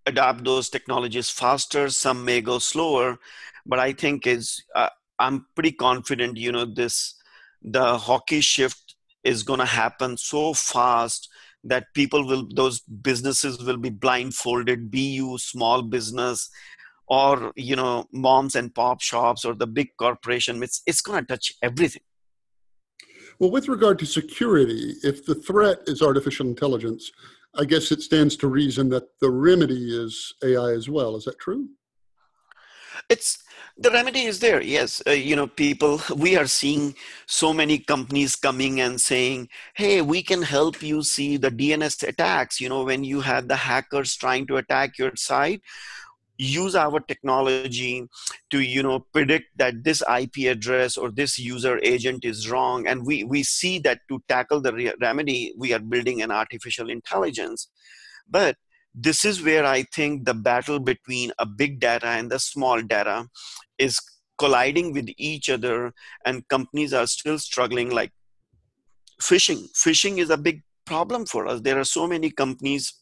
adopt 0.06 0.44
those 0.44 0.68
technologies 0.68 1.30
faster 1.30 1.88
some 1.88 2.24
may 2.24 2.40
go 2.40 2.58
slower 2.58 3.18
but 3.64 3.78
i 3.78 3.92
think 3.92 4.26
is 4.26 4.62
uh, 4.74 4.88
i'm 5.18 5.46
pretty 5.54 5.72
confident 5.72 6.36
you 6.36 6.52
know 6.52 6.64
this 6.64 7.14
the 7.62 7.98
hockey 7.98 8.40
shift 8.40 8.94
is 9.24 9.42
going 9.42 9.58
to 9.58 9.66
happen 9.66 10.16
so 10.16 10.54
fast 10.54 11.28
that 11.64 11.86
people 11.94 12.26
will 12.26 12.46
those 12.54 12.80
businesses 12.80 13.62
will 13.62 13.76
be 13.76 13.90
blindfolded 13.90 14.90
be 14.90 15.14
you 15.14 15.36
small 15.38 15.82
business 15.82 16.48
or 17.08 17.52
you 17.56 17.76
know 17.76 18.04
moms 18.12 18.54
and 18.54 18.74
pop 18.74 19.00
shops 19.00 19.44
or 19.44 19.54
the 19.54 19.66
big 19.66 19.88
corporation 19.98 20.62
it's 20.62 20.82
it's 20.86 21.00
going 21.00 21.20
to 21.20 21.26
touch 21.26 21.52
everything. 21.62 22.02
Well 23.38 23.50
with 23.50 23.68
regard 23.68 23.98
to 24.00 24.06
security 24.06 24.94
if 25.02 25.26
the 25.26 25.34
threat 25.34 25.80
is 25.86 26.02
artificial 26.02 26.46
intelligence 26.46 27.10
I 27.58 27.64
guess 27.64 27.90
it 27.92 28.02
stands 28.02 28.36
to 28.36 28.48
reason 28.48 28.88
that 28.90 29.04
the 29.20 29.30
remedy 29.30 29.96
is 29.96 30.34
AI 30.44 30.72
as 30.72 30.88
well. 30.88 31.16
Is 31.16 31.24
that 31.24 31.38
true? 31.38 31.68
It's 33.08 33.42
the 33.78 33.90
remedy 33.90 34.24
is 34.24 34.40
there. 34.40 34.62
Yes, 34.62 35.02
uh, 35.06 35.10
you 35.10 35.36
know, 35.36 35.46
people. 35.46 36.00
We 36.16 36.36
are 36.36 36.46
seeing 36.46 36.94
so 37.26 37.52
many 37.52 37.78
companies 37.78 38.34
coming 38.36 38.80
and 38.80 39.00
saying, 39.00 39.48
"Hey, 39.74 40.00
we 40.00 40.22
can 40.22 40.42
help 40.42 40.82
you 40.82 41.02
see 41.02 41.36
the 41.36 41.50
DNS 41.50 42.02
attacks." 42.02 42.60
You 42.60 42.68
know, 42.68 42.84
when 42.84 43.04
you 43.04 43.20
have 43.20 43.48
the 43.48 43.56
hackers 43.56 44.16
trying 44.16 44.46
to 44.46 44.56
attack 44.56 44.98
your 44.98 45.12
site, 45.16 45.62
use 46.38 46.74
our 46.74 47.00
technology 47.00 48.06
to 48.50 48.60
you 48.60 48.82
know 48.82 49.00
predict 49.12 49.46
that 49.56 49.84
this 49.84 50.02
ip 50.20 50.36
address 50.36 50.96
or 50.96 51.10
this 51.10 51.38
user 51.38 51.78
agent 51.82 52.24
is 52.24 52.50
wrong. 52.50 52.86
And 52.86 53.06
we 53.06 53.24
we 53.24 53.42
see 53.42 53.78
that 53.80 54.00
to 54.08 54.22
tackle 54.28 54.60
the 54.60 54.72
re- 54.72 54.94
remedy 55.00 55.54
we 55.56 55.72
are 55.72 55.78
building 55.80 56.22
an 56.22 56.30
artificial 56.30 56.90
intelligence. 56.90 57.68
But 58.28 58.56
this 58.98 59.26
is 59.26 59.42
where 59.42 59.66
i 59.66 59.82
think 59.94 60.24
the 60.24 60.32
battle 60.32 60.78
between 60.80 61.30
a 61.38 61.44
big 61.44 61.78
data 61.80 62.06
and 62.06 62.30
the 62.30 62.38
small 62.38 62.80
data 62.80 63.26
is 63.76 64.00
colliding 64.38 64.92
with 64.92 65.08
each 65.18 65.50
other 65.50 65.92
and 66.24 66.48
companies 66.48 66.92
are 66.94 67.06
still 67.06 67.38
struggling 67.38 67.90
like 67.90 68.10
phishing. 69.20 69.68
Phishing 69.72 70.18
is 70.18 70.30
a 70.30 70.36
big 70.36 70.62
problem 70.84 71.26
for 71.26 71.46
us. 71.46 71.60
There 71.60 71.78
are 71.78 71.84
so 71.84 72.06
many 72.06 72.30
companies 72.30 72.92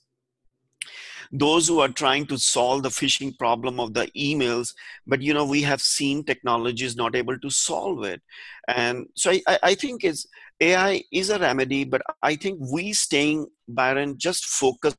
those 1.32 1.68
who 1.68 1.80
are 1.80 1.88
trying 1.88 2.26
to 2.26 2.38
solve 2.38 2.82
the 2.82 2.88
phishing 2.88 3.36
problem 3.38 3.80
of 3.80 3.94
the 3.94 4.06
emails 4.16 4.74
but 5.06 5.20
you 5.20 5.34
know 5.34 5.44
we 5.44 5.62
have 5.62 5.80
seen 5.80 6.24
technology 6.24 6.84
is 6.84 6.96
not 6.96 7.14
able 7.16 7.38
to 7.38 7.50
solve 7.50 8.04
it. 8.04 8.22
And 8.68 9.06
so 9.14 9.30
i, 9.30 9.58
I 9.62 9.74
think 9.74 10.04
it's 10.04 10.26
ai 10.60 11.02
is 11.12 11.30
a 11.30 11.38
remedy 11.38 11.84
but 11.84 12.02
i 12.22 12.36
think 12.36 12.58
we 12.72 12.92
staying 12.92 13.46
byron 13.68 14.16
just 14.18 14.44
focus 14.46 14.96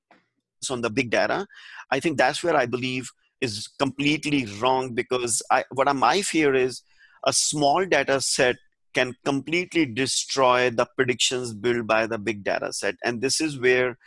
on 0.70 0.82
the 0.82 0.90
big 0.90 1.10
data 1.10 1.48
i 1.92 2.00
think 2.00 2.18
that's 2.18 2.44
where 2.44 2.56
i 2.56 2.66
believe 2.66 3.10
is 3.42 3.68
completely 3.80 4.46
wrong 4.60 4.94
because 4.94 5.42
I, 5.52 5.64
what 5.72 5.94
my 5.96 6.22
fear 6.22 6.54
is 6.54 6.82
a 7.26 7.34
small 7.34 7.86
data 7.86 8.22
set 8.22 8.58
can 8.94 9.14
completely 9.26 9.86
destroy 9.86 10.70
the 10.70 10.88
predictions 10.96 11.54
built 11.54 11.86
by 11.86 12.08
the 12.08 12.18
big 12.18 12.44
data 12.44 12.72
set. 12.72 12.96
And 13.04 13.22
this 13.22 13.42
is 13.42 13.60
where 13.60 13.98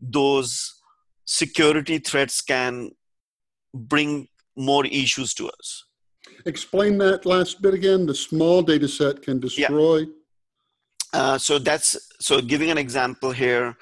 those 0.00 0.75
security 1.26 1.98
threats 1.98 2.40
can 2.40 2.90
bring 3.74 4.28
more 4.56 4.86
issues 4.86 5.34
to 5.34 5.48
us. 5.48 5.84
Explain 6.46 6.96
that 6.98 7.26
last 7.26 7.60
bit 7.60 7.74
again. 7.74 8.06
The 8.06 8.14
small 8.14 8.62
data 8.62 8.88
set 8.88 9.22
can 9.22 9.40
destroy. 9.40 9.98
Yeah. 9.98 10.06
Uh, 11.12 11.38
so 11.38 11.58
that's 11.58 11.96
so 12.20 12.40
giving 12.40 12.70
an 12.70 12.78
example 12.78 13.32
here. 13.32 13.76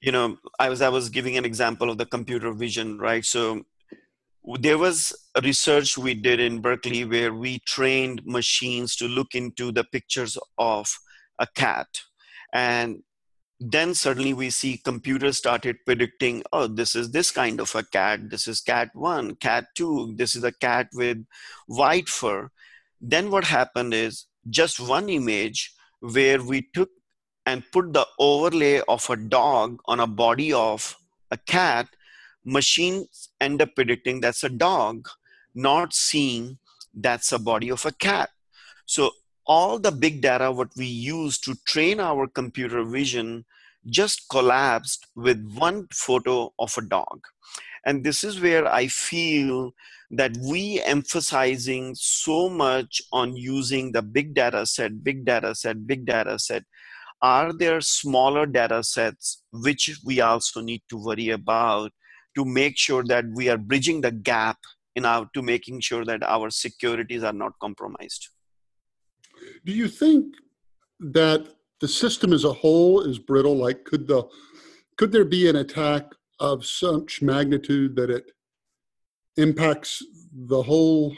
You 0.00 0.12
know, 0.12 0.38
I 0.58 0.68
was 0.68 0.80
I 0.80 0.88
was 0.88 1.08
giving 1.10 1.36
an 1.36 1.44
example 1.44 1.90
of 1.90 1.98
the 1.98 2.06
computer 2.06 2.52
vision, 2.52 2.98
right? 2.98 3.24
So 3.24 3.62
there 4.58 4.78
was 4.78 5.12
a 5.34 5.40
research 5.42 5.98
we 5.98 6.14
did 6.14 6.40
in 6.40 6.60
Berkeley 6.60 7.04
where 7.04 7.34
we 7.34 7.58
trained 7.60 8.22
machines 8.24 8.96
to 8.96 9.06
look 9.06 9.34
into 9.34 9.70
the 9.70 9.84
pictures 9.84 10.38
of 10.58 10.88
a 11.38 11.46
cat, 11.54 11.88
and 12.52 13.02
then 13.60 13.92
suddenly 13.94 14.32
we 14.32 14.48
see 14.48 14.78
computers 14.78 15.36
started 15.36 15.76
predicting 15.84 16.42
oh 16.50 16.66
this 16.66 16.96
is 16.96 17.10
this 17.10 17.30
kind 17.30 17.60
of 17.60 17.74
a 17.74 17.82
cat 17.82 18.30
this 18.30 18.48
is 18.48 18.62
cat 18.62 18.88
1 18.94 19.34
cat 19.36 19.66
2 19.74 20.14
this 20.16 20.34
is 20.34 20.44
a 20.44 20.52
cat 20.52 20.88
with 20.94 21.24
white 21.66 22.08
fur. 22.08 22.48
Then 23.02 23.30
what 23.30 23.44
happened 23.44 23.92
is 23.92 24.26
just 24.48 24.80
one 24.80 25.10
image 25.10 25.72
where 26.00 26.42
we 26.42 26.68
took 26.72 26.88
and 27.44 27.62
put 27.70 27.92
the 27.92 28.06
overlay 28.18 28.80
of 28.88 29.08
a 29.10 29.16
dog 29.16 29.78
on 29.86 30.00
a 30.00 30.06
body 30.06 30.52
of 30.52 30.96
a 31.30 31.36
cat 31.36 31.88
machines 32.44 33.28
end 33.40 33.60
up 33.60 33.74
predicting 33.74 34.20
that's 34.20 34.44
a 34.44 34.48
dog 34.48 35.08
not 35.54 35.92
seeing 35.92 36.58
that's 36.94 37.32
a 37.32 37.38
body 37.38 37.70
of 37.70 37.84
a 37.84 37.92
cat. 37.92 38.30
So 38.86 39.10
all 39.50 39.80
the 39.80 39.90
big 39.90 40.20
data 40.20 40.52
what 40.52 40.70
we 40.76 40.86
use 40.86 41.36
to 41.36 41.56
train 41.66 41.98
our 41.98 42.28
computer 42.28 42.84
vision 42.84 43.44
just 43.86 44.28
collapsed 44.28 45.08
with 45.16 45.44
one 45.56 45.88
photo 45.92 46.52
of 46.60 46.72
a 46.78 46.82
dog. 46.82 47.18
And 47.84 48.04
this 48.04 48.22
is 48.22 48.40
where 48.40 48.72
i 48.72 48.86
feel 48.86 49.72
that 50.20 50.36
we 50.52 50.80
emphasizing 50.82 51.96
so 51.96 52.48
much 52.48 53.02
on 53.12 53.36
using 53.36 53.90
the 53.90 54.02
big 54.02 54.34
data 54.34 54.64
set 54.66 55.02
big 55.02 55.24
data 55.24 55.52
set 55.56 55.84
big 55.84 56.06
data 56.06 56.38
set. 56.38 56.62
Are 57.20 57.52
there 57.52 57.80
smaller 57.80 58.46
data 58.46 58.84
sets 58.84 59.42
which 59.52 59.98
we 60.04 60.20
also 60.20 60.60
need 60.60 60.82
to 60.90 61.04
worry 61.04 61.30
about 61.30 61.90
to 62.36 62.44
make 62.44 62.78
sure 62.78 63.02
that 63.14 63.24
we 63.34 63.48
are 63.48 63.58
bridging 63.58 64.00
the 64.00 64.12
gap 64.12 64.58
in 64.94 65.04
our 65.04 65.28
to 65.34 65.42
making 65.42 65.80
sure 65.80 66.04
that 66.04 66.22
our 66.22 66.50
securities 66.50 67.24
are 67.24 67.40
not 67.44 67.58
compromised 67.60 68.28
do 69.64 69.72
you 69.72 69.88
think 69.88 70.34
that 71.00 71.48
the 71.80 71.88
system 71.88 72.32
as 72.32 72.44
a 72.44 72.52
whole 72.52 73.00
is 73.02 73.18
brittle? 73.18 73.56
Like, 73.56 73.84
could 73.84 74.06
the 74.06 74.28
could 74.96 75.12
there 75.12 75.24
be 75.24 75.48
an 75.48 75.56
attack 75.56 76.04
of 76.40 76.64
such 76.66 77.22
magnitude 77.22 77.96
that 77.96 78.10
it 78.10 78.32
impacts 79.36 80.02
the 80.32 80.62
whole 80.62 81.14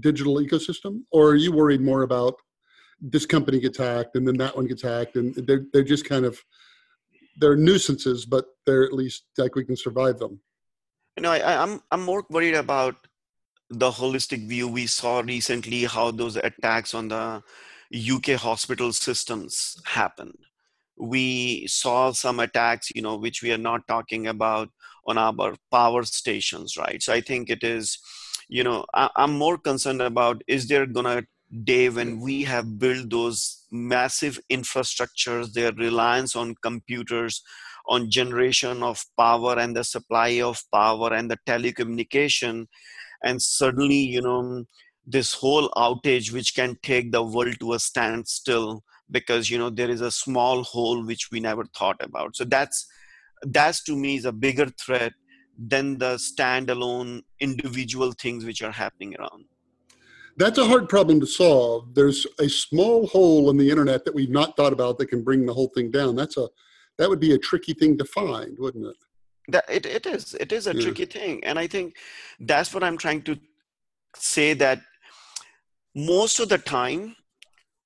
digital 0.00 0.36
ecosystem, 0.36 1.00
or 1.10 1.30
are 1.30 1.36
you 1.36 1.52
worried 1.52 1.80
more 1.80 2.02
about 2.02 2.34
this 3.00 3.26
company 3.26 3.58
gets 3.58 3.78
hacked 3.78 4.14
and 4.14 4.26
then 4.26 4.36
that 4.36 4.56
one 4.56 4.66
gets 4.66 4.82
hacked, 4.82 5.16
and 5.16 5.34
they're 5.34 5.64
they're 5.72 5.82
just 5.82 6.08
kind 6.08 6.24
of 6.24 6.38
they're 7.38 7.56
nuisances, 7.56 8.24
but 8.26 8.46
they're 8.66 8.84
at 8.84 8.92
least 8.92 9.24
like 9.38 9.54
we 9.54 9.64
can 9.64 9.76
survive 9.76 10.18
them. 10.18 10.40
You 11.16 11.22
know, 11.22 11.32
I, 11.32 11.62
I'm 11.62 11.80
I'm 11.90 12.02
more 12.02 12.24
worried 12.30 12.54
about 12.54 13.06
the 13.72 13.90
holistic 13.90 14.46
view 14.46 14.68
we 14.68 14.86
saw 14.86 15.20
recently 15.20 15.84
how 15.84 16.10
those 16.10 16.36
attacks 16.36 16.94
on 16.94 17.08
the 17.08 17.42
UK 17.94 18.38
hospital 18.38 18.92
systems 18.92 19.76
happened. 19.86 20.36
We 20.98 21.66
saw 21.66 22.12
some 22.12 22.38
attacks, 22.38 22.92
you 22.94 23.02
know, 23.02 23.16
which 23.16 23.42
we 23.42 23.50
are 23.50 23.58
not 23.58 23.88
talking 23.88 24.26
about 24.26 24.68
on 25.06 25.16
our 25.16 25.56
power 25.70 26.02
stations, 26.04 26.76
right? 26.76 27.02
So 27.02 27.12
I 27.12 27.22
think 27.22 27.48
it 27.48 27.64
is, 27.64 27.98
you 28.48 28.62
know, 28.62 28.84
I, 28.94 29.08
am 29.16 29.38
more 29.38 29.56
concerned 29.56 30.02
about 30.02 30.42
is 30.46 30.68
there 30.68 30.86
gonna 30.86 31.22
day 31.64 31.88
when 31.88 32.20
we 32.20 32.44
have 32.44 32.78
built 32.78 33.10
those 33.10 33.66
massive 33.70 34.38
infrastructures, 34.50 35.52
their 35.52 35.72
reliance 35.72 36.36
on 36.36 36.54
computers, 36.62 37.42
on 37.86 38.10
generation 38.10 38.82
of 38.82 39.04
power 39.18 39.58
and 39.58 39.74
the 39.76 39.84
supply 39.84 40.40
of 40.40 40.62
power 40.72 41.12
and 41.12 41.30
the 41.30 41.38
telecommunication 41.46 42.66
and 43.24 43.40
suddenly 43.40 43.96
you 43.96 44.20
know 44.20 44.64
this 45.06 45.32
whole 45.32 45.68
outage 45.70 46.32
which 46.32 46.54
can 46.54 46.76
take 46.82 47.10
the 47.10 47.22
world 47.22 47.56
to 47.60 47.72
a 47.72 47.78
standstill 47.78 48.84
because 49.10 49.50
you 49.50 49.58
know 49.58 49.70
there 49.70 49.90
is 49.90 50.00
a 50.00 50.10
small 50.10 50.62
hole 50.62 51.04
which 51.04 51.30
we 51.30 51.40
never 51.40 51.64
thought 51.76 52.00
about. 52.00 52.36
So 52.36 52.44
that's 52.44 52.86
that's 53.42 53.82
to 53.84 53.96
me 53.96 54.16
is 54.16 54.24
a 54.24 54.32
bigger 54.32 54.66
threat 54.66 55.12
than 55.58 55.98
the 55.98 56.14
standalone 56.14 57.22
individual 57.40 58.12
things 58.12 58.44
which 58.44 58.62
are 58.62 58.72
happening 58.72 59.14
around. 59.18 59.44
That's 60.36 60.58
a 60.58 60.64
hard 60.64 60.88
problem 60.88 61.20
to 61.20 61.26
solve. 61.26 61.94
There's 61.94 62.26
a 62.38 62.48
small 62.48 63.06
hole 63.06 63.50
in 63.50 63.58
the 63.58 63.68
internet 63.68 64.04
that 64.06 64.14
we've 64.14 64.30
not 64.30 64.56
thought 64.56 64.72
about 64.72 64.98
that 64.98 65.06
can 65.06 65.22
bring 65.22 65.44
the 65.44 65.52
whole 65.52 65.70
thing 65.74 65.90
down. 65.90 66.16
That's 66.16 66.36
a 66.36 66.48
that 66.98 67.08
would 67.08 67.20
be 67.20 67.34
a 67.34 67.38
tricky 67.38 67.74
thing 67.74 67.98
to 67.98 68.04
find 68.04 68.56
wouldn't 68.58 68.86
it 68.86 68.96
that 69.52 69.64
it, 69.68 69.86
it 69.86 70.06
is 70.06 70.34
it 70.34 70.52
is 70.52 70.66
a 70.66 70.74
yeah. 70.74 70.82
tricky 70.82 71.04
thing 71.04 71.42
and 71.44 71.58
i 71.58 71.66
think 71.66 71.96
that's 72.40 72.74
what 72.74 72.82
i'm 72.82 72.98
trying 72.98 73.22
to 73.22 73.38
say 74.16 74.54
that 74.54 74.80
most 75.94 76.40
of 76.40 76.48
the 76.48 76.58
time 76.58 77.14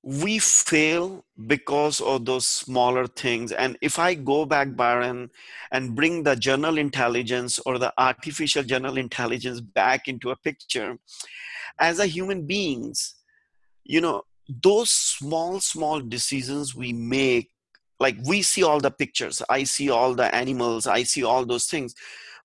we 0.03 0.39
fail 0.39 1.25
because 1.47 1.99
of 1.99 2.25
those 2.25 2.47
smaller 2.47 3.07
things 3.07 3.51
and 3.51 3.77
if 3.81 3.99
i 3.99 4.13
go 4.13 4.45
back 4.45 4.75
byron 4.75 5.29
and 5.71 5.95
bring 5.95 6.23
the 6.23 6.35
general 6.35 6.77
intelligence 6.77 7.59
or 7.65 7.77
the 7.77 7.93
artificial 7.97 8.63
general 8.63 8.97
intelligence 8.97 9.59
back 9.59 10.07
into 10.07 10.31
a 10.31 10.35
picture 10.37 10.97
as 11.79 11.99
a 11.99 12.05
human 12.05 12.45
beings 12.45 13.15
you 13.83 13.99
know 13.99 14.21
those 14.63 14.89
small 14.89 15.59
small 15.59 15.99
decisions 15.99 16.73
we 16.73 16.93
make 16.93 17.49
like 17.99 18.17
we 18.25 18.41
see 18.41 18.63
all 18.63 18.79
the 18.79 18.91
pictures 18.91 19.41
i 19.49 19.63
see 19.63 19.89
all 19.89 20.13
the 20.13 20.33
animals 20.35 20.87
i 20.87 21.03
see 21.03 21.23
all 21.23 21.45
those 21.45 21.65
things. 21.65 21.93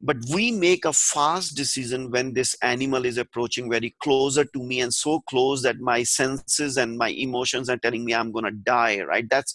But 0.04 0.16
we 0.34 0.50
make 0.50 0.84
a 0.84 0.92
fast 0.92 1.54
decision 1.56 2.10
when 2.10 2.32
this 2.32 2.56
animal 2.60 3.04
is 3.04 3.18
approaching 3.18 3.70
very 3.70 3.94
closer 4.00 4.44
to 4.44 4.60
me 4.60 4.80
and 4.80 4.92
so 4.92 5.20
close 5.20 5.62
that 5.62 5.78
my 5.78 6.02
senses 6.02 6.76
and 6.76 6.98
my 6.98 7.10
emotions 7.10 7.70
are 7.70 7.76
telling 7.76 8.04
me 8.04 8.12
i'm 8.12 8.32
going 8.32 8.44
to 8.44 8.50
die 8.50 9.00
right? 9.02 9.28
That's 9.30 9.54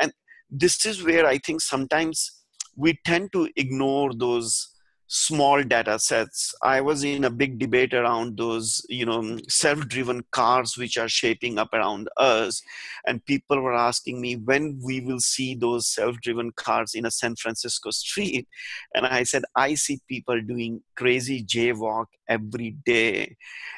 and 0.00 0.12
this 0.50 0.84
is 0.84 1.02
where 1.02 1.26
i 1.26 1.38
think 1.38 1.62
sometimes 1.62 2.30
we 2.76 2.98
tend 3.04 3.32
to 3.32 3.48
ignore 3.56 4.12
those 4.14 4.68
small 5.08 5.62
data 5.62 5.98
sets. 5.98 6.54
I 6.62 6.80
was 6.80 7.02
in 7.02 7.24
a 7.24 7.30
big 7.30 7.58
debate 7.58 7.94
around 7.94 8.36
those 8.36 8.84
you 8.88 9.06
know 9.06 9.38
self-driven 9.48 10.24
cars 10.30 10.76
which 10.76 10.96
are 10.96 11.08
shaping 11.08 11.58
up 11.58 11.72
around 11.72 12.08
us. 12.16 12.62
And 13.06 13.24
people 13.24 13.60
were 13.60 13.74
asking 13.74 14.20
me 14.20 14.36
when 14.36 14.80
we 14.82 15.00
will 15.00 15.20
see 15.20 15.54
those 15.54 15.86
self-driven 15.86 16.52
cars 16.52 16.94
in 16.94 17.06
a 17.06 17.10
san 17.10 17.36
francisco 17.36 17.90
street. 17.90 18.46
And 18.94 19.06
i 19.06 19.22
said 19.22 19.42
i 19.56 19.74
see 19.74 20.00
people 20.08 20.40
doing 20.42 20.82
crazy 20.96 21.42
jaywalk 21.42 22.06
every 22.28 22.76
day. 22.84 23.36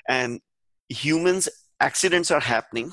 And 0.09 0.41
humans 0.89 1.49
accidents 1.81 2.31
are 2.31 2.41
happening 2.41 2.93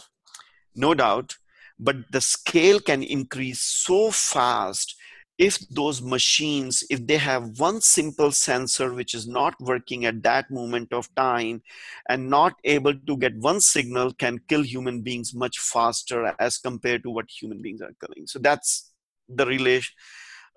no 0.78 0.94
doubt. 0.94 1.36
But 1.80 2.12
the 2.12 2.22
scale 2.22 2.80
can 2.80 3.04
increase 3.04 3.62
so 3.62 4.12
fast 4.12 4.96
if 5.38 5.60
those 5.70 6.02
machines 6.02 6.84
if 6.90 7.06
they 7.06 7.18
have 7.18 7.60
one 7.60 7.80
simple 7.80 8.32
sensor 8.32 8.94
which 8.94 9.14
is 9.14 9.28
not 9.28 9.54
working 9.60 10.06
at 10.06 10.24
that 10.24 10.50
moment 10.50 10.92
of 10.92 11.14
time 11.16 11.62
and 12.10 12.30
not 12.30 12.56
able 12.64 12.94
to 12.94 13.18
get 13.18 13.36
one 13.38 13.62
signal 13.62 14.12
can 14.14 14.40
kill 14.48 14.64
human 14.64 15.02
beings 15.02 15.36
much 15.36 15.60
faster 15.60 16.34
as 16.40 16.58
compared 16.58 17.04
to 17.04 17.12
what 17.12 17.30
human 17.30 17.62
beings 17.62 17.82
are 17.82 17.94
killing. 18.02 18.26
So 18.26 18.40
that's 18.40 18.92
the 19.30 19.46
relation 19.46 19.94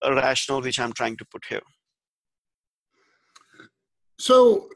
uh, 0.05 0.15
rational 0.15 0.63
which 0.63 0.81
i'm 0.81 0.93
trying 0.93 1.17
to 1.17 1.25
put 1.27 1.45
here. 1.49 1.63
So 4.19 4.69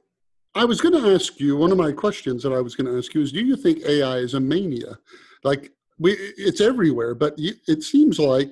i 0.55 0.64
was 0.64 0.80
going 0.80 1.00
to 1.00 1.14
ask 1.14 1.40
you 1.40 1.57
one 1.57 1.72
of 1.72 1.78
my 1.78 1.92
questions 1.92 2.42
that 2.42 2.52
i 2.52 2.61
was 2.61 2.74
going 2.76 2.86
to 2.86 2.98
ask 2.98 3.14
you 3.14 3.22
is 3.22 3.32
do 3.32 3.40
you 3.40 3.57
think 3.57 3.80
ai 3.86 4.18
is 4.18 4.34
a 4.34 4.40
mania? 4.40 4.98
Like 5.44 5.72
we 5.98 6.12
it's 6.36 6.61
everywhere 6.61 7.14
but 7.14 7.34
it 7.38 7.82
seems 7.82 8.18
like 8.18 8.50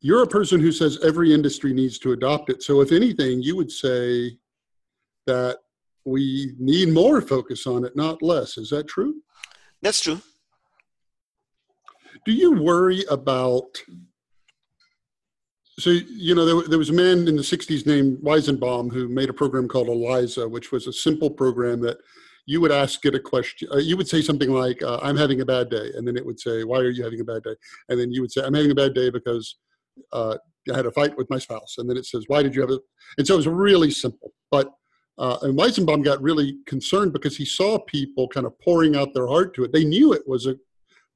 you're 0.00 0.22
a 0.22 0.28
person 0.28 0.60
who 0.60 0.72
says 0.72 0.98
every 1.02 1.32
industry 1.32 1.72
needs 1.72 1.98
to 2.00 2.12
adopt 2.12 2.50
it. 2.50 2.62
So, 2.62 2.80
if 2.80 2.92
anything, 2.92 3.42
you 3.42 3.56
would 3.56 3.70
say 3.70 4.38
that 5.26 5.58
we 6.04 6.54
need 6.58 6.88
more 6.88 7.20
focus 7.20 7.66
on 7.66 7.84
it, 7.84 7.96
not 7.96 8.22
less. 8.22 8.56
Is 8.56 8.70
that 8.70 8.88
true? 8.88 9.22
That's 9.82 10.00
true. 10.00 10.20
Do 12.24 12.32
you 12.32 12.52
worry 12.52 13.04
about? 13.10 13.82
So, 15.78 15.90
you 15.90 16.34
know, 16.34 16.44
there, 16.44 16.68
there 16.68 16.78
was 16.78 16.90
a 16.90 16.94
man 16.94 17.28
in 17.28 17.36
the 17.36 17.42
60s 17.42 17.86
named 17.86 18.18
Weizenbaum 18.18 18.92
who 18.92 19.08
made 19.08 19.30
a 19.30 19.32
program 19.32 19.68
called 19.68 19.86
ELIZA, 19.88 20.50
which 20.50 20.72
was 20.72 20.88
a 20.88 20.92
simple 20.92 21.30
program 21.30 21.80
that 21.82 21.98
you 22.46 22.60
would 22.60 22.72
ask 22.72 23.04
it 23.04 23.14
a 23.14 23.20
question. 23.20 23.68
Uh, 23.72 23.76
you 23.76 23.96
would 23.96 24.08
say 24.08 24.20
something 24.20 24.50
like, 24.50 24.82
uh, 24.82 24.98
I'm 25.02 25.16
having 25.16 25.40
a 25.40 25.44
bad 25.44 25.70
day. 25.70 25.92
And 25.94 26.08
then 26.08 26.16
it 26.16 26.26
would 26.26 26.40
say, 26.40 26.64
Why 26.64 26.78
are 26.78 26.90
you 26.90 27.04
having 27.04 27.20
a 27.20 27.24
bad 27.24 27.44
day? 27.44 27.54
And 27.88 28.00
then 28.00 28.10
you 28.10 28.22
would 28.22 28.32
say, 28.32 28.42
I'm 28.42 28.54
having 28.54 28.72
a 28.72 28.74
bad 28.74 28.94
day 28.94 29.10
because 29.10 29.56
uh, 30.12 30.36
I 30.72 30.76
had 30.76 30.86
a 30.86 30.92
fight 30.92 31.16
with 31.16 31.30
my 31.30 31.38
spouse, 31.38 31.76
and 31.78 31.88
then 31.88 31.96
it 31.96 32.06
says, 32.06 32.24
"Why 32.26 32.42
did 32.42 32.54
you 32.54 32.60
have 32.60 32.70
it?" 32.70 32.80
And 33.16 33.26
so 33.26 33.34
it 33.34 33.38
was 33.38 33.48
really 33.48 33.90
simple. 33.90 34.32
But 34.50 34.72
uh, 35.18 35.38
and 35.42 35.58
Weizenbaum 35.58 36.04
got 36.04 36.22
really 36.22 36.58
concerned 36.66 37.12
because 37.12 37.36
he 37.36 37.44
saw 37.44 37.78
people 37.78 38.28
kind 38.28 38.46
of 38.46 38.58
pouring 38.60 38.94
out 38.96 39.14
their 39.14 39.26
heart 39.26 39.54
to 39.54 39.64
it. 39.64 39.72
They 39.72 39.84
knew 39.84 40.12
it 40.12 40.28
was 40.28 40.46
a 40.46 40.56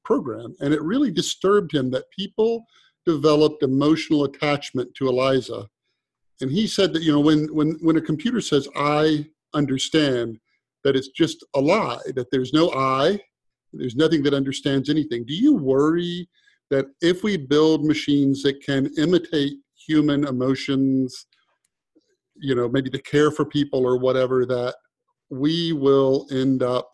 program, 0.04 0.54
and 0.60 0.74
it 0.74 0.82
really 0.82 1.10
disturbed 1.10 1.72
him 1.74 1.90
that 1.90 2.10
people 2.16 2.64
developed 3.06 3.62
emotional 3.62 4.24
attachment 4.24 4.94
to 4.94 5.08
Eliza. 5.08 5.68
And 6.40 6.50
he 6.50 6.66
said 6.66 6.92
that 6.92 7.02
you 7.02 7.12
know 7.12 7.20
when 7.20 7.54
when 7.54 7.72
when 7.80 7.96
a 7.96 8.02
computer 8.02 8.40
says 8.40 8.68
"I 8.74 9.26
understand," 9.54 10.38
that 10.84 10.96
it's 10.96 11.08
just 11.08 11.44
a 11.54 11.60
lie. 11.60 12.00
That 12.14 12.30
there's 12.30 12.52
no 12.52 12.70
I, 12.72 13.20
there's 13.72 13.96
nothing 13.96 14.22
that 14.24 14.34
understands 14.34 14.90
anything. 14.90 15.24
Do 15.24 15.34
you 15.34 15.54
worry 15.54 16.28
that 16.72 16.86
if 17.02 17.22
we 17.22 17.36
build 17.36 17.84
machines 17.84 18.42
that 18.42 18.62
can 18.62 18.90
imitate 18.96 19.58
human 19.86 20.26
emotions, 20.26 21.26
you 22.36 22.54
know, 22.54 22.66
maybe 22.66 22.88
the 22.88 22.98
care 22.98 23.30
for 23.30 23.44
people 23.44 23.84
or 23.86 23.98
whatever, 23.98 24.46
that 24.46 24.74
we 25.28 25.74
will 25.74 26.26
end 26.32 26.62
up 26.62 26.90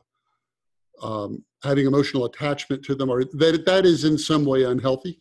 um, 1.00 1.44
having 1.62 1.86
emotional 1.86 2.24
attachment 2.24 2.84
to 2.86 2.96
them, 2.96 3.08
or 3.08 3.24
that 3.24 3.62
that 3.66 3.86
is 3.86 4.04
in 4.04 4.18
some 4.18 4.44
way 4.44 4.64
unhealthy? 4.64 5.20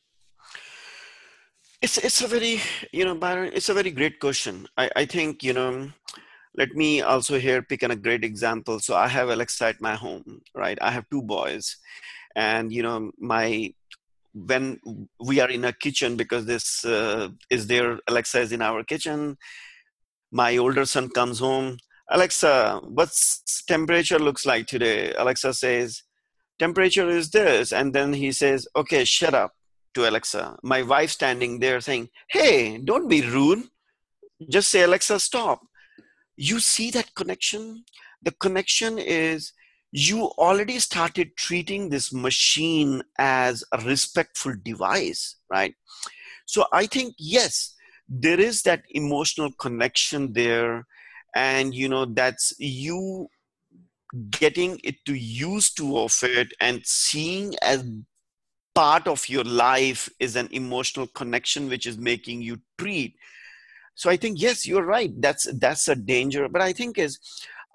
It's 1.83 1.99
it's 1.99 2.21
a 2.21 2.27
very 2.27 2.59
you 2.91 3.05
know 3.05 3.13
Byron. 3.13 3.51
It's 3.53 3.69
a 3.69 3.75
very 3.75 3.91
great 3.91 4.19
question. 4.19 4.67
I 4.75 4.89
I 4.95 5.05
think 5.05 5.43
you 5.43 5.53
know. 5.53 5.91
Let 6.57 6.73
me 6.73 7.03
also 7.03 7.37
here 7.37 7.61
pick 7.61 7.83
on 7.83 7.91
a 7.91 7.95
great 7.95 8.23
example. 8.23 8.79
So 8.79 8.95
I 8.95 9.07
have 9.07 9.29
Alexa 9.29 9.65
at 9.65 9.79
my 9.79 9.93
home, 9.93 10.41
right? 10.55 10.79
I 10.81 10.89
have 10.89 11.05
two 11.11 11.21
boys, 11.21 11.77
and 12.35 12.73
you 12.73 12.81
know 12.81 13.11
my 13.19 13.73
when 14.45 14.79
we 15.19 15.39
are 15.39 15.49
in 15.49 15.65
a 15.65 15.73
kitchen 15.73 16.15
because 16.15 16.45
this 16.45 16.85
uh, 16.85 17.29
is 17.49 17.67
there 17.67 17.99
alexa 18.07 18.39
is 18.39 18.51
in 18.51 18.61
our 18.61 18.83
kitchen. 18.83 19.37
My 20.31 20.57
older 20.57 20.85
son 20.85 21.09
comes 21.09 21.39
home. 21.39 21.77
Alexa 22.09 22.81
what's 22.83 23.63
temperature 23.65 24.19
looks 24.19 24.45
like 24.45 24.67
today? 24.67 25.13
Alexa 25.13 25.53
says 25.53 26.03
temperature 26.59 27.09
is 27.09 27.31
this. 27.31 27.71
And 27.71 27.93
then 27.93 28.13
he 28.13 28.31
says 28.31 28.67
okay 28.75 29.03
shut 29.03 29.33
up 29.33 29.53
to 29.93 30.07
alexa. 30.09 30.57
My 30.63 30.83
wife 30.83 31.11
standing 31.11 31.59
there 31.59 31.81
saying 31.81 32.09
hey 32.29 32.77
don't 32.77 33.07
be 33.07 33.21
rude. 33.21 33.63
Just 34.49 34.69
say 34.69 34.83
alexa 34.83 35.19
stop 35.19 35.61
you 36.37 36.59
see 36.59 36.91
that 36.91 37.15
connection? 37.15 37.83
The 38.21 38.31
connection 38.31 38.99
is 38.99 39.51
you 39.91 40.25
already 40.37 40.79
started 40.79 41.35
treating 41.37 41.89
this 41.89 42.11
machine 42.13 43.01
as 43.17 43.63
a 43.71 43.79
respectful 43.79 44.53
device, 44.63 45.35
right? 45.49 45.75
So 46.45 46.65
I 46.71 46.85
think, 46.87 47.15
yes, 47.17 47.73
there 48.09 48.39
is 48.39 48.63
that 48.63 48.83
emotional 48.89 49.51
connection 49.59 50.33
there. 50.33 50.85
And, 51.35 51.73
you 51.73 51.89
know, 51.89 52.05
that's 52.05 52.53
you 52.57 53.27
getting 54.29 54.79
it 54.83 54.95
to 55.05 55.13
use 55.13 55.71
to 55.73 55.97
of 55.99 56.17
it 56.23 56.53
and 56.59 56.81
seeing 56.85 57.55
as 57.61 57.83
part 58.73 59.07
of 59.07 59.27
your 59.27 59.43
life 59.43 60.09
is 60.19 60.35
an 60.35 60.47
emotional 60.51 61.07
connection 61.07 61.67
which 61.67 61.85
is 61.85 61.97
making 61.97 62.41
you 62.41 62.57
treat 62.77 63.15
so 63.95 64.09
i 64.09 64.15
think 64.15 64.41
yes 64.41 64.65
you're 64.65 64.85
right 64.85 65.19
that's 65.19 65.51
that's 65.59 65.87
a 65.87 65.95
danger 65.95 66.47
but 66.47 66.61
i 66.61 66.71
think 66.71 66.97
is 66.97 67.19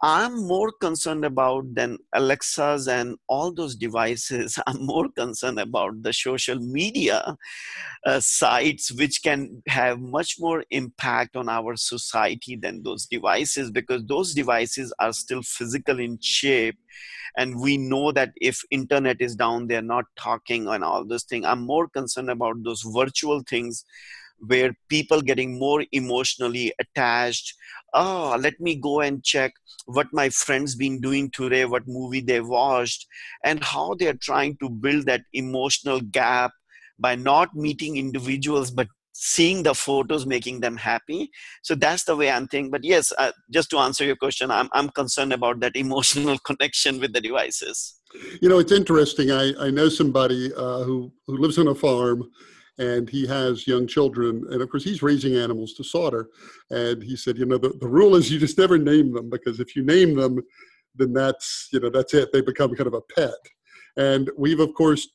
I'm 0.05 0.49
more 0.49 0.73
concerned 0.73 1.25
about 1.25 1.77
than 1.77 1.97
Alexas 2.13 2.89
and 2.89 3.17
all 3.29 3.53
those 3.53 3.77
devices. 3.77 4.59
I'm 4.67 4.85
more 4.85 5.09
concerned 5.09 5.61
about 5.61 6.03
the 6.03 6.13
social 6.13 6.59
media 6.59 7.37
uh, 8.05 8.19
sites, 8.19 8.91
which 8.91 9.23
can 9.23 9.63
have 9.69 10.01
much 10.01 10.41
more 10.41 10.65
impact 10.71 11.37
on 11.37 11.49
our 11.49 11.77
society 11.77 12.57
than 12.57 12.83
those 12.83 13.07
devices, 13.07 13.71
because 13.71 14.05
those 14.07 14.35
devices 14.35 14.93
are 14.99 15.13
still 15.13 15.43
physical 15.43 16.01
in 16.01 16.19
shape. 16.21 16.79
And 17.37 17.61
we 17.61 17.79
know 17.79 18.11
that 18.11 18.33
if 18.41 18.63
internet 18.73 19.21
is 19.21 19.37
down, 19.37 19.69
they're 19.69 19.83
not 19.83 20.07
talking 20.17 20.67
and 20.67 20.83
all 20.83 21.05
those 21.05 21.25
things. 21.25 21.47
I'm 21.47 21.63
more 21.63 21.89
concerned 21.89 22.29
about 22.29 22.63
those 22.65 22.83
virtual 22.83 23.43
things 23.49 23.85
where 24.47 24.75
people 24.89 25.21
getting 25.21 25.59
more 25.59 25.85
emotionally 25.93 26.73
attached 26.81 27.55
oh 27.95 28.37
let 28.41 28.59
me 28.61 28.75
go 28.75 29.01
and 29.01 29.23
check 29.23 29.53
what 29.87 30.07
my 30.13 30.29
friends 30.29 30.75
been 30.75 31.01
doing 31.01 31.31
today 31.31 31.65
what 31.65 31.87
movie 31.87 32.21
they 32.21 32.41
watched 32.41 33.07
and 33.45 33.63
how 33.63 33.95
they're 33.99 34.21
trying 34.21 34.57
to 34.57 34.69
build 34.69 35.07
that 35.07 35.23
emotional 35.33 36.01
gap 36.01 36.53
by 36.99 37.15
not 37.15 37.55
meeting 37.55 37.97
individuals 37.97 38.71
but 38.71 38.89
seeing 39.13 39.63
the 39.63 39.75
photos 39.75 40.27
making 40.27 40.61
them 40.61 40.77
happy. 40.77 41.31
So 41.63 41.75
that's 41.75 42.05
the 42.05 42.17
way 42.17 42.31
i'm 42.31 42.49
thinking. 42.49 42.71
But 42.71 42.85
yes 42.85 43.13
uh, 43.19 43.33
just 43.51 43.71
to 43.71 43.79
answer 43.79 44.05
your 44.05 44.17
question 44.17 44.51
I'm, 44.51 44.69
I'm 44.73 44.89
concerned 44.89 45.33
about 45.33 45.61
that 45.61 45.77
emotional 45.85 46.39
connection 46.39 46.99
with 46.99 47.13
the 47.13 47.21
devices. 47.21 47.95
You 48.41 48.49
know 48.49 48.59
it's 48.59 48.73
interesting. 48.73 49.31
I, 49.31 49.53
I 49.59 49.71
know 49.71 49.89
somebody 49.89 50.53
uh, 50.55 50.83
who, 50.83 51.13
who 51.27 51.39
lives 51.39 51.59
on 51.59 51.69
a 51.69 51.75
farm 51.75 52.31
and 52.79 53.09
he 53.09 53.27
has 53.27 53.67
young 53.67 53.87
children 53.87 54.45
and 54.51 54.63
of 54.63 54.71
course 54.71 54.85
he's 54.85 55.03
raising 55.03 55.37
animals 55.37 55.75
to 55.75 55.85
slaughter. 55.85 56.29
And 56.71 57.03
he 57.03 57.17
said 57.17 57.37
you 57.37 57.45
know 57.45 57.59
the, 57.59 57.71
the 57.81 57.89
rule 57.89 58.17
is 58.17 58.31
you 58.31 58.39
just 58.39 58.59
never 58.59 58.79
name 58.79 59.13
them 59.13 59.31
because 59.31 59.61
if 59.61 59.77
you 59.77 59.85
name 59.85 60.15
them 60.15 60.41
then 60.95 61.13
that's 61.13 61.69
you 61.73 61.81
know 61.81 61.91
that's 61.91 62.15
it. 62.15 62.33
They 62.33 62.41
become 62.41 62.75
kind 62.75 62.87
of 62.87 62.95
a 62.95 63.03
pet. 63.15 63.35
And 63.97 64.31
we've 64.37 64.61
of 64.61 64.75
course 64.75 65.09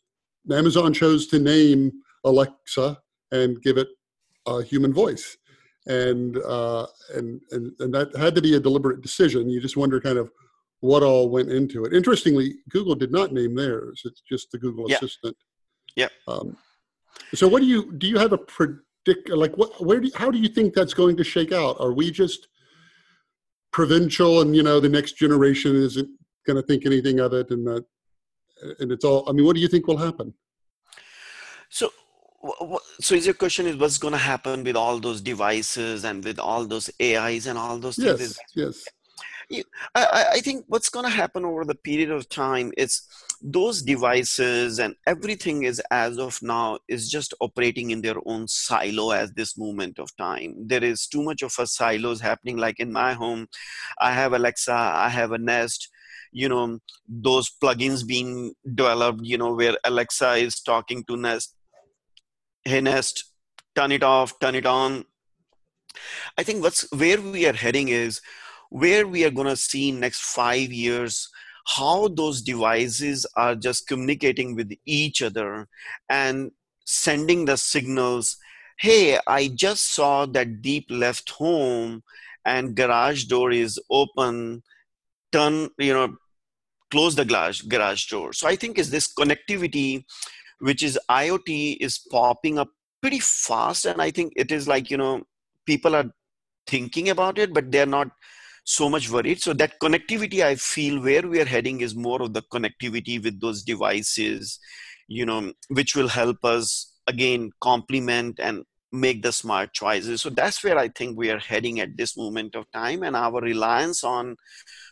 amazon 0.51 0.93
chose 0.93 1.27
to 1.27 1.39
name 1.39 1.91
alexa 2.23 2.97
and 3.31 3.61
give 3.61 3.77
it 3.77 3.89
a 4.45 4.63
human 4.63 4.93
voice. 4.93 5.37
And 5.87 6.37
uh, 6.39 6.85
and 7.15 7.39
and 7.51 7.71
and 7.79 7.93
that 7.93 8.15
had 8.15 8.35
to 8.35 8.41
be 8.41 8.55
a 8.55 8.59
deliberate 8.59 9.01
decision. 9.01 9.49
You 9.49 9.61
just 9.61 9.77
wonder 9.77 10.01
kind 10.01 10.17
of 10.17 10.29
what 10.81 11.01
all 11.01 11.29
went 11.29 11.49
into 11.49 11.85
it. 11.85 11.93
Interestingly 11.93 12.55
google 12.69 12.93
did 12.93 13.11
not 13.11 13.33
name 13.33 13.55
theirs. 13.55 14.01
It's 14.05 14.21
just 14.21 14.51
the 14.51 14.59
google 14.59 14.85
yeah. 14.89 14.97
assistant. 14.97 15.35
Yeah. 15.95 16.09
Um, 16.27 16.57
so, 17.33 17.47
what 17.47 17.61
do 17.61 17.65
you 17.67 17.93
do? 17.93 18.07
You 18.07 18.17
have 18.17 18.33
a 18.33 18.37
predict 18.37 19.29
like 19.29 19.55
what? 19.57 19.83
Where 19.83 19.99
do? 19.99 20.07
You, 20.07 20.13
how 20.15 20.31
do 20.31 20.39
you 20.39 20.49
think 20.49 20.73
that's 20.73 20.93
going 20.93 21.17
to 21.17 21.23
shake 21.23 21.51
out? 21.51 21.77
Are 21.79 21.93
we 21.93 22.11
just 22.11 22.47
provincial, 23.71 24.41
and 24.41 24.55
you 24.55 24.63
know, 24.63 24.79
the 24.79 24.89
next 24.89 25.13
generation 25.17 25.75
isn't 25.75 26.09
going 26.45 26.55
to 26.55 26.63
think 26.63 26.85
anything 26.85 27.19
of 27.19 27.33
it, 27.33 27.51
and 27.51 27.65
that, 27.67 27.85
and 28.79 28.91
it's 28.91 29.05
all. 29.05 29.27
I 29.29 29.33
mean, 29.33 29.45
what 29.45 29.55
do 29.55 29.61
you 29.61 29.67
think 29.67 29.87
will 29.87 29.97
happen? 29.97 30.33
So, 31.69 31.91
so 33.01 33.15
is 33.15 33.25
your 33.25 33.35
question 33.35 33.67
is 33.67 33.75
what's 33.75 33.97
going 33.97 34.13
to 34.13 34.17
happen 34.17 34.63
with 34.63 34.75
all 34.75 34.99
those 34.99 35.21
devices 35.21 36.05
and 36.05 36.23
with 36.23 36.39
all 36.39 36.65
those 36.65 36.89
AIs 37.01 37.45
and 37.45 37.57
all 37.57 37.77
those 37.77 37.97
things? 37.97 38.39
Yes, 38.55 38.85
yes. 39.49 39.63
I, 39.95 40.25
I 40.33 40.39
think 40.39 40.65
what's 40.67 40.89
going 40.89 41.05
to 41.05 41.11
happen 41.11 41.45
over 41.45 41.65
the 41.65 41.75
period 41.75 42.11
of 42.11 42.29
time 42.29 42.71
is 42.77 43.01
those 43.41 43.83
devices 43.83 44.79
and 44.79 44.95
everything 45.05 45.63
is 45.63 45.79
as 45.91 46.17
of 46.17 46.41
now 46.41 46.79
is 46.87 47.09
just 47.09 47.33
operating 47.39 47.91
in 47.91 48.01
their 48.01 48.15
own 48.25 48.47
silo 48.47 49.11
at 49.11 49.35
this 49.35 49.57
moment 49.57 49.99
of 49.99 50.15
time. 50.17 50.55
There 50.67 50.83
is 50.83 51.07
too 51.07 51.21
much 51.21 51.43
of 51.43 51.53
a 51.59 51.67
silos 51.67 52.19
happening. 52.19 52.57
Like 52.57 52.79
in 52.79 52.91
my 52.91 53.13
home 53.13 53.47
i 53.99 54.11
have 54.11 54.33
alexa 54.33 54.73
i 54.73 55.09
have 55.09 55.31
a 55.31 55.37
nest 55.37 55.89
you 56.31 56.49
know 56.49 56.79
those 57.07 57.49
plugins 57.49 58.05
being 58.05 58.53
developed 58.75 59.21
you 59.23 59.37
know 59.37 59.53
where 59.53 59.77
alexa 59.85 60.33
is 60.33 60.59
talking 60.61 61.03
to 61.05 61.17
nest. 61.17 61.55
Hey 62.63 62.81
nest 62.81 63.31
turn 63.75 63.91
it 63.91 64.03
off 64.03 64.39
turn 64.39 64.55
it 64.55 64.65
on. 64.65 65.05
I 66.37 66.43
think 66.43 66.63
what's 66.63 66.91
where 66.91 67.19
we 67.19 67.47
are 67.47 67.53
heading 67.53 67.87
is 67.87 68.21
where 68.69 69.07
we 69.07 69.23
are 69.23 69.31
going 69.31 69.47
to 69.47 69.55
see 69.55 69.91
next 69.91 70.21
five 70.21 70.71
years 70.71 71.29
how 71.75 72.07
those 72.07 72.41
devices 72.41 73.25
are 73.35 73.55
just 73.55 73.87
communicating 73.87 74.55
with 74.55 74.71
each 74.85 75.21
other 75.21 75.67
and 76.09 76.51
sending 76.85 77.45
the 77.45 77.57
signals 77.57 78.37
hey 78.77 79.19
i 79.27 79.47
just 79.49 79.93
saw 79.93 80.25
that 80.25 80.61
deep 80.61 80.85
left 80.89 81.29
home 81.31 82.01
and 82.47 82.75
garage 82.75 83.25
door 83.25 83.51
is 83.51 83.79
open. 83.91 84.63
Turn 85.31 85.69
you 85.77 85.93
know 85.93 86.15
close 86.89 87.15
the 87.15 87.25
garage 87.25 87.61
garage 87.63 88.05
door. 88.05 88.31
So 88.31 88.47
i 88.47 88.55
think 88.55 88.79
is 88.79 88.89
this 88.89 89.13
connectivity 89.13 90.05
which 90.59 90.81
is 90.81 90.97
iot 91.11 91.77
is 91.81 91.99
popping 92.09 92.57
up 92.57 92.69
pretty 93.01 93.19
fast 93.19 93.85
and 93.85 94.01
i 94.01 94.09
think 94.09 94.33
it 94.35 94.51
is 94.51 94.67
like 94.67 94.89
you 94.89 94.97
know 94.97 95.21
people 95.65 95.95
are 95.95 96.09
thinking 96.65 97.09
about 97.09 97.37
it 97.37 97.53
but 97.53 97.71
they're 97.71 97.93
not 97.97 98.09
so 98.69 98.89
much 98.89 99.09
worried. 99.09 99.41
So 99.41 99.53
that 99.53 99.79
connectivity, 99.79 100.43
I 100.43 100.55
feel 100.55 101.01
where 101.01 101.25
we 101.25 101.39
are 101.39 101.45
heading 101.45 101.79
is 101.79 101.95
more 101.95 102.21
of 102.21 102.33
the 102.33 102.41
connectivity 102.41 103.23
with 103.23 103.39
those 103.39 103.63
devices, 103.63 104.59
you 105.07 105.25
know, 105.25 105.53
which 105.69 105.95
will 105.95 106.09
help 106.09 106.43
us 106.43 106.91
again 107.07 107.49
complement 107.61 108.41
and 108.41 108.65
make 108.91 109.23
the 109.23 109.31
smart 109.31 109.71
choices. 109.71 110.21
So 110.21 110.29
that's 110.29 110.61
where 110.65 110.77
I 110.77 110.89
think 110.89 111.17
we 111.17 111.31
are 111.31 111.39
heading 111.39 111.79
at 111.79 111.95
this 111.95 112.17
moment 112.17 112.55
of 112.55 112.69
time, 112.73 113.03
and 113.03 113.15
our 113.15 113.39
reliance 113.39 114.03
on 114.03 114.35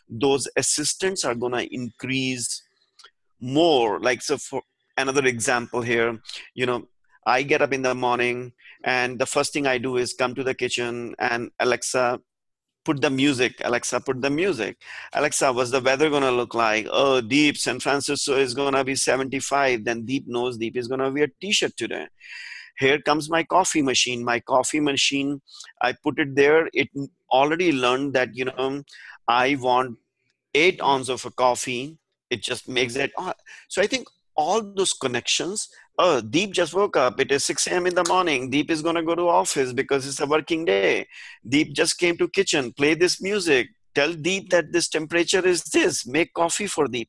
those 0.08 0.48
assistants 0.56 1.22
are 1.22 1.34
going 1.34 1.52
to 1.52 1.74
increase 1.74 2.62
more. 3.40 4.00
Like 4.00 4.22
so, 4.22 4.38
for 4.38 4.62
another 4.96 5.26
example 5.26 5.82
here, 5.82 6.18
you 6.54 6.64
know, 6.64 6.88
I 7.26 7.42
get 7.42 7.60
up 7.60 7.74
in 7.74 7.82
the 7.82 7.94
morning 7.94 8.52
and 8.84 9.18
the 9.18 9.26
first 9.26 9.52
thing 9.52 9.66
I 9.66 9.76
do 9.76 9.98
is 9.98 10.14
come 10.14 10.34
to 10.34 10.44
the 10.44 10.54
kitchen 10.54 11.14
and 11.18 11.50
Alexa 11.60 12.20
put 12.86 13.00
the 13.00 13.10
music 13.10 13.60
alexa 13.64 14.00
put 14.00 14.22
the 14.22 14.30
music. 14.30 14.76
Alexa 15.12 15.52
what's 15.52 15.72
the 15.72 15.80
weather 15.80 16.08
going 16.08 16.22
to 16.22 16.30
look 16.30 16.54
like? 16.54 16.86
Oh 16.90 17.20
deep 17.20 17.56
san 17.56 17.80
francisco 17.80 18.36
is 18.36 18.54
going 18.54 18.74
to 18.74 18.84
be 18.84 18.94
75 18.94 19.84
then 19.84 20.04
deep 20.06 20.24
knows 20.26 20.56
deep 20.56 20.76
is 20.76 20.88
going 20.88 21.00
to 21.00 21.10
wear 21.10 21.28
t-shirt 21.40 21.76
today. 21.76 22.06
Here 22.78 23.00
comes 23.00 23.30
my 23.30 23.42
coffee 23.42 23.82
machine. 23.82 24.24
My 24.24 24.40
coffee 24.40 24.80
machine 24.80 25.40
i 25.82 25.92
put 25.92 26.18
it 26.18 26.34
there. 26.36 26.68
It 26.72 26.88
already 27.30 27.72
learned 27.72 28.14
that 28.14 28.34
you 28.34 28.46
know 28.46 28.82
i 29.28 29.56
want 29.60 29.98
eight 30.54 30.80
ounces 30.82 31.10
of 31.10 31.26
a 31.26 31.30
coffee. 31.30 31.98
It 32.30 32.42
just 32.42 32.68
makes 32.68 32.96
it 32.96 33.12
so 33.68 33.82
i 33.82 33.86
think 33.86 34.08
all 34.36 34.62
those 34.74 34.92
connections 34.92 35.68
oh 35.98 36.20
deep 36.20 36.52
just 36.52 36.74
woke 36.74 36.96
up 36.96 37.20
it 37.20 37.32
is 37.32 37.44
6 37.44 37.66
a.m 37.68 37.86
in 37.86 37.94
the 37.94 38.04
morning 38.08 38.50
deep 38.50 38.70
is 38.70 38.82
going 38.82 38.94
to 38.94 39.02
go 39.02 39.14
to 39.14 39.28
office 39.28 39.72
because 39.72 40.06
it's 40.06 40.20
a 40.20 40.26
working 40.26 40.64
day. 40.64 41.06
Deep 41.48 41.72
just 41.72 41.98
came 41.98 42.16
to 42.18 42.28
kitchen 42.28 42.72
play 42.72 42.94
this 42.94 43.20
music 43.20 43.68
tell 43.94 44.12
deep 44.12 44.50
that 44.50 44.72
this 44.72 44.88
temperature 44.88 45.44
is 45.46 45.62
this 45.64 46.06
make 46.06 46.32
coffee 46.34 46.66
for 46.66 46.86
deep. 46.86 47.08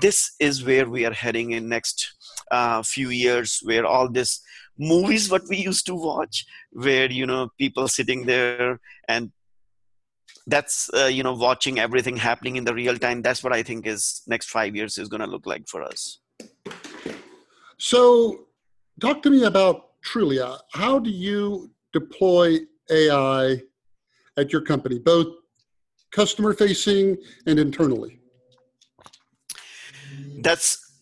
This 0.00 0.32
is 0.38 0.64
where 0.64 0.88
we 0.88 1.04
are 1.04 1.12
heading 1.12 1.50
in 1.50 1.68
next 1.68 2.12
uh, 2.50 2.82
few 2.82 3.10
years 3.10 3.60
where 3.64 3.84
all 3.84 4.08
this 4.08 4.40
movies 4.78 5.30
what 5.30 5.42
we 5.48 5.56
used 5.56 5.84
to 5.86 5.94
watch 5.94 6.46
where 6.72 7.10
you 7.10 7.26
know 7.26 7.48
people 7.58 7.86
sitting 7.86 8.24
there 8.24 8.80
and 9.08 9.30
that's 10.46 10.88
uh, 10.94 11.04
you 11.16 11.22
know 11.22 11.34
watching 11.34 11.78
everything 11.78 12.16
happening 12.16 12.56
in 12.56 12.64
the 12.64 12.74
real 12.74 12.96
time 12.96 13.20
that's 13.20 13.44
what 13.44 13.52
i 13.52 13.62
think 13.62 13.86
is 13.86 14.22
next 14.26 14.48
five 14.48 14.74
years 14.74 14.96
is 14.96 15.08
going 15.08 15.20
to 15.20 15.26
look 15.26 15.44
like 15.44 15.68
for 15.68 15.82
us 15.82 16.18
so 17.80 18.40
talk 19.00 19.22
to 19.22 19.30
me 19.30 19.44
about 19.44 19.92
trulia 20.04 20.58
how 20.74 20.98
do 20.98 21.08
you 21.08 21.70
deploy 21.94 22.58
ai 22.90 23.58
at 24.36 24.52
your 24.52 24.60
company 24.60 24.98
both 24.98 25.28
customer 26.12 26.52
facing 26.52 27.16
and 27.46 27.58
internally 27.58 28.20
that's 30.42 30.92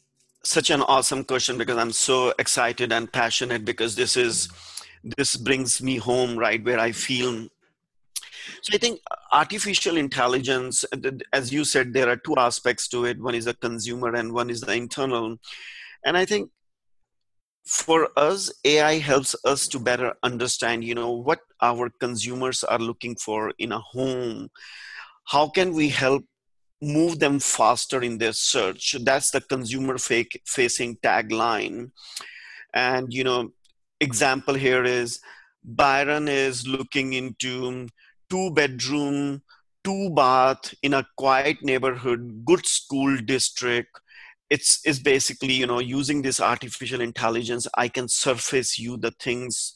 such 0.45 0.71
an 0.71 0.83
awesome 0.83 1.25
question 1.25 1.59
because 1.59 1.77
i'm 1.77 1.91
so 1.91 2.33
excited 2.39 2.93
and 2.93 3.13
passionate 3.13 3.65
because 3.65 3.97
this 3.97 4.17
is 4.17 4.49
this 5.17 5.35
brings 5.37 5.83
me 5.83 5.97
home 5.97 6.39
right 6.39 6.65
where 6.65 6.79
i 6.79 6.93
feel 6.93 7.49
so 8.63 8.75
I 8.75 8.79
think 8.79 9.01
artificial 9.31 9.99
intelligence, 9.99 10.83
as 11.35 11.53
you 11.53 11.65
said, 11.65 11.93
there 11.93 12.09
are 12.09 12.17
two 12.17 12.35
aspects 12.39 12.89
to 12.89 13.05
it. 13.05 13.21
One 13.21 13.35
is 13.35 13.45
the 13.45 13.53
consumer 13.53 14.15
and 14.15 14.33
one 14.33 14.49
is 14.49 14.63
the 14.63 14.73
internal. 14.73 15.37
And 16.03 16.17
I 16.17 16.25
think 16.25 16.51
for 17.69 18.09
us, 18.17 18.51
AI 18.65 18.99
helps 18.99 19.37
us 19.45 19.69
to 19.69 19.79
better 19.79 20.15
understand, 20.23 20.85
you 20.85 20.95
know, 20.95 21.13
what 21.13 21.41
our 21.61 21.91
consumers 22.01 22.65
are 22.65 22.79
looking 22.79 23.15
for 23.17 23.53
in 23.59 23.73
a 23.73 23.79
home. 23.79 24.49
How 25.27 25.49
can 25.51 25.75
we 25.75 25.91
help 25.91 26.25
move 26.81 27.19
them 27.19 27.39
faster 27.39 28.03
in 28.03 28.17
their 28.17 28.33
search? 28.33 28.97
That's 29.05 29.31
the 29.31 29.43
consumer 29.43 29.99
fake 29.99 30.41
facing 30.47 30.97
tagline. 30.97 31.91
And, 32.73 33.13
you 33.13 33.25
know, 33.25 33.51
example 34.01 34.55
here 34.55 34.85
is 34.85 35.21
Byron 35.63 36.29
is 36.29 36.67
looking 36.67 37.13
into 37.13 37.89
two 38.31 38.51
bedroom, 38.53 39.43
two 39.85 40.09
bath 40.15 40.73
in 40.83 40.95
a 40.95 41.07
quiet 41.19 41.63
neighborhood, 41.63 42.47
good 42.47 42.65
school 42.65 43.19
district. 43.19 43.91
It's, 44.51 44.81
it's 44.85 44.99
basically, 44.99 45.53
you 45.53 45.67
know, 45.67 45.79
using 45.79 46.23
this 46.23 46.41
artificial 46.41 47.01
intelligence, 47.01 47.67
I 47.77 47.89
can 47.89 48.09
surface 48.09 48.79
you 48.79 48.97
the 48.97 49.11
things 49.11 49.75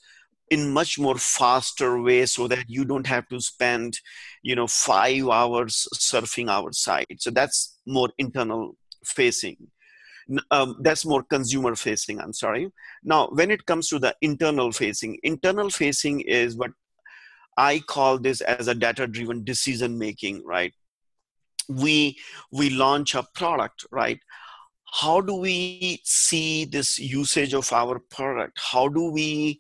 in 0.51 0.73
much 0.73 0.99
more 0.99 1.16
faster 1.16 2.01
way 2.01 2.27
so 2.27 2.49
that 2.49 2.64
you 2.68 2.85
don't 2.85 3.07
have 3.07 3.29
to 3.29 3.41
spend, 3.41 3.99
you 4.43 4.55
know, 4.55 4.66
five 4.66 5.29
hours 5.29 5.87
surfing 5.95 6.49
our 6.49 6.73
site. 6.73 7.20
So 7.20 7.31
that's 7.31 7.79
more 7.87 8.11
internal 8.18 8.77
facing. 9.05 9.57
Um, 10.51 10.77
that's 10.81 11.05
more 11.05 11.25
consumer 11.25 11.75
facing 11.75 12.20
i'm 12.20 12.33
sorry 12.33 12.70
now 13.03 13.29
when 13.33 13.51
it 13.51 13.66
comes 13.66 13.89
to 13.89 13.99
the 13.99 14.14
internal 14.23 14.70
facing 14.70 15.18
internal 15.25 15.68
facing 15.68 16.20
is 16.20 16.57
what 16.57 16.70
I 17.57 17.81
call 17.81 18.18
this 18.18 18.41
as 18.41 18.68
a 18.68 18.75
data 18.75 19.07
driven 19.07 19.45
decision 19.45 19.99
making, 19.99 20.45
right? 20.45 20.73
We 21.68 22.18
we 22.51 22.70
launch 22.70 23.14
a 23.14 23.27
product, 23.35 23.87
right? 23.91 24.18
How 24.93 25.22
do 25.22 25.34
we 25.36 26.01
see 26.05 26.66
this 26.66 26.99
usage 26.99 27.55
of 27.55 27.72
our 27.72 27.99
product? 27.99 28.59
How 28.61 28.88
do 28.88 29.11
we 29.11 29.59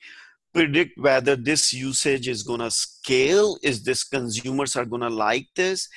predict 0.52 0.98
whether 0.98 1.36
this 1.36 1.72
usage 1.72 2.28
is 2.28 2.42
going 2.42 2.60
to 2.60 2.70
scale? 2.70 3.56
Is 3.62 3.82
this 3.82 4.04
consumers 4.04 4.76
are 4.76 4.84
going 4.84 5.00
to 5.00 5.08
like 5.08 5.48
this? 5.56 5.88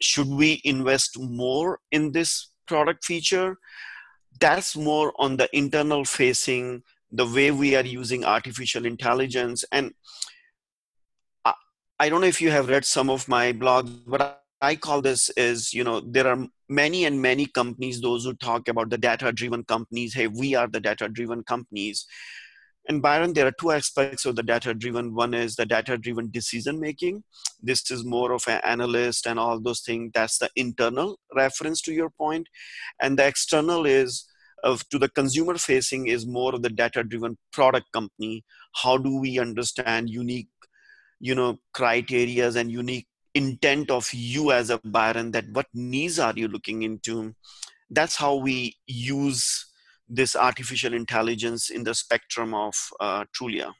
Should 0.00 0.28
we 0.28 0.60
invest 0.64 1.18
more 1.20 1.78
in 1.92 2.10
this 2.10 2.50
product 2.66 3.04
feature? 3.04 3.58
That's 4.40 4.76
more 4.76 5.12
on 5.18 5.36
the 5.36 5.48
internal 5.56 6.04
facing, 6.04 6.82
the 7.12 7.26
way 7.26 7.52
we 7.52 7.76
are 7.76 7.84
using 7.84 8.24
artificial 8.24 8.86
intelligence. 8.86 9.64
And 9.70 9.94
I 11.44 12.08
don't 12.08 12.22
know 12.22 12.26
if 12.26 12.40
you 12.40 12.50
have 12.50 12.70
read 12.70 12.84
some 12.86 13.10
of 13.10 13.28
my 13.28 13.52
blogs, 13.52 13.94
but 14.06 14.39
I 14.62 14.76
call 14.76 15.00
this 15.00 15.30
is, 15.30 15.72
you 15.72 15.84
know, 15.84 16.00
there 16.00 16.26
are 16.26 16.46
many 16.68 17.04
and 17.04 17.20
many 17.20 17.46
companies, 17.46 18.00
those 18.00 18.24
who 18.24 18.34
talk 18.34 18.68
about 18.68 18.90
the 18.90 18.98
data 18.98 19.32
driven 19.32 19.64
companies. 19.64 20.14
Hey, 20.14 20.26
we 20.26 20.54
are 20.54 20.68
the 20.68 20.80
data 20.80 21.08
driven 21.08 21.42
companies. 21.44 22.06
And 22.88 23.00
Byron, 23.00 23.32
there 23.32 23.46
are 23.46 23.52
two 23.52 23.70
aspects 23.70 24.26
of 24.26 24.36
the 24.36 24.42
data 24.42 24.74
driven. 24.74 25.14
One 25.14 25.32
is 25.32 25.56
the 25.56 25.66
data 25.66 25.96
driven 25.96 26.30
decision 26.30 26.80
making. 26.80 27.24
This 27.62 27.90
is 27.90 28.04
more 28.04 28.32
of 28.32 28.44
an 28.48 28.60
analyst 28.64 29.26
and 29.26 29.38
all 29.38 29.60
those 29.60 29.80
things. 29.80 30.10
That's 30.14 30.38
the 30.38 30.50
internal 30.56 31.18
reference 31.34 31.80
to 31.82 31.92
your 31.92 32.10
point. 32.10 32.48
And 33.00 33.18
the 33.18 33.26
external 33.26 33.86
is 33.86 34.26
of 34.62 34.86
to 34.90 34.98
the 34.98 35.08
consumer 35.08 35.56
facing 35.56 36.08
is 36.08 36.26
more 36.26 36.54
of 36.54 36.62
the 36.62 36.68
data 36.68 37.02
driven 37.02 37.38
product 37.52 37.92
company. 37.92 38.44
How 38.82 38.98
do 38.98 39.18
we 39.18 39.38
understand 39.38 40.10
unique 40.10 40.48
you 41.20 41.34
know 41.34 41.58
criterias 41.74 42.56
and 42.56 42.72
unique 42.72 43.06
intent 43.34 43.90
of 43.90 44.08
you 44.12 44.52
as 44.52 44.70
a 44.70 44.78
Byron 44.78 45.30
that 45.32 45.44
what 45.52 45.66
needs 45.72 46.18
are 46.18 46.34
you 46.34 46.48
looking 46.48 46.82
into 46.82 47.34
that's 47.90 48.16
how 48.16 48.36
we 48.36 48.76
use 48.86 49.66
this 50.08 50.34
artificial 50.34 50.94
intelligence 50.94 51.70
in 51.70 51.84
the 51.84 51.94
spectrum 51.94 52.54
of 52.54 52.74
uh, 53.00 53.24
Trulia. 53.36 53.72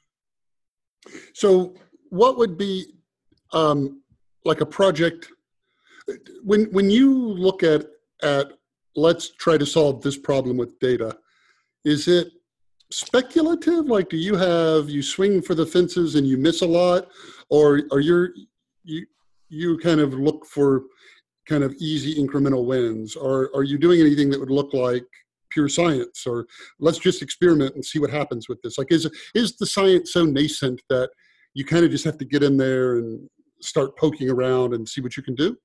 So, 1.33 1.75
what 2.09 2.37
would 2.37 2.57
be 2.57 2.85
um, 3.53 4.01
like 4.45 4.61
a 4.61 4.65
project 4.65 5.29
when 6.43 6.65
when 6.71 6.89
you 6.89 7.13
look 7.13 7.63
at 7.63 7.85
at 8.21 8.53
let's 8.95 9.31
try 9.35 9.57
to 9.57 9.65
solve 9.65 10.01
this 10.01 10.17
problem 10.17 10.57
with 10.57 10.79
data? 10.79 11.17
Is 11.83 12.07
it 12.07 12.31
speculative? 12.91 13.85
Like, 13.85 14.09
do 14.09 14.17
you 14.17 14.35
have 14.35 14.89
you 14.89 15.01
swing 15.01 15.41
for 15.41 15.55
the 15.55 15.65
fences 15.65 16.15
and 16.15 16.27
you 16.27 16.37
miss 16.37 16.61
a 16.61 16.67
lot, 16.67 17.07
or 17.49 17.81
are 17.91 17.99
you 17.99 18.27
you 18.83 19.05
you 19.51 19.77
kind 19.77 19.99
of 19.99 20.13
look 20.13 20.45
for 20.45 20.83
kind 21.47 21.63
of 21.63 21.73
easy 21.79 22.15
incremental 22.15 22.65
wins, 22.65 23.15
or 23.15 23.51
are 23.53 23.63
you 23.63 23.77
doing 23.77 23.99
anything 23.99 24.29
that 24.29 24.39
would 24.39 24.49
look 24.49 24.73
like 24.73 25.05
pure 25.51 25.67
science, 25.67 26.25
or 26.25 26.47
let's 26.79 26.97
just 26.97 27.21
experiment 27.21 27.75
and 27.75 27.83
see 27.83 27.99
what 27.99 28.09
happens 28.09 28.47
with 28.47 28.61
this? 28.61 28.77
Like, 28.77 28.91
is 28.91 29.09
is 29.35 29.57
the 29.57 29.65
science 29.65 30.13
so 30.13 30.25
nascent 30.25 30.81
that 30.89 31.09
you 31.53 31.65
kind 31.65 31.83
of 31.83 31.91
just 31.91 32.05
have 32.05 32.17
to 32.19 32.25
get 32.25 32.43
in 32.43 32.55
there 32.57 32.95
and 32.95 33.29
start 33.61 33.97
poking 33.97 34.29
around 34.29 34.73
and 34.73 34.87
see 34.87 35.01
what 35.01 35.17
you 35.17 35.23
can 35.23 35.35
do? 35.35 35.57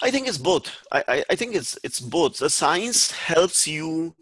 I 0.00 0.10
think 0.10 0.28
it's 0.28 0.38
both. 0.38 0.70
I, 0.90 1.04
I, 1.08 1.24
I, 1.30 1.34
think 1.34 1.54
it's 1.54 1.76
it's 1.82 2.00
both. 2.00 2.38
The 2.38 2.50
science 2.50 3.10
helps 3.10 3.66
you 3.66 4.14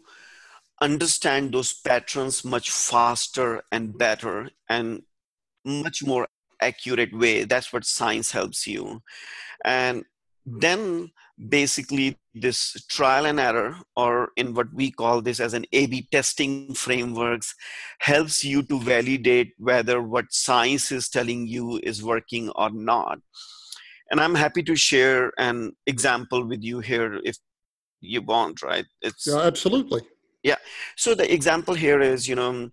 understand 0.81 1.53
those 1.53 1.73
patterns 1.73 2.43
much 2.43 2.71
faster 2.71 3.61
and 3.71 3.97
better 3.97 4.49
and 4.67 5.03
much 5.63 6.03
more 6.03 6.27
accurate 6.61 7.15
way 7.17 7.43
that's 7.43 7.73
what 7.73 7.85
science 7.85 8.31
helps 8.31 8.67
you. 8.67 9.01
And 9.65 10.03
hmm. 10.47 10.59
then 10.59 11.11
basically 11.49 12.17
this 12.35 12.73
trial 12.87 13.25
and 13.25 13.39
error 13.39 13.75
or 13.95 14.29
in 14.37 14.53
what 14.53 14.67
we 14.73 14.91
call 14.91 15.21
this 15.21 15.39
as 15.39 15.53
an 15.53 15.65
a 15.71 15.87
b 15.87 16.07
testing 16.11 16.73
frameworks 16.73 17.55
helps 17.99 18.43
you 18.43 18.61
to 18.63 18.79
validate 18.79 19.51
whether 19.57 20.01
what 20.01 20.25
science 20.29 20.91
is 20.91 21.09
telling 21.09 21.47
you 21.47 21.79
is 21.83 22.03
working 22.03 22.49
or 22.51 22.69
not. 22.69 23.19
And 24.11 24.19
i'm 24.19 24.35
happy 24.35 24.63
to 24.63 24.75
share 24.75 25.31
an 25.37 25.71
example 25.87 26.45
with 26.45 26.63
you 26.63 26.79
here 26.79 27.19
if 27.23 27.37
you 28.01 28.21
want 28.21 28.61
right? 28.61 28.85
It's 29.01 29.27
yeah 29.27 29.41
absolutely. 29.41 30.01
Yeah. 30.43 30.57
So 30.97 31.13
the 31.13 31.31
example 31.31 31.75
here 31.75 32.01
is 32.01 32.27
you 32.27 32.35
know 32.35 32.69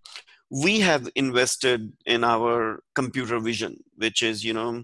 we 0.51 0.81
have 0.81 1.09
invested 1.15 1.93
in 2.07 2.25
our 2.25 2.83
computer 2.95 3.39
vision 3.39 3.77
which 3.97 4.23
is 4.23 4.45
you 4.45 4.55
know 4.55 4.83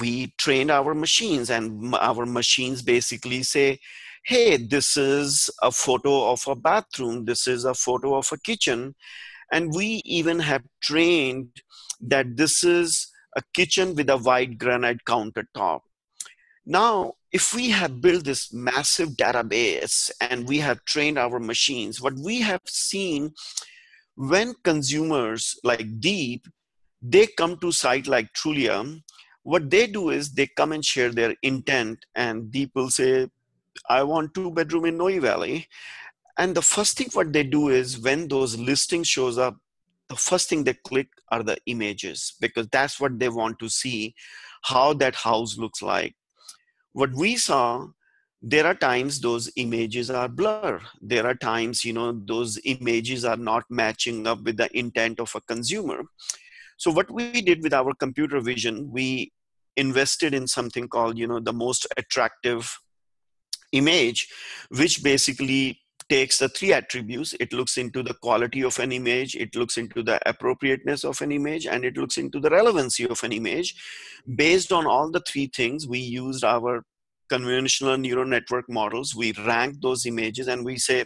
we 0.00 0.32
trained 0.38 0.70
our 0.70 0.94
machines 0.94 1.50
and 1.50 1.94
our 1.96 2.26
machines 2.26 2.82
basically 2.82 3.42
say 3.42 3.78
hey 4.24 4.56
this 4.56 4.96
is 4.96 5.50
a 5.62 5.70
photo 5.70 6.30
of 6.30 6.46
a 6.46 6.54
bathroom. 6.54 7.24
This 7.24 7.46
is 7.46 7.64
a 7.64 7.74
photo 7.74 8.16
of 8.16 8.28
a 8.32 8.38
kitchen. 8.38 8.94
And 9.52 9.74
we 9.74 10.02
even 10.04 10.38
have 10.40 10.62
trained 10.80 11.48
that 12.00 12.36
this 12.36 12.62
is 12.62 13.08
a 13.36 13.42
kitchen 13.54 13.94
with 13.94 14.08
a 14.10 14.18
white 14.18 14.58
granite 14.58 15.04
countertop. 15.04 15.80
Now, 16.66 17.14
if 17.32 17.54
we 17.54 17.70
have 17.70 18.00
built 18.00 18.24
this 18.24 18.52
massive 18.52 19.10
database 19.10 20.10
and 20.20 20.46
we 20.46 20.58
have 20.58 20.84
trained 20.84 21.18
our 21.18 21.40
machines, 21.40 22.00
what 22.00 22.14
we 22.14 22.40
have 22.42 22.62
seen 22.66 23.32
when 24.16 24.54
consumers 24.64 25.58
like 25.64 26.00
Deep, 26.00 26.46
they 27.02 27.26
come 27.26 27.58
to 27.58 27.72
site 27.72 28.06
like 28.06 28.32
Trulia, 28.34 29.00
what 29.42 29.70
they 29.70 29.86
do 29.86 30.10
is 30.10 30.32
they 30.32 30.46
come 30.46 30.72
and 30.72 30.84
share 30.84 31.10
their 31.10 31.34
intent 31.42 32.04
and 32.14 32.50
Deep 32.50 32.72
will 32.74 32.90
say, 32.90 33.28
I 33.88 34.02
want 34.02 34.34
two 34.34 34.50
bedroom 34.50 34.84
in 34.84 34.98
Noe 34.98 35.20
Valley. 35.20 35.66
and 36.38 36.54
the 36.54 36.62
first 36.62 36.96
thing 36.96 37.08
what 37.12 37.32
they 37.32 37.42
do 37.44 37.68
is 37.68 37.98
when 38.00 38.28
those 38.28 38.58
listings 38.58 39.08
shows 39.08 39.38
up 39.38 39.56
the 40.08 40.16
first 40.16 40.48
thing 40.48 40.64
they 40.64 40.74
click 40.74 41.08
are 41.30 41.42
the 41.42 41.56
images 41.66 42.34
because 42.40 42.66
that's 42.68 42.98
what 43.00 43.18
they 43.18 43.28
want 43.28 43.58
to 43.58 43.68
see 43.68 44.14
how 44.62 44.92
that 44.92 45.14
house 45.14 45.56
looks 45.58 45.82
like 45.82 46.14
what 46.92 47.12
we 47.14 47.36
saw 47.36 47.86
there 48.42 48.66
are 48.66 48.74
times 48.74 49.20
those 49.20 49.50
images 49.56 50.10
are 50.10 50.28
blur. 50.28 50.80
There 51.02 51.26
are 51.26 51.34
times 51.34 51.84
you 51.84 51.92
know 51.92 52.12
those 52.12 52.58
images 52.64 53.24
are 53.24 53.36
not 53.36 53.64
matching 53.68 54.26
up 54.26 54.42
with 54.42 54.56
the 54.56 54.74
intent 54.76 55.20
of 55.20 55.32
a 55.34 55.40
consumer. 55.42 56.02
So 56.78 56.90
what 56.90 57.10
we 57.10 57.42
did 57.42 57.62
with 57.62 57.74
our 57.74 57.92
computer 57.94 58.40
vision 58.40 58.90
we 58.90 59.32
invested 59.76 60.34
in 60.34 60.46
something 60.46 60.88
called 60.88 61.18
you 61.18 61.26
know 61.26 61.40
the 61.40 61.52
most 61.52 61.86
attractive 61.96 62.78
image 63.72 64.28
which 64.70 65.02
basically 65.02 65.78
takes 66.08 66.38
the 66.38 66.48
three 66.48 66.72
attributes. 66.72 67.34
It 67.38 67.52
looks 67.52 67.78
into 67.78 68.02
the 68.02 68.14
quality 68.14 68.62
of 68.62 68.78
an 68.78 68.90
image 68.90 69.36
it 69.36 69.54
looks 69.54 69.76
into 69.76 70.02
the 70.02 70.18
appropriateness 70.26 71.04
of 71.04 71.20
an 71.20 71.30
image 71.30 71.66
and 71.66 71.84
it 71.84 71.98
looks 71.98 72.16
into 72.16 72.40
the 72.40 72.48
relevancy 72.48 73.06
of 73.06 73.22
an 73.22 73.32
image. 73.32 73.74
Based 74.34 74.72
on 74.72 74.86
all 74.86 75.10
the 75.10 75.20
three 75.20 75.50
things 75.54 75.86
we 75.86 75.98
used 75.98 76.42
our 76.42 76.84
convolutional 77.30 78.00
neural 78.00 78.26
network 78.26 78.64
models 78.68 79.14
we 79.14 79.32
rank 79.46 79.76
those 79.80 80.06
images 80.06 80.48
and 80.48 80.64
we 80.64 80.76
say 80.76 81.04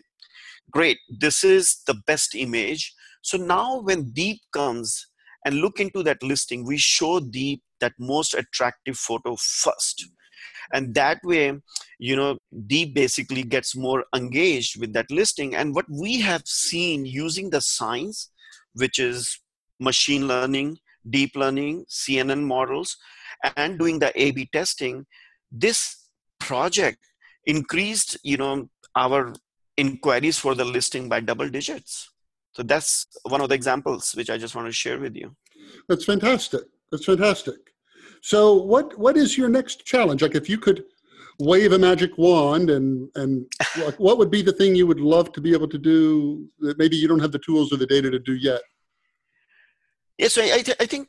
great 0.70 0.98
this 1.08 1.44
is 1.44 1.82
the 1.86 1.94
best 2.06 2.34
image. 2.34 2.94
So 3.22 3.38
now 3.38 3.80
when 3.80 4.10
deep 4.10 4.40
comes 4.52 5.06
and 5.44 5.56
look 5.56 5.80
into 5.80 6.02
that 6.02 6.22
listing 6.22 6.64
we 6.64 6.78
show 6.78 7.20
deep 7.20 7.62
that 7.80 7.92
most 7.98 8.34
attractive 8.34 8.96
photo 8.96 9.36
first. 9.36 10.08
And 10.72 10.94
that 10.94 11.18
way 11.22 11.52
you 11.98 12.16
know 12.16 12.38
deep 12.66 12.94
basically 12.94 13.42
gets 13.42 13.76
more 13.76 14.04
engaged 14.14 14.80
with 14.80 14.92
that 14.94 15.10
listing. 15.10 15.54
And 15.54 15.74
what 15.74 15.86
we 15.90 16.20
have 16.20 16.42
seen 16.46 17.04
using 17.04 17.50
the 17.50 17.60
science 17.60 18.30
which 18.74 18.98
is 18.98 19.38
machine 19.80 20.26
learning 20.26 20.78
deep 21.10 21.32
learning 21.36 21.84
cnn 21.90 22.42
models 22.42 22.96
and 23.56 23.78
doing 23.78 23.98
the 23.98 24.10
a 24.20 24.30
b 24.30 24.48
testing 24.52 25.04
this 25.52 26.03
project 26.38 26.98
increased 27.46 28.16
you 28.22 28.36
know 28.36 28.68
our 28.96 29.34
inquiries 29.76 30.38
for 30.38 30.54
the 30.54 30.64
listing 30.64 31.08
by 31.08 31.20
double 31.20 31.48
digits 31.48 32.10
so 32.52 32.62
that's 32.62 33.06
one 33.24 33.40
of 33.40 33.48
the 33.48 33.54
examples 33.54 34.12
which 34.14 34.30
i 34.30 34.38
just 34.38 34.54
want 34.54 34.66
to 34.66 34.72
share 34.72 34.98
with 34.98 35.16
you 35.16 35.34
that's 35.88 36.04
fantastic 36.04 36.62
that's 36.90 37.04
fantastic 37.04 37.74
so 38.24 38.54
what 38.54 38.98
what 38.98 39.18
is 39.18 39.36
your 39.36 39.50
next 39.50 39.84
challenge? 39.84 40.22
Like 40.22 40.34
if 40.34 40.48
you 40.48 40.56
could 40.56 40.84
wave 41.38 41.72
a 41.72 41.78
magic 41.78 42.16
wand 42.16 42.70
and 42.70 43.10
and 43.16 43.44
like 43.84 43.96
what 43.96 44.16
would 44.16 44.30
be 44.30 44.40
the 44.40 44.52
thing 44.52 44.74
you 44.74 44.86
would 44.86 44.98
love 44.98 45.30
to 45.32 45.42
be 45.42 45.52
able 45.52 45.68
to 45.68 45.76
do 45.76 46.48
that 46.60 46.78
maybe 46.78 46.96
you 46.96 47.06
don't 47.06 47.20
have 47.20 47.32
the 47.32 47.44
tools 47.46 47.70
or 47.70 47.76
the 47.76 47.86
data 47.86 48.10
to 48.10 48.18
do 48.18 48.34
yet? 48.34 48.62
Yes, 50.16 50.38
I, 50.38 50.62
th- 50.62 50.78
I 50.80 50.86
think 50.86 51.08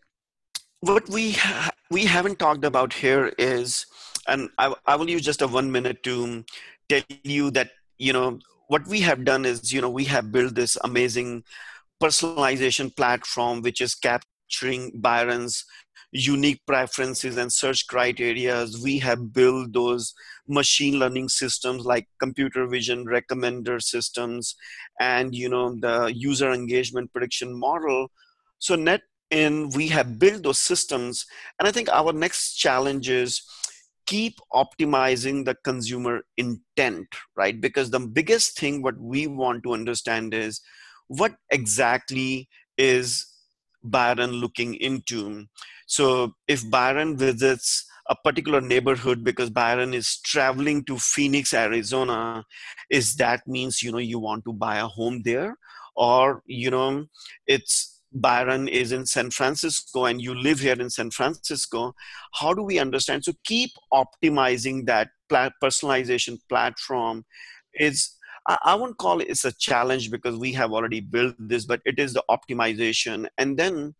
what 0.81 1.07
we 1.07 1.31
ha- 1.33 1.71
we 1.89 2.03
haven't 2.03 2.37
talked 2.37 2.65
about 2.65 2.91
here 2.91 3.31
is, 3.37 3.85
and 4.27 4.49
I, 4.57 4.73
I 4.85 4.95
will 4.95 5.09
use 5.09 5.21
just 5.21 5.41
a 5.41 5.47
one 5.47 5.71
minute 5.71 6.03
to 6.03 6.43
tell 6.89 7.01
you 7.23 7.51
that 7.51 7.71
you 7.97 8.13
know 8.13 8.39
what 8.67 8.87
we 8.87 9.01
have 9.01 9.23
done 9.23 9.45
is 9.45 9.71
you 9.71 9.81
know 9.81 9.89
we 9.89 10.05
have 10.05 10.31
built 10.31 10.55
this 10.55 10.77
amazing 10.83 11.43
personalization 12.01 12.95
platform 12.95 13.61
which 13.61 13.81
is 13.81 13.95
capturing 13.95 14.91
Byron's 14.95 15.65
unique 16.11 16.61
preferences 16.65 17.37
and 17.37 17.51
search 17.51 17.87
criteria 17.87 18.65
we 18.83 18.99
have 18.99 19.33
built 19.33 19.73
those 19.73 20.13
machine 20.47 20.99
learning 20.99 21.27
systems 21.27 21.85
like 21.85 22.07
computer 22.19 22.67
vision 22.67 23.05
recommender 23.05 23.81
systems 23.81 24.55
and 24.99 25.33
you 25.35 25.49
know 25.49 25.75
the 25.79 26.11
user 26.15 26.51
engagement 26.51 27.11
prediction 27.11 27.57
model. 27.57 28.11
So 28.59 28.75
net 28.75 29.01
in 29.31 29.69
we 29.69 29.87
have 29.89 30.19
built 30.19 30.43
those 30.43 30.59
systems. 30.59 31.25
And 31.59 31.67
i 31.67 31.71
think 31.71 31.89
our 31.89 32.13
next 32.13 32.55
challenge 32.55 33.09
is 33.09 33.41
keep 34.05 34.39
optimizing 34.53 35.45
the 35.45 35.55
consumer 35.63 36.21
intent 36.37 37.07
right? 37.35 37.59
Because 37.59 37.89
the 37.89 37.99
biggest 37.99 38.57
thing 38.57 38.81
what 38.81 38.97
we 38.99 39.27
want 39.27 39.63
to 39.63 39.73
understand 39.73 40.33
is 40.33 40.61
what 41.07 41.35
exactly 41.51 42.49
is 42.77 43.25
byron 43.83 44.31
looking 44.31 44.75
into? 44.75 45.45
So 45.87 46.33
if 46.47 46.69
Byron 46.69 47.17
visits 47.17 47.85
a 48.07 48.15
particular 48.15 48.61
neighborhood 48.61 49.23
because 49.23 49.49
Byron 49.49 49.93
is 49.93 50.19
traveling 50.21 50.83
to 50.85 50.97
Phoenix, 50.97 51.53
Arizona, 51.53 52.43
is 52.89 53.15
that 53.15 53.47
means 53.47 53.81
you 53.81 53.91
know 53.91 53.97
you 53.97 54.19
want 54.19 54.45
to 54.45 54.53
buy 54.53 54.77
a 54.77 54.87
home 54.87 55.21
there, 55.23 55.57
or 55.95 56.41
you 56.45 56.69
know 56.69 57.05
it's 57.47 57.94
Byron 58.15 58.69
is 58.69 58.93
in 58.93 59.05
San 59.05 59.29
Francisco 59.29 60.05
and 60.05 60.21
you 60.21 60.33
live 60.33 60.59
here 60.59 60.79
in 60.79 60.89
San 60.89 61.11
Francisco. 61.11 61.93
How 62.33 62.53
do 62.53 62.63
we 62.63 62.79
understand? 62.79 63.25
So 63.25 63.33
keep 63.43 63.71
optimizing 63.93 64.85
that 64.85 65.09
personalization 65.29 66.39
platform. 66.47 67.25
Is 67.73 68.15
I, 68.47 68.57
I 68.63 68.75
won't 68.75 68.97
call 68.97 69.19
it 69.19 69.27
it's 69.29 69.43
a 69.43 69.51
challenge 69.51 70.11
because 70.11 70.37
we 70.37 70.53
have 70.53 70.71
already 70.71 71.01
built 71.01 71.35
this, 71.37 71.65
but 71.65 71.81
it 71.85 71.99
is 71.99 72.13
the 72.13 72.23
optimization, 72.31 73.27
and 73.37 73.57
then 73.57 73.95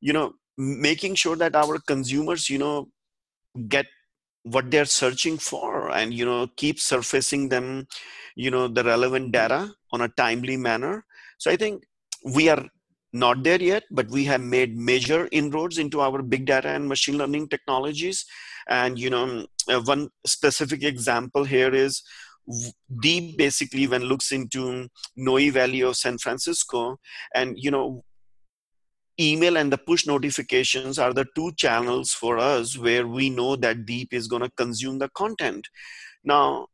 you 0.00 0.14
know 0.14 0.32
making 0.56 1.14
sure 1.14 1.36
that 1.36 1.54
our 1.54 1.78
consumers 1.86 2.48
you 2.48 2.58
know 2.58 2.88
get 3.68 3.86
what 4.44 4.70
they're 4.70 4.84
searching 4.84 5.38
for 5.38 5.90
and 5.90 6.12
you 6.12 6.24
know 6.24 6.48
keep 6.56 6.80
surfacing 6.80 7.48
them 7.48 7.86
you 8.34 8.50
know 8.50 8.66
the 8.66 8.82
relevant 8.82 9.30
data 9.32 9.70
on 9.92 10.00
a 10.00 10.08
timely 10.08 10.56
manner 10.56 11.04
so 11.38 11.50
i 11.50 11.56
think 11.56 11.84
we 12.34 12.48
are 12.48 12.64
not 13.12 13.42
there 13.42 13.62
yet 13.62 13.84
but 13.90 14.08
we 14.08 14.24
have 14.24 14.40
made 14.40 14.76
major 14.76 15.28
inroads 15.32 15.78
into 15.78 16.00
our 16.00 16.22
big 16.22 16.46
data 16.46 16.68
and 16.68 16.88
machine 16.88 17.18
learning 17.18 17.48
technologies. 17.48 18.24
And 18.68 18.98
you 18.98 19.10
know 19.10 19.46
uh, 19.68 19.80
one 19.80 20.08
specific 20.26 20.82
example 20.82 21.44
here 21.44 21.74
is 21.74 22.02
deep 23.00 23.38
basically 23.38 23.86
when 23.86 24.02
looks 24.02 24.32
into 24.32 24.88
noe 25.16 25.50
valley 25.50 25.82
of 25.82 25.96
san 25.96 26.18
francisco. 26.18 26.98
And 27.34 27.56
you 27.58 27.70
know 27.70 28.04
email 29.20 29.58
and 29.58 29.70
the 29.70 29.78
push 29.78 30.06
notifications 30.06 30.98
are 30.98 31.12
the 31.12 31.26
two 31.36 31.52
channels 31.52 32.12
for 32.12 32.38
us 32.38 32.78
where 32.78 33.06
we 33.06 33.28
know 33.28 33.56
that 33.56 33.84
deep 33.84 34.14
is 34.14 34.26
going 34.26 34.42
to 34.42 34.50
consume 34.56 34.98
the 34.98 35.10
content. 35.10 35.68
Now 36.24 36.68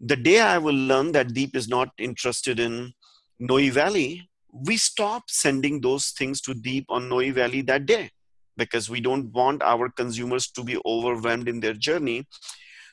the 0.00 0.16
day 0.16 0.40
i 0.40 0.56
will 0.56 0.74
learn 0.74 1.12
that 1.12 1.34
deep 1.34 1.54
is 1.54 1.68
not 1.68 1.90
interested 1.98 2.58
in 2.58 2.92
noe 3.38 3.70
valley 3.70 4.29
we 4.52 4.76
stop 4.76 5.24
sending 5.28 5.80
those 5.80 6.10
things 6.10 6.40
to 6.40 6.54
deep 6.54 6.84
on 6.88 7.08
noe 7.08 7.32
valley 7.32 7.62
that 7.62 7.86
day 7.86 8.10
because 8.56 8.90
we 8.90 9.00
don't 9.00 9.32
want 9.32 9.62
our 9.62 9.88
consumers 9.88 10.50
to 10.50 10.64
be 10.64 10.78
overwhelmed 10.84 11.48
in 11.48 11.60
their 11.60 11.74
journey 11.74 12.26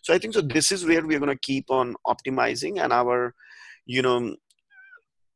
so 0.02 0.14
i 0.14 0.18
think 0.18 0.34
so 0.34 0.42
this 0.42 0.72
is 0.72 0.86
where 0.86 1.06
we're 1.06 1.20
going 1.20 1.38
to 1.38 1.48
keep 1.52 1.70
on 1.70 1.96
optimizing 2.06 2.80
and 2.82 2.94
our 2.94 3.34
you 3.86 4.02
know 4.02 4.36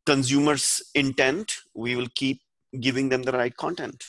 consumers 0.05 0.81
intent 0.95 1.57
we 1.73 1.95
will 1.95 2.07
keep 2.15 2.41
giving 2.79 3.09
them 3.09 3.23
the 3.23 3.31
right 3.31 3.55
content. 3.55 4.03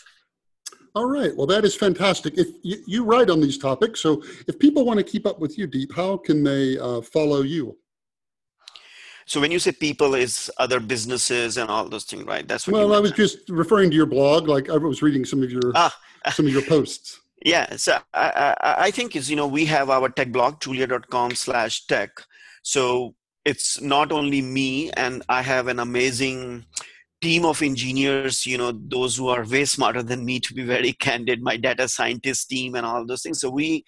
All 0.94 1.06
right. 1.06 1.34
Well, 1.34 1.46
that 1.46 1.64
is 1.64 1.74
fantastic. 1.74 2.36
If 2.36 2.48
you, 2.62 2.78
you 2.86 3.04
write 3.04 3.30
on 3.30 3.40
these 3.40 3.58
topics, 3.58 4.00
so 4.00 4.22
if 4.46 4.58
people 4.58 4.84
want 4.84 4.98
to 4.98 5.04
keep 5.04 5.26
up 5.26 5.40
with 5.40 5.56
you, 5.56 5.66
Deep, 5.66 5.94
how 5.94 6.18
can 6.18 6.44
they 6.44 6.78
uh, 6.78 7.00
follow 7.00 7.42
you? 7.42 7.76
So 9.26 9.40
when 9.40 9.50
you 9.50 9.58
say 9.58 9.72
people, 9.72 10.14
is 10.14 10.50
other 10.58 10.80
businesses 10.80 11.56
and 11.56 11.70
all 11.70 11.88
those 11.88 12.04
things, 12.04 12.24
right? 12.24 12.46
That's 12.46 12.66
what. 12.66 12.74
Well, 12.74 12.94
I 12.94 12.98
was 12.98 13.12
just 13.12 13.48
referring 13.48 13.90
to 13.90 13.96
your 13.96 14.06
blog. 14.06 14.48
Like 14.48 14.70
I 14.70 14.76
was 14.76 15.02
reading 15.02 15.24
some 15.24 15.42
of 15.42 15.50
your 15.50 15.72
ah. 15.74 15.94
some 16.32 16.46
of 16.46 16.52
your 16.52 16.62
posts. 16.62 17.20
Yeah, 17.44 17.74
so 17.76 17.98
I, 18.14 18.54
I, 18.60 18.74
I 18.86 18.90
think 18.90 19.16
is 19.16 19.28
you 19.28 19.36
know 19.36 19.46
we 19.46 19.64
have 19.66 19.90
our 19.90 20.08
tech 20.08 20.30
blog 20.32 20.60
trulia.com 20.60 21.32
slash 21.34 21.86
tech. 21.86 22.10
So 22.62 23.14
it's 23.44 23.80
not 23.80 24.12
only 24.12 24.40
me, 24.42 24.90
and 24.92 25.22
I 25.28 25.42
have 25.42 25.66
an 25.66 25.80
amazing 25.80 26.64
team 27.22 27.44
of 27.44 27.62
engineers 27.62 28.44
you 28.44 28.58
know 28.58 28.72
those 28.88 29.16
who 29.16 29.28
are 29.28 29.46
way 29.46 29.64
smarter 29.64 30.02
than 30.02 30.24
me 30.24 30.40
to 30.40 30.52
be 30.52 30.64
very 30.64 30.92
candid 31.04 31.40
my 31.40 31.56
data 31.56 31.86
scientist 31.86 32.48
team 32.50 32.74
and 32.74 32.84
all 32.84 33.06
those 33.06 33.22
things 33.22 33.38
so 33.38 33.48
we 33.48 33.84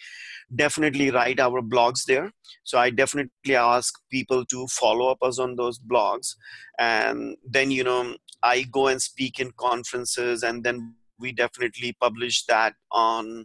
definitely 0.56 1.10
write 1.10 1.40
our 1.40 1.60
blogs 1.60 2.04
there 2.04 2.30
so 2.64 2.78
i 2.78 2.90
definitely 2.90 3.56
ask 3.56 3.94
people 4.10 4.44
to 4.44 4.66
follow 4.68 5.10
up 5.10 5.18
us 5.22 5.38
on 5.38 5.56
those 5.56 5.78
blogs 5.78 6.34
and 6.78 7.36
then 7.48 7.70
you 7.70 7.84
know 7.84 8.14
i 8.42 8.62
go 8.70 8.88
and 8.88 9.00
speak 9.00 9.40
in 9.40 9.50
conferences 9.56 10.42
and 10.42 10.64
then 10.64 10.94
we 11.18 11.32
definitely 11.32 11.96
publish 12.00 12.44
that 12.46 12.74
on 12.90 13.44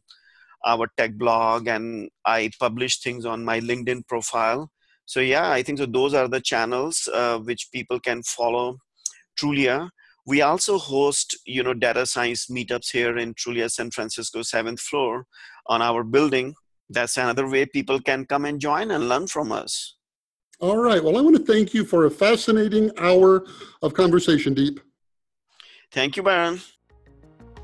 our 0.66 0.88
tech 0.98 1.14
blog 1.14 1.68
and 1.68 2.10
i 2.26 2.50
publish 2.60 3.00
things 3.00 3.26
on 3.26 3.46
my 3.46 3.60
linkedin 3.60 4.06
profile 4.08 4.70
so 5.06 5.20
yeah 5.20 5.52
i 5.52 5.64
think 5.64 5.78
so 5.80 5.86
those 5.86 6.14
are 6.14 6.28
the 6.28 6.42
channels 6.42 7.08
uh, 7.14 7.38
which 7.40 7.70
people 7.72 8.00
can 8.00 8.22
follow 8.24 8.78
Trulia. 9.40 9.90
We 10.26 10.42
also 10.42 10.78
host, 10.78 11.38
you 11.46 11.64
know, 11.64 11.74
data 11.74 12.06
science 12.06 12.48
meetups 12.48 12.92
here 12.92 13.18
in 13.18 13.34
Trulia 13.34 13.70
San 13.70 13.90
Francisco, 13.90 14.42
seventh 14.42 14.80
floor, 14.80 15.26
on 15.68 15.82
our 15.82 16.04
building. 16.04 16.54
That's 16.90 17.18
another 17.18 17.48
way 17.48 17.66
people 17.66 18.00
can 18.00 18.26
come 18.26 18.46
and 18.46 18.60
join 18.60 18.92
and 18.92 19.08
learn 19.08 19.28
from 19.28 19.52
us. 19.52 19.96
All 20.60 20.78
right. 20.78 21.04
Well, 21.04 21.18
I 21.18 21.22
want 21.22 21.38
to 21.38 21.44
thank 21.44 21.74
you 21.74 21.86
for 21.86 22.06
a 22.06 22.12
fascinating 22.12 22.92
hour 22.98 23.46
of 23.82 23.94
conversation, 23.94 24.54
Deep. 24.54 24.80
Thank 25.92 26.18
you, 26.18 26.24
Byron. 26.24 26.60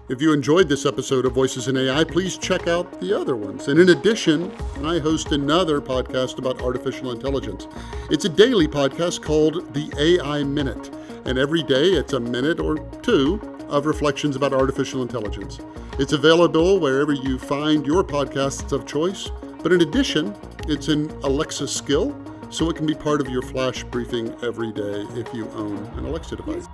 If 0.08 0.22
you 0.22 0.34
enjoyed 0.34 0.70
this 0.70 0.86
episode 0.86 1.26
of 1.26 1.34
Voices 1.34 1.68
in 1.68 1.76
AI, 1.78 2.04
please 2.04 2.38
check 2.38 2.68
out 2.68 3.02
the 3.02 3.20
other 3.20 3.36
ones. 3.36 3.68
And 3.68 3.80
in 3.80 3.90
addition, 3.90 4.52
I 4.84 5.00
host 5.00 5.32
another 5.32 5.82
podcast 5.82 6.38
about 6.38 6.62
artificial 6.62 7.12
intelligence. 7.12 7.68
It's 8.12 8.26
a 8.26 8.30
daily 8.30 8.68
podcast 8.68 9.24
called 9.24 9.74
The 9.74 9.92
AI 9.98 10.44
Minute. 10.44 10.92
And 11.26 11.40
every 11.40 11.64
day 11.64 11.94
it's 11.94 12.14
a 12.14 12.20
minute 12.20 12.60
or 12.60 12.78
two 13.02 13.55
of 13.70 13.86
reflections 13.86 14.36
about 14.36 14.54
artificial 14.54 15.02
intelligence. 15.02 15.60
It's 16.00 16.14
available 16.14 16.80
wherever 16.80 17.14
you 17.14 17.40
find 17.40 17.86
your 17.86 18.04
podcasts 18.04 18.72
of 18.72 18.86
choice. 18.86 19.30
But 19.64 19.72
in 19.72 19.82
addition, 19.82 20.36
it's 20.68 20.88
an 20.90 21.10
Alexa 21.24 21.68
skill, 21.68 22.16
so 22.50 22.70
it 22.70 22.76
can 22.76 22.86
be 22.86 22.94
part 22.94 23.22
of 23.22 23.30
your 23.30 23.42
flash 23.42 23.84
briefing 23.84 24.36
every 24.44 24.72
day 24.72 25.06
if 25.16 25.34
you 25.34 25.50
own 25.52 25.78
an 25.98 26.06
Alexa 26.06 26.36
device. 26.36 26.68